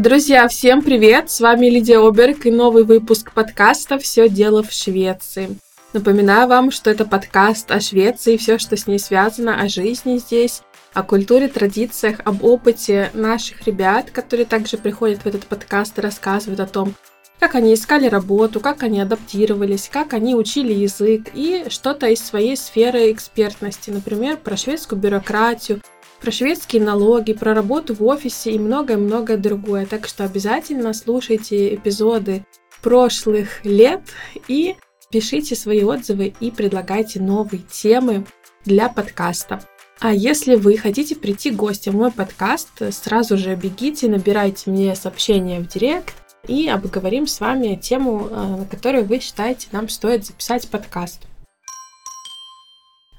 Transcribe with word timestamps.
Друзья, 0.00 0.48
всем 0.48 0.80
привет! 0.80 1.30
С 1.30 1.40
вами 1.40 1.66
Лидия 1.66 1.98
Оберг 1.98 2.46
и 2.46 2.50
новый 2.50 2.84
выпуск 2.84 3.32
подкаста 3.32 3.98
«Все 3.98 4.30
дело 4.30 4.62
в 4.62 4.72
Швеции». 4.72 5.58
Напоминаю 5.92 6.48
вам, 6.48 6.70
что 6.70 6.88
это 6.88 7.04
подкаст 7.04 7.70
о 7.70 7.80
Швеции, 7.80 8.38
все, 8.38 8.56
что 8.56 8.78
с 8.78 8.86
ней 8.86 8.98
связано, 8.98 9.60
о 9.60 9.68
жизни 9.68 10.16
здесь, 10.16 10.62
о 10.94 11.02
культуре, 11.02 11.48
традициях, 11.48 12.20
об 12.24 12.42
опыте 12.42 13.10
наших 13.12 13.66
ребят, 13.66 14.10
которые 14.10 14.46
также 14.46 14.78
приходят 14.78 15.20
в 15.20 15.26
этот 15.26 15.44
подкаст 15.44 15.98
и 15.98 16.00
рассказывают 16.00 16.60
о 16.60 16.66
том, 16.66 16.94
как 17.38 17.54
они 17.54 17.74
искали 17.74 18.08
работу, 18.08 18.60
как 18.60 18.82
они 18.82 19.02
адаптировались, 19.02 19.90
как 19.92 20.14
они 20.14 20.34
учили 20.34 20.72
язык 20.72 21.28
и 21.34 21.66
что-то 21.68 22.06
из 22.06 22.24
своей 22.24 22.56
сферы 22.56 23.12
экспертности, 23.12 23.90
например, 23.90 24.38
про 24.38 24.56
шведскую 24.56 24.98
бюрократию, 24.98 25.82
про 26.20 26.30
шведские 26.30 26.82
налоги, 26.82 27.32
про 27.32 27.54
работу 27.54 27.94
в 27.94 28.04
офисе 28.04 28.52
и 28.52 28.58
многое-многое 28.58 29.36
другое. 29.36 29.86
Так 29.86 30.06
что 30.06 30.24
обязательно 30.24 30.92
слушайте 30.92 31.74
эпизоды 31.74 32.44
прошлых 32.82 33.64
лет 33.64 34.02
и 34.48 34.76
пишите 35.10 35.56
свои 35.56 35.82
отзывы 35.82 36.34
и 36.40 36.50
предлагайте 36.50 37.20
новые 37.20 37.62
темы 37.70 38.24
для 38.64 38.88
подкаста. 38.88 39.60
А 39.98 40.14
если 40.14 40.54
вы 40.54 40.78
хотите 40.78 41.14
прийти 41.14 41.50
гостем 41.50 41.92
в 41.92 41.96
мой 41.96 42.10
подкаст, 42.10 42.70
сразу 42.90 43.36
же 43.36 43.54
бегите, 43.54 44.08
набирайте 44.08 44.70
мне 44.70 44.94
сообщение 44.94 45.60
в 45.60 45.68
директ 45.68 46.14
и 46.48 46.68
обговорим 46.68 47.26
с 47.26 47.38
вами 47.40 47.76
тему, 47.76 48.28
э, 48.30 48.56
на 48.60 48.64
которую 48.64 49.04
вы 49.04 49.20
считаете 49.20 49.68
нам 49.72 49.90
стоит 49.90 50.24
записать 50.24 50.68
подкаст. 50.68 51.29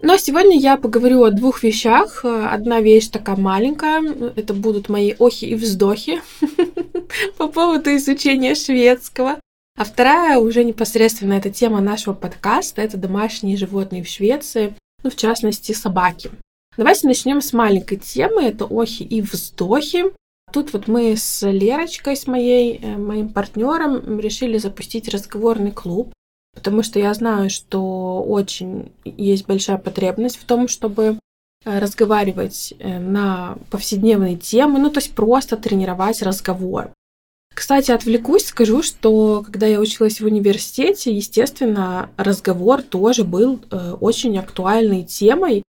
Но 0.03 0.17
сегодня 0.17 0.57
я 0.57 0.77
поговорю 0.77 1.23
о 1.23 1.29
двух 1.29 1.61
вещах. 1.61 2.25
Одна 2.25 2.81
вещь 2.81 3.09
такая 3.09 3.35
маленькая, 3.35 4.01
это 4.35 4.55
будут 4.55 4.89
мои 4.89 5.13
охи 5.19 5.45
и 5.45 5.55
вздохи 5.55 6.21
по 7.37 7.47
поводу 7.47 7.95
изучения 7.95 8.55
шведского. 8.55 9.39
А 9.77 9.83
вторая 9.83 10.39
уже 10.39 10.63
непосредственно 10.63 11.33
эта 11.33 11.51
тема 11.51 11.81
нашего 11.81 12.13
подкаста, 12.13 12.81
это 12.81 12.97
домашние 12.97 13.57
животные 13.57 14.03
в 14.03 14.07
Швеции, 14.07 14.75
ну, 15.03 15.11
в 15.11 15.15
частности, 15.15 15.71
собаки. 15.71 16.31
Давайте 16.77 17.07
начнем 17.07 17.39
с 17.39 17.53
маленькой 17.53 17.97
темы, 17.97 18.43
это 18.43 18.65
охи 18.65 19.03
и 19.03 19.21
вздохи. 19.21 20.05
Тут 20.51 20.73
вот 20.73 20.87
мы 20.87 21.15
с 21.15 21.47
Лерочкой, 21.47 22.17
с 22.17 22.27
моей, 22.27 22.79
э, 22.81 22.97
моим 22.97 23.29
партнером, 23.29 24.19
решили 24.19 24.57
запустить 24.57 25.07
разговорный 25.09 25.71
клуб 25.71 26.11
потому 26.53 26.83
что 26.83 26.99
я 26.99 27.13
знаю, 27.13 27.49
что 27.49 28.21
очень 28.21 28.91
есть 29.05 29.47
большая 29.47 29.77
потребность 29.77 30.37
в 30.37 30.45
том, 30.45 30.67
чтобы 30.67 31.19
э, 31.65 31.79
разговаривать 31.79 32.73
э, 32.79 32.99
на 32.99 33.57
повседневные 33.69 34.35
темы, 34.35 34.79
ну, 34.79 34.89
то 34.89 34.99
есть 34.99 35.13
просто 35.13 35.57
тренировать 35.57 36.21
разговор. 36.21 36.91
Кстати, 37.53 37.91
отвлекусь, 37.91 38.45
скажу, 38.45 38.81
что 38.81 39.43
когда 39.43 39.67
я 39.67 39.79
училась 39.79 40.21
в 40.21 40.25
университете, 40.25 41.13
естественно, 41.13 42.09
разговор 42.17 42.81
тоже 42.81 43.23
был 43.23 43.59
э, 43.69 43.91
очень 43.99 44.37
актуальной 44.37 45.03
темой 45.03 45.63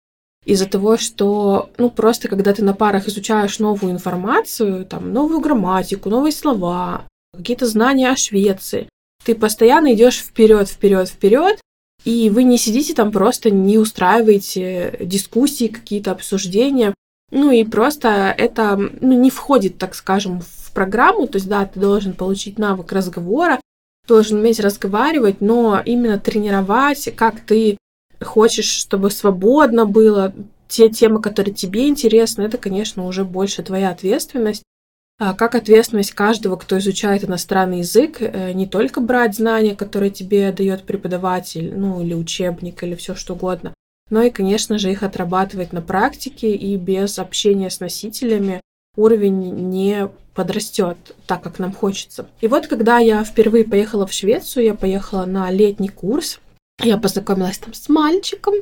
из-за 0.45 0.67
того, 0.67 0.97
что, 0.97 1.71
ну, 1.79 1.91
просто 1.91 2.29
когда 2.29 2.53
ты 2.53 2.65
на 2.65 2.75
парах 2.75 3.07
изучаешь 3.07 3.59
новую 3.59 3.93
информацию, 3.93 4.87
там, 4.87 5.13
новую 5.13 5.41
грамматику, 5.41 6.09
новые 6.09 6.33
слова, 6.33 7.05
какие-то 7.37 7.67
знания 7.67 8.11
о 8.11 8.17
Швеции, 8.17 8.89
ты 9.25 9.35
постоянно 9.35 9.95
идешь 9.95 10.19
вперед, 10.19 10.69
вперед, 10.69 11.09
вперед, 11.09 11.61
и 12.05 12.31
вы 12.31 12.45
не 12.45 12.59
сидите 12.59 12.95
там 12.95 13.13
просто, 13.13 13.51
не 13.51 13.79
устраиваете 13.79 14.97
дискуссии, 15.01 15.69
какие-то 15.69 16.13
обсуждения. 16.13 16.95
Ну 17.31 17.51
и 17.51 17.65
просто 17.65 18.35
это 18.37 18.77
ну, 18.77 19.21
не 19.21 19.31
входит, 19.31 19.79
так 19.79 19.95
скажем, 19.95 20.41
в 20.41 20.73
программу. 20.73 21.27
То 21.27 21.37
есть, 21.37 21.49
да, 21.49 21.67
ты 21.67 21.79
должен 21.81 22.15
получить 22.15 22.59
навык 22.59 22.93
разговора, 22.93 23.61
должен 24.07 24.39
уметь 24.39 24.61
разговаривать, 24.61 25.41
но 25.41 25.83
именно 25.85 26.19
тренировать, 26.19 27.15
как 27.15 27.41
ты 27.41 27.77
хочешь, 28.21 28.71
чтобы 28.71 29.11
свободно 29.11 29.85
было, 29.85 30.33
те 30.69 30.89
темы, 30.89 31.21
которые 31.21 31.55
тебе 31.55 31.89
интересны, 31.89 32.43
это, 32.43 32.59
конечно, 32.59 33.07
уже 33.07 33.25
больше 33.25 33.63
твоя 33.63 33.91
ответственность. 33.91 34.63
А 35.21 35.35
как 35.35 35.57
ответственность 35.57 36.13
каждого, 36.13 36.57
кто 36.57 36.79
изучает 36.79 37.25
иностранный 37.25 37.79
язык, 37.79 38.19
э, 38.21 38.53
не 38.53 38.69
только 38.69 39.01
брать 39.01 39.35
знания, 39.35 39.75
которые 39.75 40.11
тебе 40.11 40.53
дает 40.53 40.85
преподаватель, 40.85 41.77
ну 41.77 42.01
или 42.01 42.15
учебник, 42.15 42.83
или 42.85 42.95
все 42.95 43.17
что 43.17 43.35
угодно, 43.35 43.75
но 44.11 44.23
и, 44.23 44.31
конечно 44.31 44.79
же, 44.79 44.93
их 44.93 45.03
отрабатывать 45.03 45.73
на 45.73 45.83
практике, 45.83 46.55
и 46.55 46.77
без 46.77 47.19
общения 47.19 47.69
с 47.69 47.81
носителями 47.81 48.61
уровень 48.97 49.69
не 49.71 50.09
подрастет 50.35 50.97
так, 51.27 51.43
как 51.43 51.59
нам 51.59 51.73
хочется. 51.73 52.29
И 52.41 52.47
вот, 52.47 52.69
когда 52.69 52.99
я 52.99 53.25
впервые 53.25 53.65
поехала 53.65 54.07
в 54.07 54.13
Швецию, 54.13 54.67
я 54.67 54.75
поехала 54.75 55.27
на 55.27 55.51
летний 55.51 55.89
курс, 55.89 56.39
я 56.81 56.97
познакомилась 56.97 57.59
там 57.59 57.75
с 57.75 57.89
мальчиком, 57.89 58.55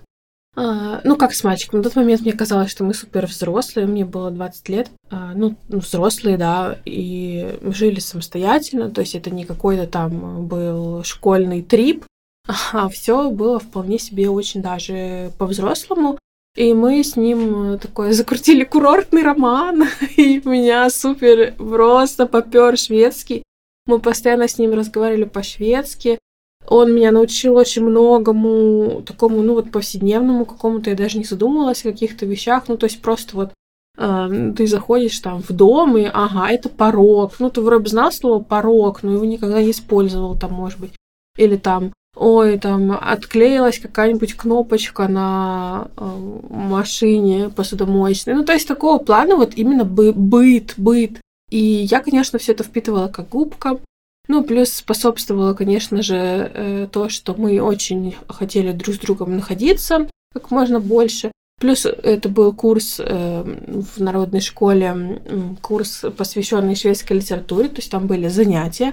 а, 0.58 1.02
ну, 1.04 1.16
как 1.16 1.34
с 1.34 1.44
мальчиком. 1.44 1.80
На 1.80 1.84
тот 1.84 1.96
момент 1.96 2.22
мне 2.22 2.32
казалось, 2.32 2.70
что 2.70 2.82
мы 2.82 2.94
супер 2.94 3.26
взрослые, 3.26 3.86
мне 3.86 4.06
было 4.06 4.30
20 4.30 4.68
лет. 4.70 4.90
А, 5.10 5.32
ну, 5.34 5.54
ну, 5.68 5.78
взрослые, 5.80 6.38
да, 6.38 6.78
и 6.86 7.58
жили 7.62 8.00
самостоятельно, 8.00 8.90
то 8.90 9.02
есть 9.02 9.14
это 9.14 9.30
не 9.30 9.44
какой-то 9.44 9.86
там 9.86 10.46
был 10.46 11.04
школьный 11.04 11.62
трип, 11.62 12.06
а 12.72 12.88
все 12.88 13.30
было 13.30 13.58
вполне 13.58 13.98
себе 13.98 14.30
очень 14.30 14.62
даже 14.62 15.30
по-взрослому. 15.38 16.18
И 16.56 16.72
мы 16.72 17.04
с 17.04 17.16
ним 17.16 17.78
такой 17.78 18.12
закрутили 18.12 18.64
курортный 18.64 19.22
роман, 19.22 19.84
и 20.16 20.40
меня 20.42 20.88
супер 20.88 21.52
просто 21.52 22.24
попер 22.24 22.78
шведский. 22.78 23.42
Мы 23.86 24.00
постоянно 24.00 24.48
с 24.48 24.58
ним 24.58 24.72
разговаривали 24.72 25.24
по-шведски. 25.24 26.18
Он 26.68 26.94
меня 26.94 27.12
научил 27.12 27.56
очень 27.56 27.84
многому, 27.84 29.02
такому, 29.06 29.42
ну 29.42 29.54
вот 29.54 29.70
повседневному 29.70 30.44
какому-то, 30.44 30.90
я 30.90 30.96
даже 30.96 31.18
не 31.18 31.24
задумывалась 31.24 31.80
о 31.84 31.90
каких-то 31.90 32.26
вещах, 32.26 32.64
ну 32.68 32.76
то 32.76 32.86
есть 32.86 33.00
просто 33.00 33.36
вот 33.36 33.52
э, 33.98 34.52
ты 34.56 34.66
заходишь 34.66 35.18
там 35.20 35.42
в 35.42 35.50
дом, 35.52 35.96
и 35.96 36.04
ага, 36.04 36.50
это 36.50 36.68
порог, 36.68 37.34
ну 37.38 37.50
ты 37.50 37.60
вроде 37.60 37.88
знал 37.88 38.10
слово 38.10 38.42
порог, 38.42 39.02
но 39.02 39.12
его 39.12 39.24
никогда 39.24 39.62
не 39.62 39.70
использовал 39.70 40.36
там, 40.36 40.52
может 40.52 40.80
быть, 40.80 40.92
или 41.36 41.56
там 41.56 41.92
ой, 42.16 42.58
там 42.58 42.92
отклеилась 42.92 43.78
какая-нибудь 43.78 44.34
кнопочка 44.34 45.06
на 45.06 45.88
э, 45.96 46.38
машине 46.48 47.50
посудомоечной. 47.50 48.34
Ну, 48.34 48.44
то 48.44 48.54
есть 48.54 48.66
такого 48.66 48.98
плана 48.98 49.36
вот 49.36 49.52
именно 49.54 49.84
бы, 49.84 50.12
быт, 50.12 50.74
быт. 50.78 51.20
И 51.50 51.58
я, 51.58 52.00
конечно, 52.00 52.38
все 52.38 52.52
это 52.52 52.64
впитывала 52.64 53.08
как 53.08 53.28
губка. 53.28 53.78
Ну, 54.28 54.42
плюс 54.42 54.70
способствовало, 54.70 55.54
конечно 55.54 56.02
же, 56.02 56.16
э, 56.16 56.88
то, 56.90 57.08
что 57.08 57.34
мы 57.34 57.60
очень 57.60 58.16
хотели 58.28 58.72
друг 58.72 58.96
с 58.96 58.98
другом 58.98 59.36
находиться 59.36 60.08
как 60.32 60.50
можно 60.50 60.80
больше. 60.80 61.32
Плюс 61.58 61.86
это 61.86 62.28
был 62.28 62.52
курс 62.52 63.00
э, 63.00 63.42
в 63.42 64.02
народной 64.02 64.40
школе, 64.40 65.22
курс, 65.62 66.04
посвященный 66.16 66.74
шведской 66.74 67.16
литературе, 67.16 67.68
то 67.68 67.76
есть 67.76 67.90
там 67.90 68.06
были 68.06 68.28
занятия. 68.28 68.92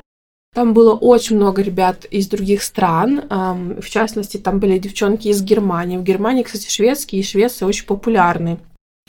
Там 0.54 0.74
было 0.74 0.94
очень 0.94 1.36
много 1.36 1.64
ребят 1.64 2.06
из 2.06 2.28
других 2.28 2.62
стран, 2.62 3.24
в 3.30 3.90
частности, 3.90 4.38
там 4.38 4.60
были 4.60 4.78
девчонки 4.78 5.28
из 5.28 5.42
Германии. 5.42 5.98
В 5.98 6.04
Германии, 6.04 6.44
кстати, 6.44 6.70
шведские 6.70 7.22
и 7.22 7.26
Швеция 7.26 7.68
очень 7.68 7.88
популярны. 7.88 8.60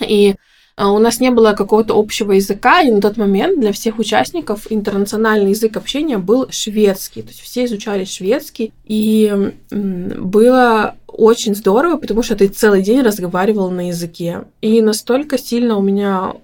И 0.01 0.37
у 0.77 0.99
нас 0.99 1.21
не 1.21 1.31
было 1.31 1.53
какого-то 1.53 1.99
общего 1.99 2.33
языка, 2.33 2.83
и 2.83 2.91
на 2.91 3.01
тот 3.01 3.17
момент 3.17 3.61
для 3.61 3.73
всех 3.73 3.99
участников 3.99 4.67
интернациональный 4.71 5.51
язык 5.51 5.77
общения 5.77 6.19
был 6.19 6.49
шведский. 6.51 7.23
То 7.23 7.29
есть 7.29 7.41
все 7.41 7.65
изучали 7.65 8.05
шведский, 8.05 8.73
и 8.85 9.53
было 9.71 10.97
очень 11.07 11.55
здорово, 11.55 11.97
потому 11.97 12.23
что 12.23 12.35
ты 12.35 12.49
целый 12.49 12.83
день 12.83 13.03
разговаривал 13.03 13.71
на 13.71 13.89
языке. 13.89 14.45
И 14.61 14.83
настолько 14.83 15.39
сильно 15.39 15.77
у 15.77 15.83
меня 15.83 16.35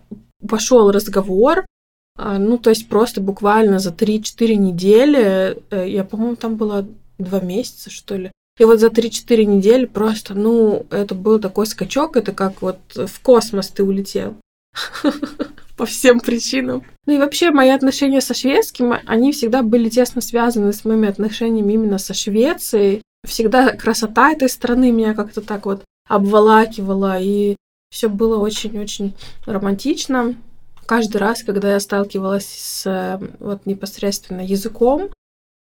пошел 0.49 0.91
разговор, 0.93 1.65
а, 2.17 2.39
ну, 2.39 2.59
то 2.59 2.71
есть 2.71 2.89
просто 2.89 3.21
буквально 3.21 3.79
за 3.79 3.91
3-4 3.91 4.55
недели, 4.55 5.59
э, 5.71 5.89
я, 5.89 6.05
по-моему, 6.05 6.37
там 6.37 6.57
было 6.57 6.87
два 7.19 7.41
месяца, 7.41 7.91
что 7.91 8.17
ли, 8.17 8.31
и 8.61 8.65
вот 8.65 8.79
за 8.79 8.89
3-4 8.89 9.45
недели 9.47 9.87
просто, 9.87 10.35
ну, 10.35 10.85
это 10.91 11.15
был 11.15 11.41
такой 11.41 11.65
скачок, 11.65 12.19
это 12.19 12.33
как 12.33 12.61
вот 12.61 12.79
в 12.95 13.21
космос 13.23 13.69
ты 13.69 13.83
улетел. 13.83 14.37
По 15.79 15.87
всем 15.87 16.21
причинам. 16.21 16.85
Ну 17.07 17.15
и 17.15 17.19
вообще 17.19 17.53
мои 17.53 17.71
отношения 17.71 18.21
со 18.21 18.35
шведским, 18.35 18.93
они 19.07 19.33
всегда 19.33 19.63
были 19.63 19.89
тесно 19.89 20.21
связаны 20.21 20.75
с 20.75 20.85
моими 20.85 21.09
отношениями 21.09 21.73
именно 21.73 21.97
со 21.97 22.13
Швецией. 22.13 23.01
Всегда 23.27 23.73
красота 23.73 24.33
этой 24.33 24.51
страны 24.51 24.93
меня 24.93 25.15
как-то 25.15 25.41
так 25.41 25.65
вот 25.65 25.83
обволакивала, 26.07 27.19
и 27.19 27.57
все 27.91 28.11
было 28.11 28.37
очень-очень 28.39 29.15
романтично. 29.47 30.35
Каждый 30.85 31.17
раз, 31.17 31.43
когда 31.45 31.73
я 31.73 31.81
сталкивалась 31.81 32.47
с 32.47 33.19
вот 33.39 33.65
непосредственно 33.65 34.43
языком, 34.43 35.09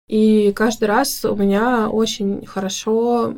и 0.07 0.53
каждый 0.53 0.85
раз 0.85 1.25
у 1.25 1.35
меня 1.35 1.89
очень 1.89 2.45
хорошо 2.45 3.33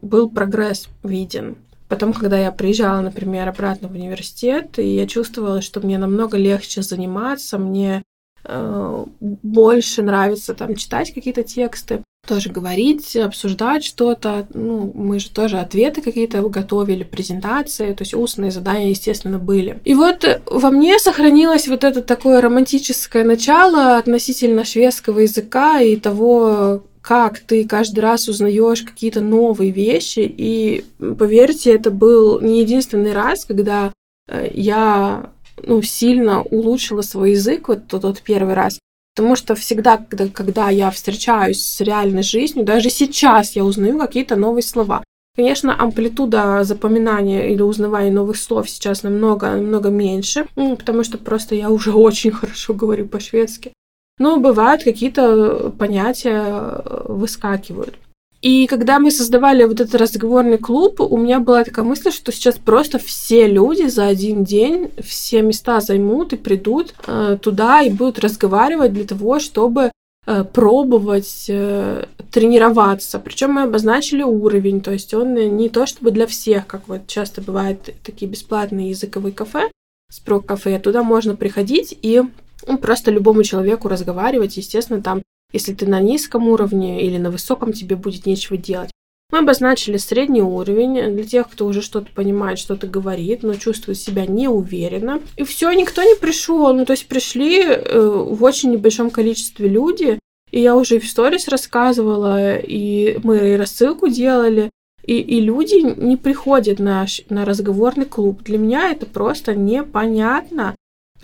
был 0.00 0.30
прогресс 0.30 0.88
виден. 1.02 1.56
Потом, 1.88 2.12
когда 2.14 2.38
я 2.38 2.50
приезжала, 2.50 3.00
например, 3.00 3.48
обратно 3.48 3.88
в 3.88 3.92
университет, 3.92 4.78
и 4.78 4.94
я 4.94 5.06
чувствовала, 5.06 5.60
что 5.60 5.80
мне 5.80 5.98
намного 5.98 6.38
легче 6.38 6.82
заниматься, 6.82 7.58
мне 7.58 8.02
э, 8.44 9.04
больше 9.20 10.02
нравится 10.02 10.54
там 10.54 10.74
читать 10.76 11.12
какие-то 11.12 11.42
тексты, 11.42 12.02
тоже 12.26 12.50
говорить, 12.50 13.16
обсуждать 13.16 13.84
что-то. 13.84 14.46
Ну, 14.52 14.90
мы 14.94 15.18
же 15.18 15.30
тоже 15.30 15.58
ответы 15.58 16.00
какие-то 16.00 16.42
готовили, 16.42 17.04
презентации, 17.04 17.92
то 17.92 18.02
есть 18.02 18.14
устные 18.14 18.50
задания, 18.50 18.90
естественно, 18.90 19.38
были. 19.38 19.78
И 19.84 19.94
вот 19.94 20.24
во 20.46 20.70
мне 20.70 20.98
сохранилось 20.98 21.68
вот 21.68 21.84
это 21.84 22.02
такое 22.02 22.40
романтическое 22.40 23.24
начало 23.24 23.96
относительно 23.96 24.64
шведского 24.64 25.20
языка 25.20 25.80
и 25.80 25.96
того, 25.96 26.82
как 27.04 27.40
ты 27.40 27.68
каждый 27.68 28.00
раз 28.00 28.28
узнаешь 28.28 28.82
какие-то 28.82 29.20
новые 29.20 29.70
вещи. 29.70 30.20
И 30.20 30.84
поверьте, 30.98 31.74
это 31.74 31.90
был 31.90 32.40
не 32.40 32.60
единственный 32.60 33.12
раз, 33.12 33.44
когда 33.44 33.92
э, 34.26 34.50
я 34.54 35.30
ну, 35.62 35.82
сильно 35.82 36.42
улучшила 36.42 37.02
свой 37.02 37.32
язык, 37.32 37.68
вот 37.68 37.86
тот, 37.88 38.02
тот 38.02 38.22
первый 38.22 38.54
раз. 38.54 38.78
Потому 39.14 39.36
что 39.36 39.54
всегда, 39.54 39.96
когда, 39.96 40.28
когда 40.28 40.70
я 40.70 40.90
встречаюсь 40.90 41.62
с 41.62 41.80
реальной 41.80 42.22
жизнью, 42.22 42.64
даже 42.64 42.90
сейчас 42.90 43.54
я 43.54 43.64
узнаю 43.64 43.98
какие-то 43.98 44.34
новые 44.34 44.62
слова. 44.62 45.04
Конечно, 45.36 45.80
амплитуда 45.80 46.62
запоминания 46.62 47.48
или 47.48 47.62
узнавания 47.62 48.10
новых 48.10 48.36
слов 48.36 48.70
сейчас 48.70 49.02
намного, 49.02 49.50
намного 49.50 49.90
меньше, 49.90 50.46
потому 50.54 51.02
что 51.04 51.18
просто 51.18 51.54
я 51.54 51.70
уже 51.70 51.92
очень 51.94 52.30
хорошо 52.30 52.74
говорю 52.74 53.06
по-шведски. 53.06 53.72
Но 54.18 54.38
бывают 54.38 54.84
какие-то 54.84 55.70
понятия 55.76 56.42
э, 56.44 57.04
выскакивают. 57.08 57.96
И 58.44 58.66
когда 58.66 58.98
мы 58.98 59.10
создавали 59.10 59.64
вот 59.64 59.80
этот 59.80 59.94
разговорный 59.94 60.58
клуб, 60.58 61.00
у 61.00 61.16
меня 61.16 61.40
была 61.40 61.64
такая 61.64 61.82
мысль, 61.82 62.10
что 62.10 62.30
сейчас 62.30 62.58
просто 62.58 62.98
все 62.98 63.46
люди 63.46 63.86
за 63.88 64.06
один 64.06 64.44
день 64.44 64.90
все 65.02 65.40
места 65.40 65.80
займут 65.80 66.34
и 66.34 66.36
придут 66.36 66.94
э, 67.06 67.38
туда 67.40 67.80
и 67.80 67.88
будут 67.88 68.18
разговаривать 68.18 68.92
для 68.92 69.04
того, 69.04 69.38
чтобы 69.38 69.92
э, 70.26 70.44
пробовать 70.44 71.46
э, 71.48 72.04
тренироваться. 72.30 73.18
Причем 73.18 73.52
мы 73.52 73.62
обозначили 73.62 74.22
уровень, 74.22 74.82
то 74.82 74.92
есть 74.92 75.14
он 75.14 75.32
не 75.56 75.70
то 75.70 75.86
чтобы 75.86 76.10
для 76.10 76.26
всех, 76.26 76.66
как 76.66 76.86
вот 76.86 77.06
часто 77.06 77.40
бывают 77.40 77.94
такие 78.04 78.30
бесплатные 78.30 78.90
языковые 78.90 79.32
кафе, 79.32 79.70
спрок 80.12 80.44
кафе, 80.44 80.78
туда 80.78 81.02
можно 81.02 81.34
приходить 81.34 81.98
и 82.02 82.20
ну, 82.66 82.76
просто 82.76 83.10
любому 83.10 83.42
человеку 83.42 83.88
разговаривать. 83.88 84.58
Естественно, 84.58 85.00
там, 85.00 85.22
если 85.54 85.72
ты 85.72 85.86
на 85.86 86.00
низком 86.00 86.48
уровне 86.48 87.06
или 87.06 87.16
на 87.16 87.30
высоком, 87.30 87.72
тебе 87.72 87.94
будет 87.94 88.26
нечего 88.26 88.56
делать. 88.58 88.90
Мы 89.32 89.38
обозначили 89.38 89.96
средний 89.96 90.42
уровень 90.42 91.14
для 91.14 91.24
тех, 91.24 91.48
кто 91.48 91.66
уже 91.66 91.80
что-то 91.80 92.08
понимает, 92.12 92.58
что-то 92.58 92.88
говорит, 92.88 93.42
но 93.42 93.54
чувствует 93.54 93.98
себя 93.98 94.26
неуверенно. 94.26 95.20
И 95.36 95.44
все, 95.44 95.72
никто 95.72 96.02
не 96.02 96.16
пришел. 96.16 96.74
Ну, 96.74 96.84
то 96.84 96.92
есть 96.92 97.06
пришли 97.06 97.62
э, 97.62 98.00
в 98.00 98.42
очень 98.42 98.72
небольшом 98.72 99.10
количестве 99.10 99.68
люди. 99.68 100.18
И 100.50 100.60
я 100.60 100.76
уже 100.76 100.98
в 100.98 101.08
сторис 101.08 101.48
рассказывала, 101.48 102.56
и 102.56 103.18
мы 103.22 103.52
и 103.52 103.56
рассылку 103.56 104.08
делали. 104.08 104.70
И, 105.04 105.18
и 105.18 105.40
люди 105.40 105.76
не 106.00 106.16
приходят 106.16 106.78
на, 106.80 107.06
на 107.28 107.44
разговорный 107.44 108.06
клуб. 108.06 108.42
Для 108.42 108.58
меня 108.58 108.90
это 108.90 109.06
просто 109.06 109.54
непонятно 109.54 110.74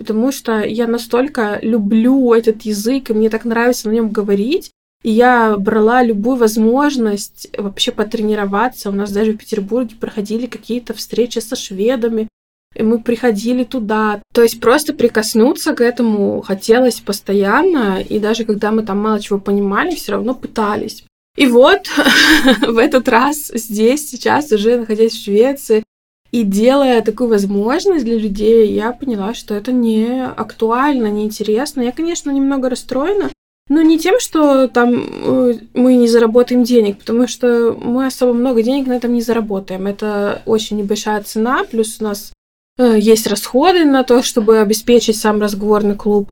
потому 0.01 0.31
что 0.31 0.61
я 0.61 0.87
настолько 0.87 1.59
люблю 1.61 2.33
этот 2.33 2.63
язык, 2.63 3.11
и 3.11 3.13
мне 3.13 3.29
так 3.29 3.45
нравится 3.45 3.87
на 3.87 3.93
нем 3.93 4.09
говорить. 4.09 4.71
И 5.03 5.11
я 5.11 5.57
брала 5.57 6.01
любую 6.01 6.37
возможность 6.37 7.47
вообще 7.55 7.91
потренироваться. 7.91 8.89
У 8.89 8.93
нас 8.93 9.11
даже 9.11 9.33
в 9.33 9.37
Петербурге 9.37 9.95
проходили 9.99 10.47
какие-то 10.47 10.95
встречи 10.95 11.37
со 11.37 11.55
шведами, 11.55 12.27
и 12.75 12.81
мы 12.81 12.99
приходили 12.99 13.63
туда. 13.63 14.23
То 14.33 14.41
есть 14.41 14.59
просто 14.59 14.93
прикоснуться 14.93 15.75
к 15.75 15.81
этому 15.81 16.41
хотелось 16.41 16.99
постоянно, 16.99 18.01
и 18.01 18.17
даже 18.17 18.43
когда 18.43 18.71
мы 18.71 18.81
там 18.81 18.97
мало 18.97 19.19
чего 19.19 19.37
понимали, 19.37 19.93
все 19.93 20.13
равно 20.13 20.33
пытались. 20.33 21.03
И 21.37 21.45
вот 21.45 21.81
в 22.67 22.77
этот 22.79 23.07
раз 23.07 23.51
здесь, 23.53 24.09
сейчас, 24.09 24.51
уже 24.51 24.77
находясь 24.77 25.13
в 25.13 25.23
Швеции, 25.23 25.83
и 26.31 26.43
делая 26.43 27.01
такую 27.01 27.29
возможность 27.29 28.05
для 28.05 28.17
людей, 28.17 28.71
я 28.71 28.93
поняла, 28.93 29.33
что 29.33 29.53
это 29.53 29.71
не 29.71 30.25
актуально, 30.25 31.07
не 31.07 31.25
интересно. 31.25 31.81
Я, 31.81 31.91
конечно, 31.91 32.31
немного 32.31 32.69
расстроена, 32.69 33.29
но 33.67 33.81
не 33.81 33.99
тем, 33.99 34.19
что 34.19 34.67
там 34.67 34.93
э, 34.93 35.53
мы 35.73 35.95
не 35.95 36.07
заработаем 36.07 36.63
денег, 36.63 36.99
потому 36.99 37.27
что 37.27 37.73
мы 37.73 38.05
особо 38.05 38.33
много 38.33 38.63
денег 38.63 38.87
на 38.87 38.93
этом 38.93 39.13
не 39.13 39.21
заработаем. 39.21 39.87
Это 39.87 40.41
очень 40.45 40.77
небольшая 40.77 41.21
цена, 41.23 41.65
плюс 41.69 41.97
у 41.99 42.05
нас 42.05 42.31
э, 42.77 42.97
есть 42.97 43.27
расходы 43.27 43.83
на 43.83 44.03
то, 44.03 44.23
чтобы 44.23 44.59
обеспечить 44.59 45.17
сам 45.17 45.41
разговорный 45.41 45.95
клуб. 45.95 46.29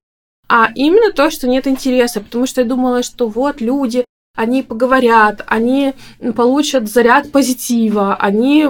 А 0.47 0.69
именно 0.75 1.11
то, 1.11 1.29
что 1.29 1.47
нет 1.47 1.67
интереса, 1.67 2.21
потому 2.21 2.45
что 2.45 2.61
я 2.61 2.67
думала, 2.67 3.03
что 3.03 3.27
вот 3.27 3.61
люди 3.61 4.05
они 4.35 4.63
поговорят, 4.63 5.43
они 5.47 5.93
получат 6.35 6.89
заряд 6.89 7.31
позитива, 7.31 8.15
они 8.15 8.67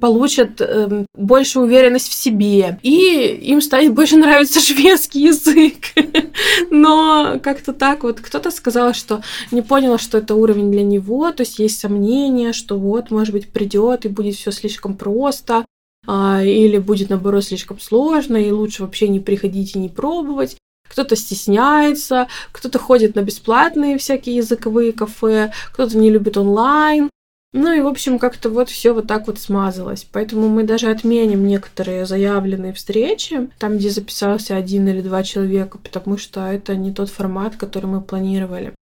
получат 0.00 0.60
э, 0.60 1.04
больше 1.14 1.60
уверенность 1.60 2.08
в 2.08 2.14
себе, 2.14 2.78
и 2.82 3.38
им 3.42 3.60
станет 3.60 3.92
больше 3.92 4.16
нравиться 4.16 4.60
шведский 4.60 5.24
язык. 5.24 5.74
Но 6.70 7.38
как-то 7.42 7.72
так 7.72 8.02
вот 8.02 8.20
кто-то 8.20 8.50
сказал, 8.50 8.94
что 8.94 9.22
не 9.50 9.62
понял, 9.62 9.98
что 9.98 10.18
это 10.18 10.34
уровень 10.34 10.70
для 10.70 10.82
него, 10.82 11.30
то 11.32 11.42
есть 11.42 11.58
есть 11.58 11.80
сомнения, 11.80 12.52
что 12.52 12.78
вот, 12.78 13.10
может 13.10 13.32
быть, 13.34 13.52
придет 13.52 14.06
и 14.06 14.08
будет 14.08 14.36
все 14.36 14.52
слишком 14.52 14.96
просто, 14.96 15.66
а, 16.06 16.42
или 16.42 16.78
будет, 16.78 17.10
наоборот, 17.10 17.44
слишком 17.44 17.78
сложно, 17.78 18.36
и 18.36 18.50
лучше 18.50 18.82
вообще 18.82 19.08
не 19.08 19.20
приходить 19.20 19.76
и 19.76 19.78
не 19.78 19.88
пробовать 19.88 20.56
кто-то 20.90 21.16
стесняется, 21.16 22.26
кто-то 22.52 22.78
ходит 22.78 23.14
на 23.14 23.22
бесплатные 23.22 23.96
всякие 23.96 24.36
языковые 24.36 24.92
кафе, 24.92 25.52
кто-то 25.72 25.96
не 25.96 26.10
любит 26.10 26.36
онлайн. 26.36 27.08
Ну 27.52 27.72
и, 27.72 27.80
в 27.80 27.88
общем, 27.88 28.20
как-то 28.20 28.48
вот 28.48 28.68
все 28.68 28.92
вот 28.92 29.06
так 29.08 29.26
вот 29.26 29.40
смазалось. 29.40 30.06
Поэтому 30.12 30.48
мы 30.48 30.62
даже 30.62 30.88
отменим 30.88 31.46
некоторые 31.46 32.06
заявленные 32.06 32.72
встречи, 32.72 33.50
там, 33.58 33.78
где 33.78 33.90
записался 33.90 34.56
один 34.56 34.88
или 34.88 35.00
два 35.00 35.24
человека, 35.24 35.78
потому 35.78 36.16
что 36.16 36.46
это 36.46 36.76
не 36.76 36.92
тот 36.92 37.10
формат, 37.10 37.56
который 37.56 37.86
мы 37.86 38.02
планировали. 38.02 38.74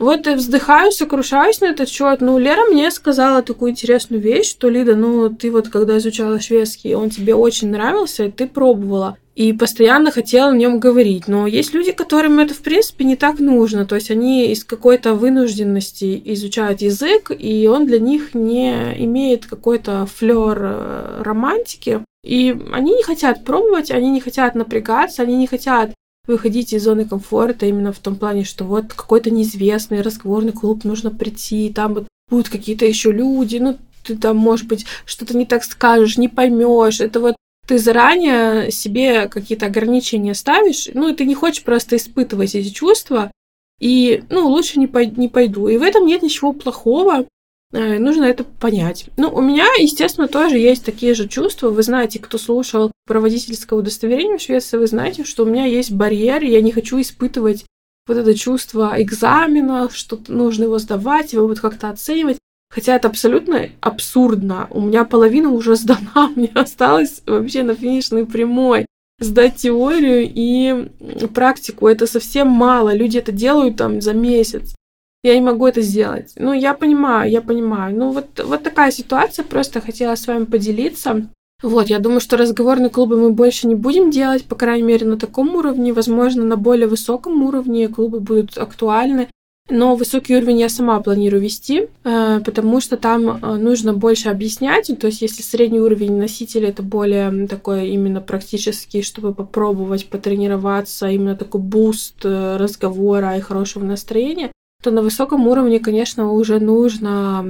Вот 0.00 0.26
я 0.26 0.34
вздыхаю, 0.34 0.92
сокрушаюсь 0.92 1.60
на 1.60 1.66
этот 1.66 1.90
счет. 1.90 2.22
Ну, 2.22 2.38
Лера 2.38 2.64
мне 2.70 2.90
сказала 2.90 3.42
такую 3.42 3.72
интересную 3.72 4.22
вещь, 4.22 4.48
что, 4.48 4.70
Лида, 4.70 4.96
ну, 4.96 5.28
ты 5.28 5.50
вот 5.50 5.68
когда 5.68 5.98
изучала 5.98 6.40
шведский, 6.40 6.94
он 6.94 7.10
тебе 7.10 7.34
очень 7.34 7.68
нравился, 7.68 8.24
и 8.24 8.30
ты 8.30 8.48
пробовала 8.48 9.18
и 9.34 9.52
постоянно 9.52 10.10
хотела 10.10 10.52
о 10.52 10.56
нем 10.56 10.80
говорить. 10.80 11.28
Но 11.28 11.46
есть 11.46 11.74
люди, 11.74 11.92
которым 11.92 12.38
это, 12.38 12.54
в 12.54 12.60
принципе, 12.60 13.04
не 13.04 13.16
так 13.16 13.40
нужно. 13.40 13.84
То 13.84 13.94
есть 13.94 14.10
они 14.10 14.50
из 14.50 14.64
какой-то 14.64 15.14
вынужденности 15.14 16.20
изучают 16.32 16.80
язык, 16.80 17.30
и 17.38 17.66
он 17.66 17.84
для 17.86 17.98
них 17.98 18.34
не 18.34 18.94
имеет 19.04 19.46
какой-то 19.46 20.06
флер 20.06 20.58
э, 20.62 21.22
романтики. 21.22 22.00
И 22.24 22.56
они 22.72 22.94
не 22.94 23.02
хотят 23.02 23.44
пробовать, 23.44 23.90
они 23.90 24.10
не 24.10 24.20
хотят 24.20 24.54
напрягаться, 24.54 25.22
они 25.22 25.36
не 25.36 25.46
хотят 25.46 25.92
выходить 26.30 26.72
из 26.72 26.84
зоны 26.84 27.04
комфорта 27.04 27.66
именно 27.66 27.92
в 27.92 27.98
том 27.98 28.16
плане, 28.16 28.44
что 28.44 28.64
вот 28.64 28.92
какой-то 28.94 29.30
неизвестный 29.30 30.00
разговорный 30.00 30.52
клуб 30.52 30.84
нужно 30.84 31.10
прийти, 31.10 31.72
там 31.74 31.94
вот 31.94 32.06
будут 32.30 32.48
какие-то 32.48 32.86
еще 32.86 33.12
люди, 33.12 33.58
ну 33.58 33.76
ты 34.02 34.16
там, 34.16 34.36
может 34.36 34.66
быть, 34.66 34.86
что-то 35.04 35.36
не 35.36 35.46
так 35.46 35.64
скажешь, 35.64 36.16
не 36.16 36.28
поймешь. 36.28 37.00
Это 37.00 37.20
вот 37.20 37.36
ты 37.66 37.78
заранее 37.78 38.70
себе 38.70 39.28
какие-то 39.28 39.66
ограничения 39.66 40.34
ставишь, 40.34 40.88
ну, 40.94 41.08
и 41.08 41.14
ты 41.14 41.24
не 41.24 41.34
хочешь 41.34 41.62
просто 41.62 41.96
испытывать 41.96 42.54
эти 42.54 42.70
чувства, 42.70 43.30
и, 43.78 44.24
ну, 44.28 44.48
лучше 44.48 44.78
не, 44.78 44.86
пой- 44.86 45.14
не 45.16 45.28
пойду. 45.28 45.68
И 45.68 45.76
в 45.76 45.82
этом 45.82 46.06
нет 46.06 46.22
ничего 46.22 46.52
плохого, 46.52 47.26
нужно 47.72 48.24
это 48.24 48.44
понять. 48.44 49.06
Ну, 49.16 49.30
у 49.32 49.40
меня, 49.40 49.66
естественно, 49.78 50.28
тоже 50.28 50.58
есть 50.58 50.84
такие 50.84 51.14
же 51.14 51.28
чувства. 51.28 51.70
Вы 51.70 51.82
знаете, 51.82 52.18
кто 52.18 52.38
слушал 52.38 52.90
про 53.06 53.20
водительское 53.20 53.78
удостоверение 53.78 54.38
в 54.38 54.42
Швеции, 54.42 54.76
вы 54.76 54.86
знаете, 54.86 55.24
что 55.24 55.44
у 55.44 55.46
меня 55.46 55.66
есть 55.66 55.92
барьер, 55.92 56.42
я 56.42 56.60
не 56.60 56.72
хочу 56.72 57.00
испытывать 57.00 57.64
вот 58.06 58.16
это 58.16 58.34
чувство 58.34 58.94
экзамена, 58.96 59.88
что 59.92 60.18
нужно 60.28 60.64
его 60.64 60.78
сдавать, 60.78 61.32
его 61.32 61.46
вот 61.46 61.60
как-то 61.60 61.90
оценивать. 61.90 62.38
Хотя 62.72 62.94
это 62.94 63.08
абсолютно 63.08 63.68
абсурдно. 63.80 64.68
У 64.70 64.80
меня 64.80 65.04
половина 65.04 65.50
уже 65.50 65.76
сдана, 65.76 66.28
мне 66.36 66.50
осталось 66.54 67.22
вообще 67.26 67.62
на 67.62 67.74
финишной 67.74 68.26
прямой 68.26 68.86
сдать 69.20 69.56
теорию 69.56 70.28
и 70.32 70.88
практику. 71.34 71.86
Это 71.86 72.06
совсем 72.06 72.48
мало. 72.48 72.94
Люди 72.94 73.18
это 73.18 73.32
делают 73.32 73.76
там 73.76 74.00
за 74.00 74.14
месяц. 74.14 74.74
Я 75.22 75.34
не 75.34 75.42
могу 75.42 75.66
это 75.66 75.82
сделать. 75.82 76.32
Ну, 76.36 76.52
я 76.52 76.72
понимаю, 76.72 77.30
я 77.30 77.42
понимаю. 77.42 77.94
Ну, 77.94 78.12
вот, 78.12 78.40
вот 78.42 78.62
такая 78.62 78.90
ситуация. 78.90 79.44
Просто 79.44 79.80
хотела 79.80 80.14
с 80.14 80.26
вами 80.26 80.44
поделиться. 80.44 81.28
Вот, 81.62 81.88
я 81.88 81.98
думаю, 81.98 82.20
что 82.20 82.38
разговорные 82.38 82.88
клубы 82.88 83.18
мы 83.18 83.32
больше 83.32 83.66
не 83.66 83.74
будем 83.74 84.10
делать, 84.10 84.44
по 84.44 84.56
крайней 84.56 84.86
мере, 84.86 85.06
на 85.06 85.18
таком 85.18 85.54
уровне. 85.54 85.92
Возможно, 85.92 86.42
на 86.44 86.56
более 86.56 86.86
высоком 86.86 87.42
уровне 87.42 87.88
клубы 87.88 88.20
будут 88.20 88.56
актуальны. 88.56 89.28
но 89.72 89.94
высокий 89.94 90.34
уровень 90.36 90.58
я 90.58 90.68
сама 90.68 90.98
планирую 91.00 91.42
вести, 91.42 91.88
э, 92.02 92.40
потому 92.44 92.80
что 92.80 92.96
там 92.96 93.28
э, 93.28 93.56
нужно 93.56 93.92
больше 93.92 94.28
объяснять. 94.30 94.90
То 94.98 95.06
есть, 95.06 95.22
если 95.22 95.42
средний 95.42 95.80
уровень 95.80 96.16
носителя 96.16 96.70
это 96.70 96.82
более 96.82 97.46
такой 97.46 97.90
именно 97.90 98.20
практический, 98.20 99.02
чтобы 99.02 99.32
попробовать 99.32 100.08
потренироваться, 100.08 101.08
именно 101.08 101.36
такой 101.36 101.60
буст 101.60 102.24
э, 102.24 102.56
разговора 102.56 103.36
и 103.36 103.40
хорошего 103.40 103.84
настроения, 103.84 104.50
то 104.82 104.90
на 104.90 105.02
высоком 105.02 105.46
уровне, 105.46 105.78
конечно, 105.78 106.32
уже 106.32 106.58
нужно 106.58 107.44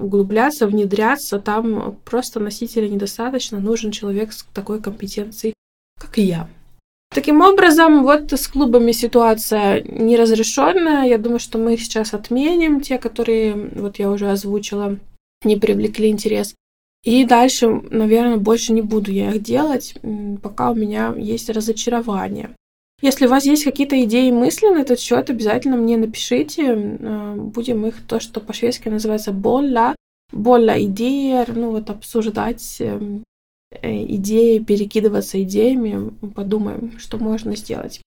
углубляться, 0.00 0.66
внедряться. 0.66 1.38
Там 1.38 1.96
просто 2.04 2.40
носителя 2.40 2.88
недостаточно, 2.88 3.60
нужен 3.60 3.90
человек 3.90 4.32
с 4.32 4.44
такой 4.54 4.80
компетенцией, 4.80 5.54
как 6.00 6.18
и 6.18 6.22
я. 6.22 6.48
Таким 7.14 7.40
образом, 7.40 8.02
вот 8.02 8.32
с 8.32 8.48
клубами 8.48 8.92
ситуация 8.92 9.82
неразрешенная. 9.82 11.06
Я 11.06 11.18
думаю, 11.18 11.38
что 11.38 11.58
мы 11.58 11.74
их 11.74 11.82
сейчас 11.82 12.14
отменим, 12.14 12.80
те, 12.80 12.98
которые, 12.98 13.54
вот 13.74 13.98
я 13.98 14.10
уже 14.10 14.30
озвучила, 14.30 14.98
не 15.44 15.56
привлекли 15.56 16.08
интерес. 16.08 16.54
И 17.04 17.24
дальше, 17.24 17.68
наверное, 17.90 18.38
больше 18.38 18.72
не 18.72 18.82
буду 18.82 19.12
я 19.12 19.30
их 19.30 19.42
делать, 19.42 19.94
пока 20.42 20.72
у 20.72 20.74
меня 20.74 21.14
есть 21.16 21.48
разочарование. 21.48 22.50
Если 23.02 23.26
у 23.26 23.28
вас 23.28 23.44
есть 23.44 23.64
какие-то 23.64 24.02
идеи 24.04 24.28
и 24.28 24.32
мысли 24.32 24.68
на 24.68 24.78
этот 24.78 25.00
счет, 25.00 25.28
обязательно 25.28 25.76
мне 25.76 25.96
напишите. 25.96 26.62
Э, 26.74 27.34
будем 27.36 27.86
их 27.86 28.06
то, 28.06 28.20
что 28.20 28.40
по-шведски 28.40 28.88
называется 28.88 29.32
болла, 29.32 29.94
болла 30.32 30.82
идея, 30.82 31.46
ну 31.54 31.70
вот 31.70 31.90
обсуждать 31.90 32.76
эм, 32.80 33.22
Э, 33.82 34.04
идеи, 34.04 34.58
перекидываться 34.58 35.42
идеями, 35.42 36.10
подумаем, 36.34 36.92
что 36.98 37.18
можно 37.18 37.56
сделать. 37.56 38.00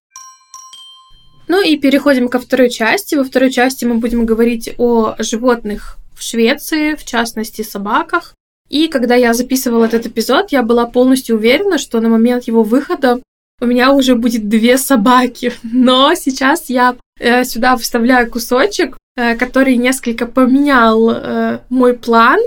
Ну 1.48 1.62
и 1.62 1.76
переходим 1.76 2.28
ко 2.28 2.38
второй 2.38 2.70
части. 2.70 3.14
Во 3.14 3.24
второй 3.24 3.50
части 3.50 3.84
мы 3.84 3.96
будем 3.96 4.24
говорить 4.24 4.74
о 4.78 5.16
животных 5.18 5.98
в 6.14 6.22
Швеции, 6.22 6.94
в 6.94 7.04
частности 7.04 7.62
собаках. 7.62 8.34
И 8.68 8.86
когда 8.86 9.16
я 9.16 9.34
записывала 9.34 9.84
этот 9.84 10.06
эпизод, 10.06 10.52
я 10.52 10.62
была 10.62 10.86
полностью 10.86 11.36
уверена, 11.36 11.76
что 11.76 12.00
на 12.00 12.08
момент 12.08 12.44
его 12.44 12.62
выхода 12.62 13.20
у 13.60 13.66
меня 13.66 13.92
уже 13.92 14.14
будет 14.14 14.48
две 14.48 14.78
собаки. 14.78 15.52
Но 15.62 16.14
сейчас 16.14 16.70
я 16.70 16.96
э, 17.18 17.44
сюда 17.44 17.76
вставляю 17.76 18.30
кусочек, 18.30 18.96
э, 19.16 19.36
который 19.36 19.76
несколько 19.76 20.26
поменял 20.26 21.10
э, 21.10 21.58
мой 21.68 21.94
план. 21.94 22.40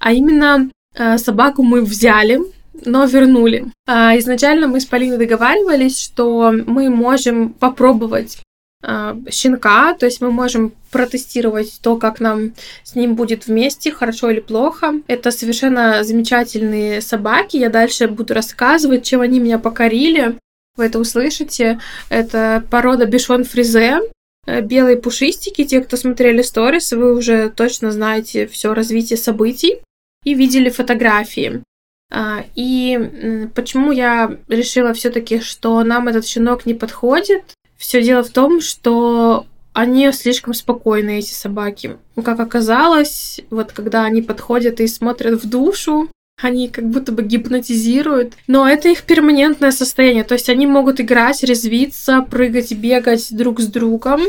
А 0.00 0.12
именно 0.12 0.70
э, 0.94 1.18
собаку 1.18 1.62
мы 1.62 1.82
взяли 1.82 2.40
но 2.84 3.04
вернули. 3.06 3.66
А, 3.86 4.16
изначально 4.18 4.68
мы 4.68 4.80
с 4.80 4.86
Полиной 4.86 5.18
договаривались, 5.18 6.00
что 6.00 6.52
мы 6.66 6.90
можем 6.90 7.50
попробовать 7.50 8.38
а, 8.82 9.16
щенка, 9.30 9.94
то 9.94 10.06
есть 10.06 10.20
мы 10.20 10.30
можем 10.30 10.72
протестировать 10.90 11.80
то, 11.82 11.96
как 11.96 12.20
нам 12.20 12.52
с 12.84 12.94
ним 12.94 13.14
будет 13.14 13.46
вместе, 13.46 13.90
хорошо 13.90 14.30
или 14.30 14.40
плохо. 14.40 14.94
Это 15.08 15.30
совершенно 15.30 16.04
замечательные 16.04 17.00
собаки. 17.00 17.56
Я 17.56 17.70
дальше 17.70 18.06
буду 18.08 18.34
рассказывать, 18.34 19.04
чем 19.04 19.20
они 19.20 19.40
меня 19.40 19.58
покорили. 19.58 20.36
Вы 20.78 20.86
это 20.86 20.98
услышите. 20.98 21.80
Это 22.08 22.64
порода 22.70 23.04
Бишон 23.04 23.44
Фризе. 23.44 24.00
Э, 24.46 24.62
белые 24.62 24.96
пушистики. 24.96 25.64
Те, 25.64 25.80
кто 25.80 25.98
смотрели 25.98 26.40
сторис, 26.40 26.92
вы 26.92 27.14
уже 27.14 27.50
точно 27.50 27.90
знаете 27.90 28.46
все 28.46 28.72
развитие 28.72 29.18
событий 29.18 29.80
и 30.24 30.34
видели 30.34 30.70
фотографии. 30.70 31.62
А, 32.10 32.44
и 32.54 33.48
почему 33.54 33.92
я 33.92 34.38
решила 34.48 34.94
все-таки, 34.94 35.40
что 35.40 35.82
нам 35.84 36.08
этот 36.08 36.26
щенок 36.26 36.64
не 36.64 36.74
подходит? 36.74 37.42
Все 37.76 38.02
дело 38.02 38.22
в 38.22 38.30
том, 38.30 38.60
что 38.60 39.46
они 39.74 40.10
слишком 40.12 40.54
спокойные, 40.54 41.18
эти 41.18 41.34
собаки. 41.34 41.98
Как 42.24 42.40
оказалось, 42.40 43.40
вот 43.50 43.72
когда 43.72 44.04
они 44.04 44.22
подходят 44.22 44.80
и 44.80 44.86
смотрят 44.86 45.42
в 45.42 45.48
душу, 45.48 46.08
они 46.40 46.68
как 46.68 46.88
будто 46.88 47.12
бы 47.12 47.22
гипнотизируют. 47.22 48.34
Но 48.46 48.68
это 48.68 48.88
их 48.88 49.02
перманентное 49.02 49.70
состояние. 49.70 50.24
То 50.24 50.34
есть 50.34 50.48
они 50.48 50.66
могут 50.66 51.00
играть, 51.00 51.42
резвиться, 51.42 52.22
прыгать, 52.22 52.72
бегать 52.72 53.34
друг 53.34 53.60
с 53.60 53.66
другом. 53.66 54.20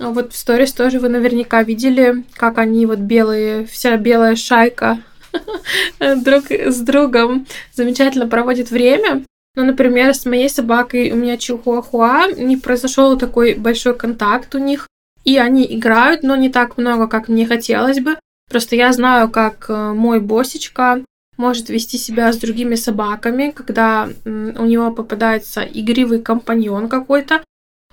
А 0.00 0.10
вот 0.10 0.32
в 0.32 0.36
сторис 0.36 0.72
тоже 0.72 0.98
вы 0.98 1.08
наверняка 1.08 1.62
видели, 1.62 2.24
как 2.34 2.58
они 2.58 2.84
вот 2.84 2.98
белые, 2.98 3.64
вся 3.66 3.96
белая 3.96 4.34
шайка 4.36 4.98
друг 6.16 6.50
с 6.50 6.80
другом 6.80 7.46
замечательно 7.72 8.26
проводит 8.26 8.70
время. 8.70 9.24
Ну, 9.56 9.64
например, 9.64 10.12
с 10.12 10.26
моей 10.26 10.50
собакой 10.50 11.12
у 11.12 11.16
меня 11.16 11.36
чихуахуа 11.36 12.32
не 12.36 12.56
произошел 12.56 13.16
такой 13.16 13.54
большой 13.54 13.96
контакт 13.96 14.52
у 14.56 14.58
них, 14.58 14.88
и 15.24 15.38
они 15.38 15.64
играют, 15.76 16.24
но 16.24 16.34
не 16.34 16.50
так 16.50 16.76
много, 16.76 17.06
как 17.06 17.28
мне 17.28 17.46
хотелось 17.46 18.00
бы. 18.00 18.18
Просто 18.50 18.74
я 18.74 18.92
знаю, 18.92 19.30
как 19.30 19.66
э, 19.68 19.92
мой 19.92 20.20
босечка 20.20 21.02
может 21.36 21.68
вести 21.68 21.98
себя 21.98 22.32
с 22.32 22.36
другими 22.36 22.74
собаками, 22.74 23.50
когда 23.50 24.08
у 24.24 24.64
него 24.64 24.90
попадается 24.90 25.62
игривый 25.62 26.20
компаньон 26.20 26.88
какой-то, 26.88 27.42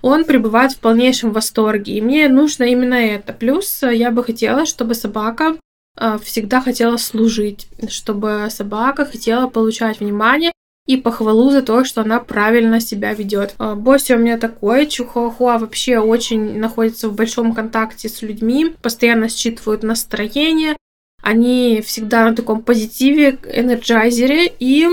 он 0.02 0.24
пребывает 0.24 0.72
в 0.72 0.78
полнейшем 0.78 1.32
восторге. 1.32 1.96
И 1.96 2.00
мне 2.00 2.28
нужно 2.28 2.64
именно 2.64 2.94
это. 2.94 3.32
Плюс 3.32 3.82
э, 3.84 3.94
я 3.94 4.10
бы 4.10 4.24
хотела, 4.24 4.66
чтобы 4.66 4.94
собака 4.94 5.56
а, 5.96 6.18
всегда 6.18 6.60
хотела 6.60 6.96
служить, 6.96 7.68
чтобы 7.88 8.48
собака 8.50 9.04
хотела 9.04 9.46
получать 9.46 10.00
внимание 10.00 10.52
и 10.86 10.96
похвалу 10.96 11.50
за 11.50 11.62
то, 11.62 11.84
что 11.84 12.00
она 12.00 12.18
правильно 12.18 12.80
себя 12.80 13.14
ведет. 13.14 13.54
А, 13.58 13.74
Боси 13.74 14.12
у 14.12 14.18
меня 14.18 14.38
такой, 14.38 14.86
Чухуахуа 14.86 15.58
вообще 15.58 15.98
очень 15.98 16.58
находится 16.58 17.08
в 17.08 17.14
большом 17.14 17.54
контакте 17.54 18.08
с 18.08 18.22
людьми, 18.22 18.74
постоянно 18.82 19.28
считывают 19.28 19.82
настроение, 19.82 20.76
они 21.22 21.82
всегда 21.84 22.28
на 22.28 22.36
таком 22.36 22.62
позитиве, 22.62 23.38
энерджайзере 23.44 24.52
и 24.58 24.88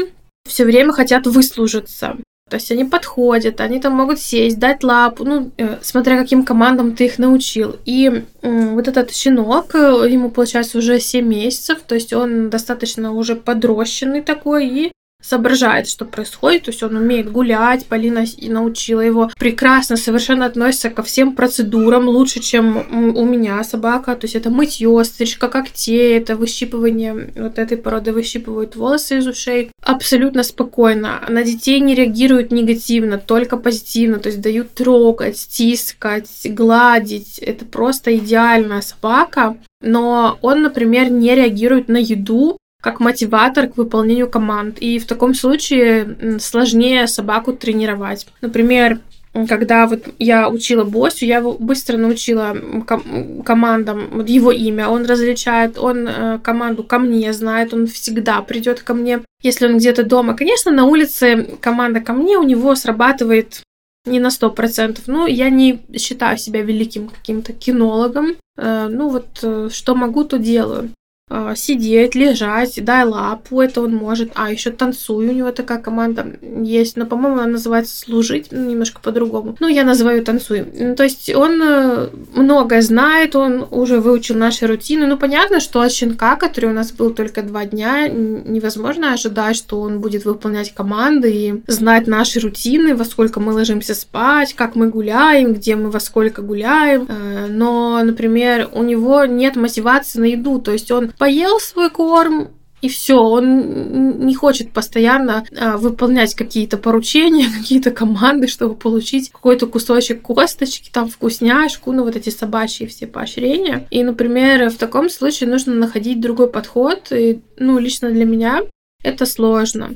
все 0.47 0.65
время 0.65 0.93
хотят 0.93 1.27
выслужиться. 1.27 2.17
То 2.49 2.55
есть 2.55 2.71
они 2.71 2.83
подходят, 2.83 3.61
они 3.61 3.79
там 3.79 3.93
могут 3.93 4.19
сесть, 4.19 4.57
дать 4.57 4.83
лапу, 4.83 5.23
ну, 5.23 5.51
э, 5.57 5.77
смотря 5.81 6.17
каким 6.17 6.43
командам 6.43 6.95
ты 6.95 7.05
их 7.05 7.19
научил. 7.19 7.77
И 7.85 8.25
вот 8.41 8.87
этот 8.87 9.13
щенок, 9.13 9.75
э, 9.75 10.07
ему, 10.09 10.31
получается, 10.31 10.79
уже 10.79 10.99
7 10.99 11.25
месяцев, 11.25 11.79
то 11.87 11.93
есть 11.93 12.11
он 12.11 12.49
достаточно 12.49 13.13
уже 13.13 13.35
подрощенный 13.35 14.21
такой, 14.21 14.67
и 14.67 14.91
соображает, 15.21 15.87
что 15.87 16.05
происходит, 16.05 16.63
то 16.63 16.71
есть 16.71 16.81
он 16.81 16.95
умеет 16.95 17.31
гулять, 17.31 17.85
Полина 17.85 18.23
научила 18.41 19.01
его 19.01 19.29
прекрасно, 19.37 19.97
совершенно 19.97 20.45
относится 20.45 20.89
ко 20.89 21.03
всем 21.03 21.35
процедурам 21.35 22.07
лучше, 22.07 22.39
чем 22.39 23.15
у 23.15 23.25
меня 23.25 23.61
собака, 23.63 24.15
то 24.15 24.25
есть 24.25 24.35
это 24.35 24.49
мытье, 24.49 25.03
стрижка 25.03 25.49
когтей, 25.49 26.17
это 26.17 26.37
выщипывание 26.37 27.31
вот 27.35 27.59
этой 27.59 27.77
породы 27.77 28.13
выщипывают 28.13 28.77
волосы 28.77 29.17
из 29.17 29.27
ушей, 29.27 29.71
абсолютно 29.83 30.43
спокойно, 30.43 31.21
на 31.27 31.43
детей 31.43 31.81
не 31.81 31.95
реагируют 31.95 32.51
негативно, 32.51 33.17
только 33.17 33.57
позитивно, 33.57 34.19
то 34.19 34.29
есть 34.29 34.41
дают 34.41 34.73
трогать, 34.73 35.37
стискать, 35.37 36.29
гладить, 36.45 37.39
это 37.39 37.65
просто 37.65 38.15
идеальная 38.15 38.81
собака, 38.81 39.57
но 39.81 40.37
он, 40.41 40.63
например, 40.63 41.11
не 41.11 41.35
реагирует 41.35 41.89
на 41.89 41.97
еду, 41.97 42.57
как 42.81 42.99
мотиватор 42.99 43.67
к 43.67 43.77
выполнению 43.77 44.29
команд. 44.29 44.77
И 44.79 44.99
в 44.99 45.05
таком 45.05 45.33
случае 45.33 46.39
сложнее 46.39 47.07
собаку 47.07 47.53
тренировать. 47.53 48.27
Например, 48.41 48.99
когда 49.47 49.85
вот 49.85 50.07
я 50.17 50.49
учила 50.49 50.83
Босю, 50.83 51.25
я 51.25 51.37
его 51.37 51.53
быстро 51.53 51.97
научила 51.97 52.57
ком- 52.87 53.43
командам 53.43 54.09
вот 54.11 54.27
его 54.27 54.51
имя, 54.51 54.87
он 54.87 55.05
различает, 55.05 55.77
он 55.77 56.07
э, 56.07 56.39
команду 56.39 56.83
ко 56.83 56.97
мне 56.97 57.31
знает, 57.31 57.73
он 57.73 57.85
всегда 57.85 58.41
придет 58.41 58.81
ко 58.81 58.93
мне, 58.93 59.21
если 59.43 59.67
он 59.67 59.77
где-то 59.77 60.03
дома. 60.03 60.35
Конечно, 60.35 60.71
на 60.71 60.85
улице 60.85 61.57
команда 61.61 61.99
ко 61.99 62.13
мне 62.13 62.37
у 62.37 62.43
него 62.43 62.73
срабатывает 62.75 63.61
не 64.05 64.19
на 64.19 64.31
сто 64.31 64.49
процентов. 64.49 65.03
Ну, 65.07 65.27
я 65.27 65.49
не 65.49 65.79
считаю 65.95 66.37
себя 66.37 66.63
великим 66.63 67.09
каким-то 67.09 67.53
кинологом. 67.53 68.35
Э, 68.57 68.87
ну, 68.89 69.09
вот 69.09 69.27
э, 69.43 69.69
что 69.71 69.93
могу, 69.93 70.23
то 70.23 70.39
делаю. 70.39 70.89
А, 71.31 71.55
сидеть, 71.55 72.15
лежать, 72.15 72.83
дай 72.83 73.05
лапу, 73.05 73.61
это 73.61 73.81
он 73.81 73.93
может. 73.93 74.31
А, 74.33 74.51
еще 74.51 74.71
танцуй, 74.71 75.27
у 75.27 75.31
него 75.31 75.51
такая 75.51 75.77
команда 75.77 76.25
есть, 76.41 76.97
но, 76.97 77.05
по-моему, 77.05 77.37
она 77.37 77.45
называется 77.45 77.95
служить, 77.99 78.47
ну, 78.49 78.67
немножко 78.67 78.99
по-другому. 78.99 79.55
Ну, 79.59 79.67
я 79.67 79.83
называю 79.83 80.23
танцуй. 80.23 80.63
То 80.97 81.03
есть 81.03 81.33
он 81.33 81.61
э, 81.61 82.09
многое 82.33 82.81
знает, 82.81 83.35
он 83.35 83.67
уже 83.69 83.99
выучил 83.99 84.35
наши 84.35 84.65
рутины. 84.65 85.05
Ну, 85.05 85.17
понятно, 85.17 85.59
что 85.59 85.81
от 85.81 85.91
щенка, 85.91 86.35
который 86.35 86.71
у 86.71 86.73
нас 86.73 86.91
был 86.91 87.11
только 87.11 87.43
два 87.43 87.65
дня, 87.65 88.07
невозможно 88.07 89.13
ожидать, 89.13 89.55
что 89.55 89.81
он 89.81 89.99
будет 89.99 90.25
выполнять 90.25 90.73
команды 90.73 91.31
и 91.31 91.63
знать 91.67 92.07
наши 92.07 92.39
рутины, 92.39 92.95
во 92.95 93.05
сколько 93.05 93.39
мы 93.39 93.53
ложимся 93.53 93.93
спать, 93.93 94.55
как 94.55 94.75
мы 94.75 94.89
гуляем, 94.89 95.53
где 95.53 95.75
мы 95.75 95.91
во 95.91 95.99
сколько 95.99 96.41
гуляем. 96.41 97.05
Э, 97.07 97.45
но, 97.47 98.01
например, 98.03 98.67
у 98.73 98.81
него 98.81 99.25
нет 99.25 99.55
мотивации 99.55 100.19
на 100.19 100.25
еду, 100.25 100.57
то 100.57 100.71
есть 100.71 100.89
он 100.89 101.11
поел 101.19 101.59
свой 101.59 101.91
корм, 101.91 102.49
и 102.81 102.87
все, 102.87 103.15
он 103.15 104.25
не 104.25 104.33
хочет 104.33 104.71
постоянно 104.71 105.45
а, 105.55 105.77
выполнять 105.77 106.33
какие-то 106.33 106.77
поручения, 106.77 107.47
какие-то 107.57 107.91
команды, 107.91 108.47
чтобы 108.47 108.75
получить 108.75 109.29
какой-то 109.31 109.67
кусочек 109.67 110.21
косточки, 110.21 110.89
там 110.91 111.09
вкусняшку, 111.09 111.91
ну 111.91 112.03
вот 112.05 112.15
эти 112.15 112.29
собачьи 112.29 112.87
все 112.87 113.05
поощрения. 113.05 113.85
И, 113.91 114.03
например, 114.03 114.69
в 114.69 114.77
таком 114.77 115.09
случае 115.09 115.49
нужно 115.49 115.75
находить 115.75 116.21
другой 116.21 116.49
подход, 116.49 117.11
и, 117.11 117.41
ну, 117.57 117.77
лично 117.77 118.09
для 118.11 118.25
меня 118.25 118.61
это 119.03 119.25
сложно. 119.25 119.91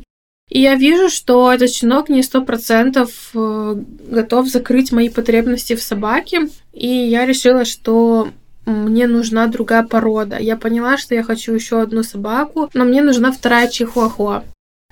И 0.49 0.59
я 0.59 0.75
вижу, 0.75 1.09
что 1.09 1.51
этот 1.51 1.71
щенок 1.71 2.09
не 2.09 2.21
сто 2.21 2.43
процентов 2.43 3.31
э, 3.33 3.75
готов 4.09 4.49
закрыть 4.49 4.91
мои 4.91 5.09
потребности 5.09 5.75
в 5.75 5.81
собаке. 5.81 6.49
И 6.73 6.87
я 6.87 7.25
решила, 7.25 7.65
что 7.65 8.29
мне 8.65 9.07
нужна 9.07 9.47
другая 9.47 9.83
порода. 9.83 10.37
Я 10.37 10.57
поняла, 10.57 10.97
что 10.97 11.15
я 11.15 11.23
хочу 11.23 11.53
еще 11.53 11.81
одну 11.81 12.03
собаку, 12.03 12.69
но 12.73 12.85
мне 12.85 13.01
нужна 13.01 13.31
вторая 13.31 13.67
чихуахуа. 13.67 14.43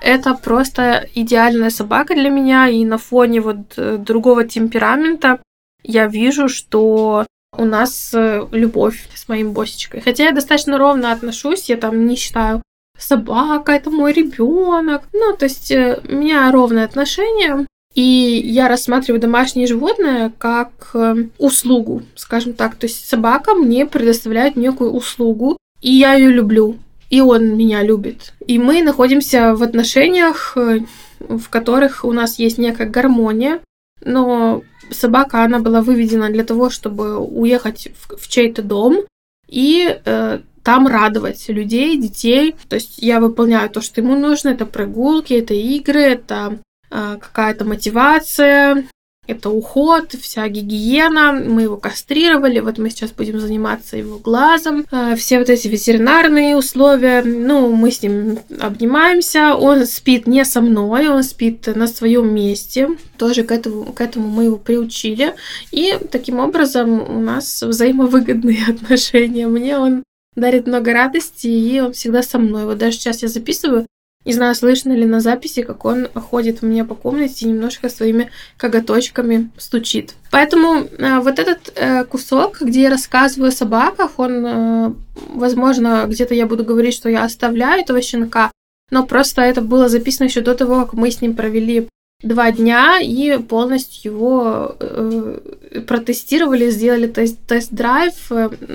Это 0.02 0.34
просто 0.34 1.08
идеальная 1.14 1.70
собака 1.70 2.16
для 2.16 2.30
меня, 2.30 2.68
и 2.68 2.84
на 2.86 2.98
фоне 2.98 3.40
вот 3.40 3.74
э, 3.78 3.98
другого 3.98 4.46
темперамента 4.46 5.40
я 5.84 6.08
вижу, 6.08 6.50
что 6.50 7.26
у 7.56 7.66
нас 7.66 8.12
э, 8.14 8.48
любовь 8.52 9.08
с 9.14 9.28
моим 9.28 9.54
босичкой. 9.54 10.02
Хотя 10.02 10.26
я 10.26 10.32
достаточно 10.32 10.78
ровно 10.78 11.12
отношусь, 11.12 11.70
я 11.70 11.78
там 11.78 12.06
не 12.08 12.16
считаю 12.16 12.64
собака, 12.98 13.74
это 13.74 13.90
мой 13.92 14.14
ребенок. 14.14 15.04
Ну, 15.14 15.36
то 15.38 15.46
есть 15.46 15.72
э, 15.72 16.00
у 16.08 16.16
меня 16.16 16.52
ровное 16.52 16.86
отношение. 16.86 17.68
И 17.94 18.42
я 18.46 18.68
рассматриваю 18.70 19.20
домашнее 19.20 19.68
животное 19.68 20.32
как 20.38 20.92
э, 20.94 21.28
услугу, 21.38 22.04
скажем 22.16 22.54
так. 22.54 22.76
То 22.76 22.88
есть 22.88 23.08
собака 23.08 23.54
мне 23.54 23.86
предоставляет 23.86 24.56
некую 24.56 24.92
услугу, 24.92 25.58
и 25.82 25.92
я 25.92 26.14
ее 26.14 26.30
люблю, 26.30 26.78
и 27.10 27.20
он 27.20 27.58
меня 27.58 27.84
любит. 27.84 28.34
И 28.48 28.60
мы 28.60 28.82
находимся 28.82 29.56
в 29.56 29.64
отношениях, 29.64 30.54
э, 30.56 30.80
в 31.20 31.50
которых 31.50 32.06
у 32.06 32.14
нас 32.14 32.40
есть 32.40 32.58
некая 32.58 32.88
гармония, 32.88 33.60
но 34.04 34.64
собака, 34.90 35.44
она 35.44 35.60
была 35.60 35.82
выведена 35.82 36.30
для 36.30 36.44
того, 36.44 36.70
чтобы 36.70 37.18
уехать 37.18 37.90
в, 38.00 38.18
в 38.18 38.28
чей-то 38.30 38.62
дом 38.62 39.02
и 39.48 40.00
э, 40.06 40.40
там 40.64 40.88
радовать 40.88 41.50
людей, 41.50 41.98
детей. 41.98 42.56
То 42.70 42.76
есть 42.76 43.00
я 43.00 43.20
выполняю 43.20 43.70
то, 43.70 43.82
что 43.82 44.02
ему 44.02 44.16
нужно. 44.16 44.50
Это 44.50 44.66
прогулки, 44.66 45.34
это 45.34 45.54
игры, 45.54 46.02
это 46.02 46.60
какая-то 46.92 47.66
мотивация, 47.66 48.86
это 49.28 49.50
уход, 49.50 50.14
вся 50.20 50.48
гигиена. 50.48 51.32
Мы 51.32 51.64
его 51.64 51.78
кастрировали, 51.78 52.60
вот 52.60 52.80
мы 52.80 52.90
сейчас 52.90 53.12
будем 53.12 53.40
заниматься 53.40 53.96
его 53.96 54.18
глазом. 54.18 54.86
А, 54.92 55.16
все 55.16 55.40
вот 55.40 55.50
эти 55.50 55.68
ветеринарные 55.68 56.58
условия, 56.58 57.22
ну, 57.24 57.72
мы 57.72 57.92
с 57.92 58.02
ним 58.02 58.40
обнимаемся. 58.60 59.56
Он 59.56 59.86
спит 59.86 60.26
не 60.28 60.44
со 60.44 60.60
мной, 60.60 61.08
он 61.08 61.24
спит 61.24 61.68
на 61.68 61.88
своем 61.88 62.34
месте. 62.34 62.90
Тоже 63.18 63.44
к 63.44 63.52
этому, 63.52 63.94
к 63.94 64.02
этому 64.02 64.28
мы 64.28 64.46
его 64.46 64.58
приучили. 64.58 65.36
И 65.72 65.98
таким 66.12 66.40
образом 66.40 67.02
у 67.02 67.22
нас 67.22 67.62
взаимовыгодные 67.62 68.66
отношения. 68.70 69.48
Мне 69.48 69.78
он 69.78 70.04
дарит 70.36 70.66
много 70.66 70.94
радости, 70.94 71.48
и 71.48 71.80
он 71.80 71.94
всегда 71.94 72.24
со 72.24 72.40
мной. 72.40 72.66
Вот 72.66 72.80
даже 72.80 72.98
сейчас 72.98 73.22
я 73.22 73.28
записываю, 73.28 73.86
не 74.24 74.34
знаю, 74.34 74.54
слышно 74.54 74.94
ли 74.94 75.06
на 75.06 75.20
записи, 75.20 75.64
как 75.64 75.84
он 75.84 76.08
ходит 76.14 76.60
у 76.62 76.68
меня 76.68 76.86
по 76.86 76.94
комнате 76.94 77.46
и 77.46 77.50
немножко 77.50 77.90
своими 77.90 78.30
коготочками 78.58 79.50
стучит. 79.58 80.14
Поэтому 80.30 80.76
э, 80.76 81.20
вот 81.20 81.40
этот 81.40 81.74
э, 81.76 82.04
кусок, 82.06 82.62
где 82.62 82.84
я 82.84 82.90
рассказываю 82.92 83.50
о 83.50 83.52
собаках, 83.52 84.12
он, 84.18 84.46
э, 84.46 84.94
возможно, 85.34 86.06
где-то 86.08 86.36
я 86.36 86.46
буду 86.46 86.64
говорить, 86.64 86.94
что 86.94 87.10
я 87.10 87.24
оставляю 87.24 87.82
этого 87.82 88.02
щенка, 88.02 88.52
но 88.92 89.06
просто 89.06 89.42
это 89.42 89.62
было 89.62 89.90
записано 89.90 90.28
еще 90.28 90.42
до 90.42 90.54
того, 90.54 90.86
как 90.86 90.94
мы 90.94 91.10
с 91.10 91.22
ним 91.22 91.36
провели 91.36 91.88
два 92.22 92.52
дня 92.52 93.00
и 93.02 93.40
полностью 93.40 94.12
его 94.12 94.76
э, 94.80 95.82
протестировали, 95.88 96.70
сделали 96.70 97.08
тест- 97.08 97.40
тест-драйв. 97.48 98.14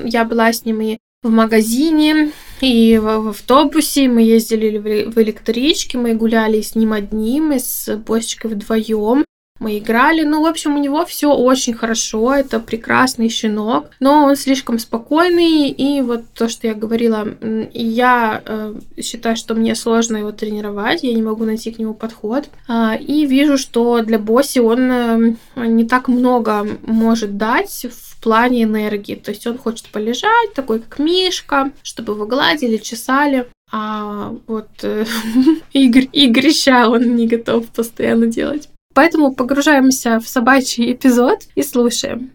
Я 0.04 0.24
была 0.24 0.52
с 0.52 0.64
ним 0.64 0.80
и 0.80 0.98
в 1.22 1.30
магазине, 1.30 2.32
и 2.60 2.98
в, 2.98 3.28
автобусе, 3.28 4.08
мы 4.08 4.22
ездили 4.22 4.78
в 4.78 5.18
электричке, 5.18 5.98
мы 5.98 6.14
гуляли 6.14 6.60
с 6.60 6.74
ним 6.74 6.92
одним, 6.92 7.52
и 7.52 7.58
с 7.58 7.96
Босичкой 7.96 8.52
вдвоем. 8.52 9.24
Мы 9.58 9.78
играли, 9.78 10.22
ну, 10.22 10.42
в 10.42 10.46
общем, 10.46 10.74
у 10.74 10.78
него 10.78 11.06
все 11.06 11.32
очень 11.32 11.72
хорошо, 11.72 12.34
это 12.34 12.60
прекрасный 12.60 13.30
щенок, 13.30 13.86
но 14.00 14.24
он 14.24 14.36
слишком 14.36 14.78
спокойный, 14.78 15.70
и 15.70 16.02
вот 16.02 16.24
то, 16.34 16.50
что 16.50 16.66
я 16.66 16.74
говорила, 16.74 17.26
я 17.72 18.42
э, 18.44 18.74
считаю, 19.00 19.34
что 19.34 19.54
мне 19.54 19.74
сложно 19.74 20.18
его 20.18 20.30
тренировать, 20.30 21.02
я 21.04 21.14
не 21.14 21.22
могу 21.22 21.44
найти 21.44 21.70
к 21.70 21.78
нему 21.78 21.94
подход, 21.94 22.50
э, 22.68 22.98
и 22.98 23.24
вижу, 23.24 23.56
что 23.56 24.02
для 24.02 24.18
Боси 24.18 24.58
он 24.58 24.90
э, 24.90 25.34
не 25.56 25.84
так 25.84 26.08
много 26.08 26.66
может 26.82 27.38
дать 27.38 27.86
плане 28.26 28.64
энергии. 28.64 29.14
То 29.14 29.30
есть 29.30 29.46
он 29.46 29.56
хочет 29.56 29.86
полежать, 29.86 30.52
такой 30.52 30.80
как 30.80 30.98
Мишка, 30.98 31.70
чтобы 31.84 32.14
его 32.14 32.26
гладили, 32.26 32.76
чесали. 32.76 33.46
А 33.70 34.34
вот 34.48 34.68
э, 34.82 35.04
игр, 35.72 36.10
игрища 36.12 36.88
он 36.88 37.14
не 37.14 37.28
готов 37.28 37.68
постоянно 37.68 38.26
делать. 38.26 38.68
Поэтому 38.96 39.32
погружаемся 39.32 40.18
в 40.18 40.26
собачий 40.28 40.92
эпизод 40.92 41.38
и 41.54 41.62
слушаем. 41.62 42.32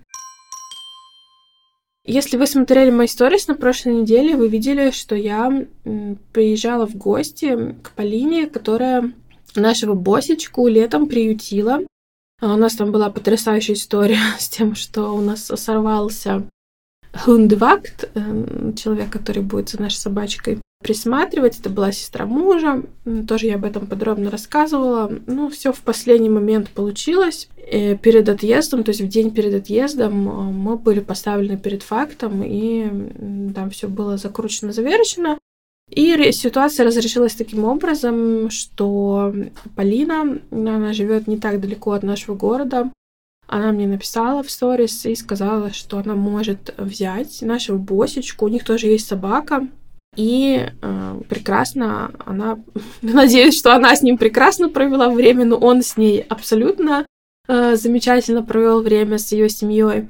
Если 2.06 2.38
вы 2.38 2.48
смотрели 2.48 2.90
мои 2.90 3.08
сторис 3.08 3.50
на 3.50 3.56
прошлой 3.56 3.96
неделе, 3.96 4.38
вы 4.38 4.48
видели, 4.48 4.92
что 4.92 5.16
я 5.16 5.68
приезжала 6.32 6.88
в 6.88 6.96
гости 6.96 7.76
к 7.84 7.92
Полине, 7.92 8.48
которая 8.48 9.12
нашего 9.58 9.94
босечку 9.94 10.70
летом 10.70 11.08
приютила 11.08 11.82
у 12.42 12.58
нас 12.58 12.76
там 12.76 12.92
была 12.92 13.10
потрясающая 13.10 13.76
история 13.76 14.20
с 14.40 14.50
тем, 14.50 14.76
что 14.76 15.12
у 15.12 15.22
нас 15.22 15.46
сорвался 15.46 16.44
хундевакт, 17.14 18.10
эм, 18.16 18.76
человек, 18.76 19.10
который 19.10 19.44
будет 19.44 19.70
за 19.70 19.82
нашей 19.82 19.98
собачкой 19.98 20.60
присматривать. 20.82 21.60
Это 21.60 21.70
была 21.70 21.92
сестра 21.92 22.26
мужа. 22.26 22.84
Тоже 23.28 23.48
я 23.48 23.56
об 23.56 23.66
этом 23.66 23.86
подробно 23.86 24.32
рассказывала. 24.32 25.12
Ну, 25.28 25.50
все 25.50 25.72
в 25.72 25.82
последний 25.82 26.30
момент 26.30 26.70
получилось. 26.70 27.50
И 27.72 27.98
перед 28.02 28.28
отъездом, 28.28 28.84
то 28.84 28.90
есть 28.90 29.02
в 29.02 29.08
день 29.08 29.32
перед 29.32 29.54
отъездом, 29.54 30.28
э, 30.28 30.52
мы 30.52 30.78
были 30.78 31.00
поставлены 31.00 31.58
перед 31.58 31.84
фактом, 31.84 32.42
и 32.44 33.52
там 33.54 33.70
все 33.70 33.88
было 33.88 34.18
закручено, 34.18 34.74
завершено. 34.74 35.38
И 35.92 36.32
ситуация 36.32 36.86
разрешилась 36.86 37.36
таким 37.36 37.66
образом, 37.66 38.50
что 38.50 39.34
Полина, 39.76 40.40
она 40.50 40.94
живет 40.94 41.28
не 41.28 41.38
так 41.38 41.60
далеко 41.60 41.92
от 41.92 42.04
нашего 42.04 42.36
города, 42.36 42.92
она 43.48 43.74
мне 43.74 43.86
написала 43.86 44.42
в 44.42 44.50
сторис 44.50 45.06
и 45.06 45.14
сказала, 45.16 45.74
что 45.74 45.98
она 45.98 46.16
может 46.16 46.74
взять 46.78 47.42
нашего 47.42 47.78
босечку, 47.78 48.46
у 48.46 48.48
них 48.48 48.64
тоже 48.64 48.88
есть 48.88 49.08
собака, 49.08 49.68
и 50.16 50.66
э, 50.82 51.22
прекрасно 51.28 52.12
она, 52.26 52.60
надеюсь, 53.02 53.58
что 53.58 53.76
она 53.76 53.94
с 53.94 54.02
ним 54.02 54.18
прекрасно 54.18 54.70
провела 54.70 55.10
время, 55.10 55.44
но 55.44 55.58
он 55.58 55.82
с 55.82 55.98
ней 55.98 56.22
абсолютно 56.22 57.06
э, 57.50 57.76
замечательно 57.76 58.42
провел 58.42 58.82
время 58.82 59.18
с 59.18 59.34
ее 59.34 59.50
семьей. 59.50 60.08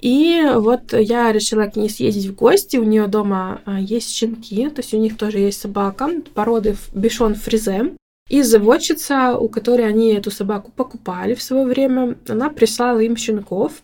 И 0.00 0.42
вот 0.54 0.92
я 0.92 1.30
решила 1.30 1.66
к 1.66 1.76
ней 1.76 1.90
съездить 1.90 2.26
в 2.26 2.34
гости. 2.34 2.76
У 2.78 2.84
нее 2.84 3.06
дома 3.06 3.60
а, 3.66 3.78
есть 3.78 4.10
щенки, 4.10 4.68
то 4.70 4.80
есть 4.80 4.94
у 4.94 4.98
них 4.98 5.16
тоже 5.16 5.38
есть 5.38 5.60
собака 5.60 6.10
породы 6.34 6.76
бишон 6.94 7.34
фризе. 7.34 7.94
И 8.28 8.42
заводчица, 8.42 9.36
у 9.36 9.48
которой 9.48 9.86
они 9.86 10.14
эту 10.14 10.30
собаку 10.30 10.70
покупали 10.70 11.34
в 11.34 11.42
свое 11.42 11.66
время, 11.66 12.16
она 12.28 12.48
прислала 12.48 13.00
им 13.00 13.16
щенков 13.16 13.82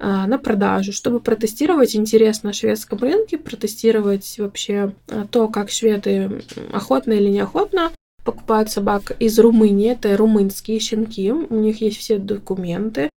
а, 0.00 0.26
на 0.26 0.38
продажу, 0.38 0.92
чтобы 0.92 1.20
протестировать 1.20 1.94
интерес 1.94 2.42
на 2.42 2.52
шведском 2.52 2.98
рынке, 2.98 3.38
протестировать 3.38 4.34
вообще 4.38 4.92
а, 5.08 5.26
то, 5.30 5.48
как 5.48 5.70
шведы 5.70 6.42
охотно 6.72 7.12
или 7.12 7.28
неохотно 7.28 7.92
покупают 8.24 8.70
собак 8.70 9.16
из 9.20 9.38
Румынии. 9.38 9.92
Это 9.92 10.16
румынские 10.16 10.80
щенки, 10.80 11.30
у 11.30 11.54
них 11.54 11.80
есть 11.80 11.98
все 11.98 12.18
документы. 12.18 13.10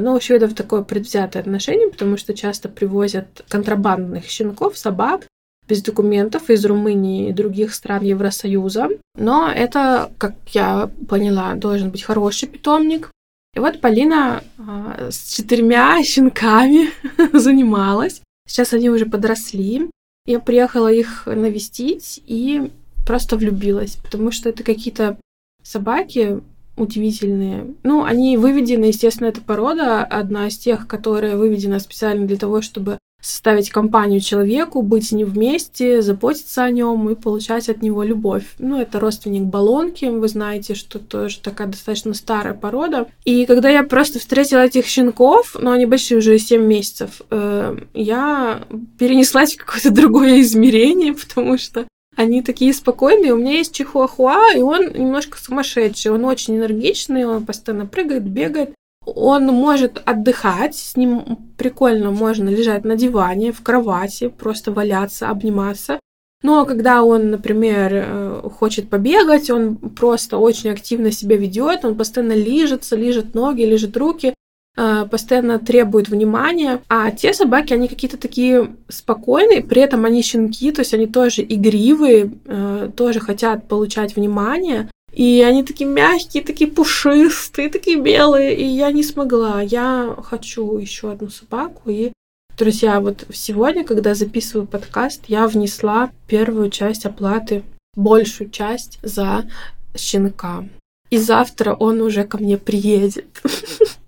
Но 0.00 0.14
у 0.14 0.20
шведов 0.20 0.54
такое 0.54 0.82
предвзятое 0.82 1.42
отношение, 1.42 1.90
потому 1.90 2.16
что 2.16 2.32
часто 2.32 2.68
привозят 2.68 3.44
контрабандных 3.48 4.26
щенков, 4.26 4.78
собак 4.78 5.26
без 5.68 5.82
документов 5.82 6.50
из 6.50 6.64
Румынии 6.64 7.28
и 7.28 7.32
других 7.32 7.74
стран 7.74 8.02
Евросоюза. 8.04 8.88
Но 9.16 9.50
это, 9.50 10.10
как 10.18 10.34
я 10.50 10.90
поняла, 11.08 11.54
должен 11.54 11.90
быть 11.90 12.02
хороший 12.02 12.48
питомник. 12.48 13.10
И 13.54 13.60
вот 13.60 13.80
Полина 13.80 14.42
а, 14.58 15.08
с 15.10 15.34
четырьмя 15.34 16.02
щенками 16.02 16.90
занималась. 17.32 18.20
Сейчас 18.46 18.72
они 18.72 18.90
уже 18.90 19.06
подросли. 19.06 19.90
Я 20.26 20.40
приехала 20.40 20.92
их 20.92 21.26
навестить 21.26 22.22
и 22.26 22.70
просто 23.06 23.36
влюбилась, 23.36 23.96
потому 23.96 24.30
что 24.30 24.48
это 24.48 24.64
какие-то 24.64 25.18
собаки 25.62 26.40
удивительные. 26.76 27.74
Ну, 27.82 28.04
они 28.04 28.36
выведены, 28.36 28.86
естественно, 28.86 29.28
эта 29.28 29.40
порода 29.40 30.04
одна 30.04 30.48
из 30.48 30.58
тех, 30.58 30.86
которая 30.86 31.36
выведена 31.36 31.78
специально 31.78 32.26
для 32.26 32.36
того, 32.36 32.62
чтобы 32.62 32.98
составить 33.24 33.70
компанию 33.70 34.20
человеку, 34.20 34.82
быть 34.82 35.08
с 35.08 35.12
ним 35.12 35.28
вместе, 35.28 36.02
заботиться 36.02 36.62
о 36.62 36.70
нем 36.70 37.08
и 37.08 37.14
получать 37.14 37.70
от 37.70 37.80
него 37.80 38.02
любовь. 38.02 38.44
Ну, 38.58 38.78
это 38.78 39.00
родственник 39.00 39.44
баллонки, 39.44 40.04
вы 40.04 40.28
знаете, 40.28 40.74
что 40.74 40.98
тоже 40.98 41.40
такая 41.40 41.68
достаточно 41.68 42.12
старая 42.12 42.52
порода. 42.52 43.06
И 43.24 43.46
когда 43.46 43.70
я 43.70 43.82
просто 43.82 44.18
встретила 44.18 44.66
этих 44.66 44.86
щенков, 44.86 45.54
но 45.54 45.70
ну, 45.70 45.70
они 45.72 45.86
большие 45.86 46.18
уже 46.18 46.38
7 46.38 46.62
месяцев, 46.62 47.22
э, 47.30 47.78
я 47.94 48.64
перенеслась 48.98 49.54
в 49.54 49.64
какое-то 49.64 49.90
другое 50.02 50.42
измерение, 50.42 51.14
потому 51.14 51.56
что 51.56 51.86
они 52.16 52.42
такие 52.42 52.72
спокойные. 52.72 53.32
У 53.32 53.38
меня 53.38 53.52
есть 53.52 53.74
чихуахуа, 53.74 54.52
и 54.54 54.60
он 54.60 54.92
немножко 54.92 55.38
сумасшедший. 55.38 56.12
Он 56.12 56.24
очень 56.24 56.56
энергичный, 56.56 57.24
он 57.24 57.44
постоянно 57.46 57.86
прыгает, 57.86 58.24
бегает. 58.24 58.74
Он 59.06 59.46
может 59.46 60.02
отдыхать, 60.04 60.76
с 60.76 60.96
ним 60.96 61.38
прикольно 61.58 62.10
можно 62.10 62.48
лежать 62.48 62.84
на 62.84 62.96
диване, 62.96 63.52
в 63.52 63.62
кровати, 63.62 64.28
просто 64.28 64.72
валяться, 64.72 65.28
обниматься. 65.28 66.00
Но 66.42 66.64
когда 66.66 67.02
он, 67.02 67.30
например, 67.30 67.90
э, 67.92 68.50
хочет 68.58 68.90
побегать, 68.90 69.50
он 69.50 69.76
просто 69.76 70.36
очень 70.38 70.70
активно 70.70 71.10
себя 71.10 71.36
ведет, 71.36 71.84
он 71.84 71.96
постоянно 71.96 72.34
лижется, 72.34 72.96
лижет 72.96 73.34
ноги, 73.34 73.62
лижет 73.62 73.96
руки, 73.96 74.34
постоянно 74.74 75.58
требует 75.58 76.08
внимания. 76.08 76.80
А 76.88 77.10
те 77.10 77.32
собаки, 77.32 77.72
они 77.72 77.88
какие-то 77.88 78.16
такие 78.16 78.74
спокойные, 78.88 79.62
при 79.62 79.82
этом 79.82 80.04
они 80.04 80.22
щенки, 80.22 80.72
то 80.72 80.80
есть 80.80 80.94
они 80.94 81.06
тоже 81.06 81.42
игривые, 81.42 82.32
э, 82.44 82.90
тоже 82.96 83.20
хотят 83.20 83.68
получать 83.68 84.16
внимание. 84.16 84.88
И 85.12 85.44
они 85.46 85.62
такие 85.62 85.88
мягкие, 85.88 86.42
такие 86.42 86.68
пушистые, 86.68 87.68
такие 87.70 88.00
белые. 88.00 88.56
И 88.56 88.64
я 88.64 88.90
не 88.90 89.04
смогла. 89.04 89.60
Я 89.60 90.16
хочу 90.24 90.76
еще 90.78 91.12
одну 91.12 91.28
собаку. 91.30 91.88
И, 91.88 92.12
друзья, 92.58 93.00
вот 93.00 93.24
сегодня, 93.32 93.84
когда 93.84 94.14
записываю 94.14 94.66
подкаст, 94.66 95.22
я 95.28 95.46
внесла 95.46 96.10
первую 96.26 96.70
часть 96.70 97.06
оплаты, 97.06 97.62
большую 97.94 98.50
часть 98.50 98.98
за 99.02 99.48
щенка. 99.96 100.64
И 101.10 101.18
завтра 101.18 101.74
он 101.74 102.00
уже 102.00 102.24
ко 102.24 102.38
мне 102.38 102.58
приедет. 102.58 103.26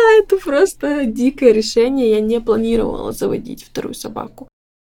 Это 0.18 0.36
просто 0.36 1.04
дикое 1.04 1.52
решение. 1.52 2.10
Я 2.10 2.20
не 2.20 2.40
планировала 2.40 3.12
заводить 3.12 3.64
вторую 3.64 3.94
собаку. 3.94 4.48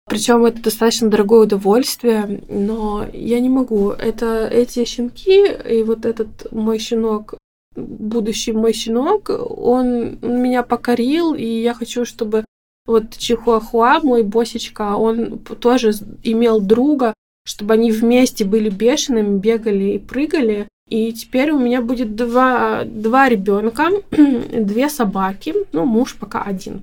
Причем 0.10 0.46
это 0.46 0.62
достаточно 0.62 1.10
дорогое 1.10 1.44
удовольствие, 1.44 2.44
но 2.50 3.08
я 3.14 3.40
не 3.40 3.48
могу. 3.48 3.92
Это 3.92 4.46
эти 4.46 4.84
щенки 4.84 5.46
и 5.48 5.84
вот 5.84 6.06
этот 6.06 6.52
мой 6.52 6.80
щенок, 6.80 7.36
будущий 7.76 8.52
мой 8.52 8.74
щенок, 8.74 9.30
он 9.30 10.18
меня 10.22 10.64
покорил, 10.64 11.34
и 11.34 11.46
я 11.46 11.74
хочу, 11.74 12.04
чтобы 12.04 12.44
вот 12.86 13.18
Чихуахуа, 13.18 14.02
мой 14.04 14.24
босечка, 14.24 14.98
он 14.98 15.40
тоже 15.40 15.92
имел 16.24 16.60
друга, 16.60 17.14
чтобы 17.46 17.76
они 17.76 17.92
вместе 17.92 18.44
были 18.44 18.70
бешеными, 18.70 19.40
бегали 19.40 19.94
и 19.94 20.00
прыгали. 20.00 20.68
И 20.92 21.14
теперь 21.14 21.52
у 21.52 21.58
меня 21.60 21.82
будет 21.82 22.18
два, 22.18 22.84
два 22.84 23.30
ребенка, 23.30 23.92
две 24.12 24.90
собаки, 24.90 25.56
ну, 25.72 25.86
муж 25.86 26.18
пока 26.20 26.44
один. 26.44 26.82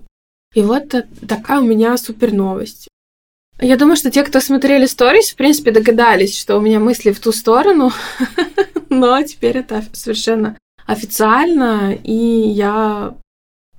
И 0.55 0.63
вот 0.63 0.95
такая 1.29 1.61
у 1.61 1.65
меня 1.65 1.95
супер 1.99 2.33
новость. 2.33 2.89
Я 3.61 3.77
думаю, 3.77 3.97
что 3.97 4.11
те, 4.11 4.25
кто 4.25 4.41
смотрели 4.41 4.87
сторис, 4.87 5.31
в 5.31 5.37
принципе, 5.37 5.73
догадались, 5.73 6.39
что 6.39 6.57
у 6.57 6.61
меня 6.63 6.81
мысли 6.81 7.13
в 7.13 7.21
ту 7.21 7.33
сторону, 7.33 7.93
но 8.89 9.23
теперь 9.23 9.59
это 9.59 9.85
совершенно 9.93 10.57
официально, 10.87 11.93
и 11.93 12.15
я... 12.15 13.15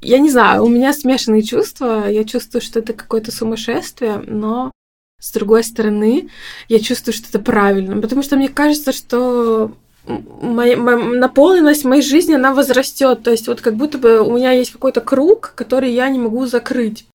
Я 0.02 0.20
не 0.20 0.30
знаю, 0.30 0.64
у 0.64 0.70
меня 0.70 0.94
смешанные 0.94 1.42
чувства, 1.42 2.08
я 2.08 2.24
чувствую, 2.24 2.62
что 2.62 2.80
это 2.80 2.94
какое-то 2.94 3.32
сумасшествие, 3.32 4.24
но 4.28 4.72
с 5.20 5.32
другой 5.32 5.64
стороны, 5.64 6.30
я 6.68 6.80
чувствую, 6.80 7.16
что 7.16 7.28
это 7.30 7.40
правильно, 7.40 8.00
потому 8.00 8.22
что 8.22 8.38
мне 8.38 8.48
кажется, 8.48 8.92
что 8.92 9.74
моя, 10.08 10.78
наполненность 10.78 11.86
моей 11.86 12.02
жизни, 12.02 12.34
она 12.34 12.54
возрастет. 12.54 13.24
То 13.24 13.32
есть 13.32 13.48
вот 13.48 13.62
как 13.62 13.76
будто 13.76 13.98
бы 13.98 14.22
у 14.22 14.36
меня 14.36 14.52
есть 14.52 14.72
какой-то 14.72 15.02
круг, 15.02 15.54
который 15.56 15.92
я 15.92 16.10
не 16.10 16.20
могу 16.20 16.46
закрыть. 16.46 17.06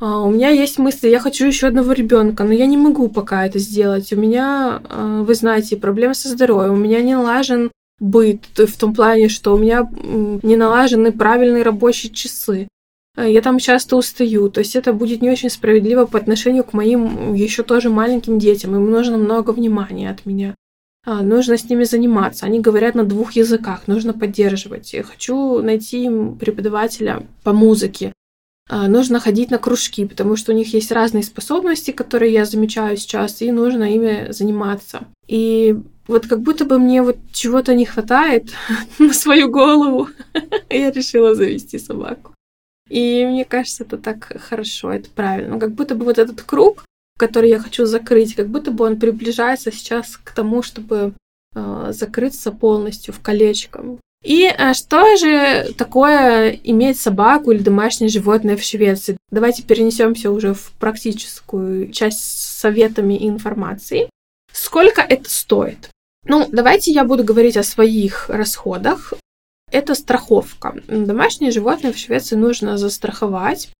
А, 0.00 0.22
у 0.22 0.30
меня 0.30 0.48
есть 0.48 0.78
мысли, 0.78 1.08
я 1.08 1.20
хочу 1.20 1.46
еще 1.46 1.68
одного 1.68 1.92
ребенка, 1.92 2.42
но 2.42 2.52
я 2.52 2.66
не 2.66 2.76
могу 2.76 3.08
пока 3.08 3.46
это 3.46 3.58
сделать. 3.58 4.12
У 4.12 4.16
меня, 4.16 4.82
а, 4.88 5.22
вы 5.22 5.34
знаете, 5.34 5.76
проблемы 5.76 6.14
со 6.14 6.28
здоровьем, 6.28 6.72
у 6.72 6.76
меня 6.76 7.00
не 7.02 7.14
налажен 7.14 7.70
быт, 8.00 8.40
в 8.56 8.76
том 8.76 8.94
плане, 8.94 9.28
что 9.28 9.54
у 9.54 9.58
меня 9.58 9.88
не 10.42 10.56
налажены 10.56 11.12
правильные 11.12 11.62
рабочие 11.62 12.12
часы. 12.12 12.66
А, 13.16 13.26
я 13.26 13.42
там 13.42 13.58
часто 13.58 13.96
устаю, 13.96 14.48
то 14.48 14.58
есть 14.58 14.74
это 14.74 14.92
будет 14.92 15.22
не 15.22 15.30
очень 15.30 15.50
справедливо 15.50 16.06
по 16.06 16.18
отношению 16.18 16.64
к 16.64 16.72
моим 16.72 17.32
еще 17.34 17.62
тоже 17.62 17.88
маленьким 17.88 18.38
детям. 18.38 18.74
Им 18.74 18.90
нужно 18.90 19.18
много 19.18 19.50
внимания 19.50 20.10
от 20.10 20.26
меня. 20.26 20.56
Нужно 21.04 21.58
с 21.58 21.68
ними 21.68 21.84
заниматься. 21.84 22.46
Они 22.46 22.60
говорят 22.60 22.94
на 22.94 23.04
двух 23.04 23.32
языках, 23.32 23.88
нужно 23.88 24.12
поддерживать. 24.12 24.92
Я 24.92 25.02
хочу 25.02 25.60
найти 25.60 26.04
им 26.04 26.38
преподавателя 26.38 27.26
по 27.42 27.52
музыке, 27.52 28.12
а, 28.68 28.88
нужно 28.88 29.20
ходить 29.20 29.50
на 29.50 29.58
кружки, 29.58 30.06
потому 30.06 30.36
что 30.36 30.52
у 30.52 30.54
них 30.54 30.72
есть 30.72 30.92
разные 30.92 31.22
способности, 31.22 31.90
которые 31.90 32.32
я 32.32 32.44
замечаю 32.44 32.96
сейчас, 32.96 33.42
и 33.42 33.50
нужно 33.52 33.84
ими 33.84 34.32
заниматься. 34.32 35.04
И 35.26 35.76
вот 36.06 36.26
как 36.26 36.40
будто 36.40 36.64
бы 36.64 36.78
мне 36.78 37.02
вот 37.02 37.18
чего-то 37.32 37.74
не 37.74 37.84
хватает 37.84 38.50
на 38.98 39.12
свою 39.12 39.50
голову, 39.50 40.08
я 40.70 40.90
решила 40.90 41.34
завести 41.34 41.78
собаку. 41.78 42.32
И 42.88 43.26
мне 43.26 43.44
кажется, 43.44 43.84
это 43.84 43.98
так 43.98 44.40
хорошо, 44.40 44.92
это 44.92 45.10
правильно. 45.10 45.58
Как 45.58 45.72
будто 45.72 45.94
бы 45.94 46.04
вот 46.04 46.18
этот 46.18 46.42
круг, 46.42 46.84
который 47.22 47.50
я 47.50 47.60
хочу 47.60 47.86
закрыть, 47.86 48.34
как 48.34 48.48
будто 48.48 48.72
бы 48.72 48.84
он 48.84 48.98
приближается 48.98 49.70
сейчас 49.70 50.16
к 50.16 50.34
тому, 50.34 50.60
чтобы 50.60 51.12
э, 51.54 51.92
закрыться 51.92 52.50
полностью 52.50 53.14
в 53.14 53.20
колечко. 53.20 53.84
И 54.24 54.46
а, 54.46 54.74
что 54.74 55.16
же 55.16 55.72
такое 55.78 56.58
иметь 56.64 56.98
собаку 56.98 57.52
или 57.52 57.62
домашнее 57.62 58.08
животное 58.08 58.56
в 58.56 58.62
Швеции? 58.64 59.16
Давайте 59.30 59.62
перенесемся 59.62 60.32
уже 60.32 60.52
в 60.52 60.72
практическую 60.80 61.92
часть 61.92 62.18
с 62.18 62.60
советами 62.60 63.14
и 63.14 63.28
информацией. 63.28 64.08
Сколько 64.52 65.00
это 65.00 65.30
стоит? 65.30 65.90
Ну, 66.26 66.48
давайте 66.50 66.90
я 66.90 67.04
буду 67.04 67.22
говорить 67.22 67.56
о 67.56 67.62
своих 67.62 68.28
расходах. 68.30 69.14
Это 69.70 69.94
страховка. 69.94 70.74
Домашнее 70.88 71.52
животное 71.52 71.92
в 71.92 71.98
Швеции 71.98 72.34
нужно 72.34 72.78
застраховать. 72.78 73.70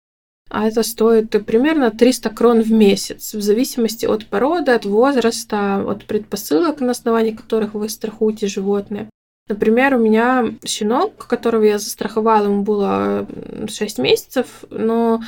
А 0.54 0.68
это 0.68 0.82
стоит 0.82 1.30
примерно 1.46 1.90
300 1.90 2.28
крон 2.28 2.60
в 2.60 2.70
месяц, 2.70 3.32
в 3.32 3.40
зависимости 3.40 4.04
от 4.04 4.26
породы, 4.26 4.72
от 4.72 4.84
возраста, 4.84 5.82
от 5.82 6.04
предпосылок, 6.04 6.80
на 6.80 6.90
основании 6.90 7.30
которых 7.30 7.72
вы 7.72 7.88
страхуете 7.88 8.48
животное. 8.48 9.08
Например, 9.48 9.94
у 9.94 9.98
меня 9.98 10.55
щенок, 10.64 11.26
которого 11.26 11.64
я 11.64 11.78
застраховала, 11.78 12.44
ему 12.44 12.62
было 12.62 13.26
6 13.68 13.98
месяцев, 13.98 14.46
но 14.70 15.20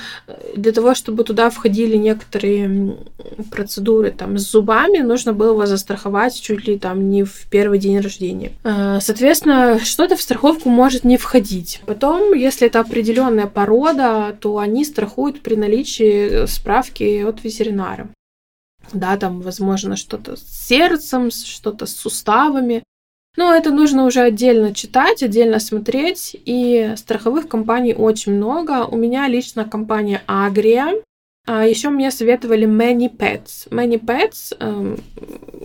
для 0.57 0.70
того, 0.70 0.94
чтобы 0.94 1.24
туда 1.24 1.50
входили 1.50 1.96
некоторые 1.96 2.96
процедуры 3.50 4.12
там, 4.12 4.38
с 4.38 4.50
зубами, 4.50 4.98
нужно 4.98 5.33
было 5.33 5.50
его 5.50 5.66
застраховать 5.66 6.40
чуть 6.40 6.66
ли 6.66 6.79
там 6.79 7.11
не 7.11 7.24
в 7.24 7.46
первый 7.50 7.81
день 7.81 7.98
рождения. 7.98 8.53
А, 8.62 9.00
соответственно, 9.00 9.81
что-то 9.81 10.16
в 10.16 10.22
страховку 10.22 10.68
может 10.68 11.03
не 11.03 11.16
входить. 11.16 11.83
Потом, 11.85 12.35
если 12.35 12.68
это 12.68 12.81
определенная 12.81 13.48
порода, 13.48 14.37
то 14.40 14.59
они 14.59 14.85
страхуют 14.85 15.40
при 15.40 15.57
наличии 15.57 16.46
справки 16.46 17.22
от 17.22 17.42
ветеринара. 17.42 18.09
Да, 18.92 19.16
там, 19.16 19.40
возможно, 19.40 19.96
что-то 19.96 20.37
с 20.37 20.66
сердцем, 20.66 21.31
что-то 21.31 21.87
с 21.87 21.96
суставами. 21.96 22.85
Но 23.37 23.53
это 23.53 23.70
нужно 23.70 24.05
уже 24.05 24.20
отдельно 24.20 24.73
читать, 24.73 25.23
отдельно 25.23 25.59
смотреть, 25.59 26.37
и 26.44 26.92
страховых 26.97 27.49
компаний 27.49 27.94
очень 27.94 28.33
много. 28.33 28.85
У 28.85 28.97
меня 28.97 29.27
лично 29.27 29.64
компания 29.64 30.23
Agria, 30.29 31.03
а 31.47 31.66
еще 31.66 31.90
мне 31.90 32.11
советовали 32.11 32.66
Many 32.66 33.14
Pets. 33.14 33.68
Many 33.70 33.99
Pets, 34.01 34.57
э, 34.59 34.97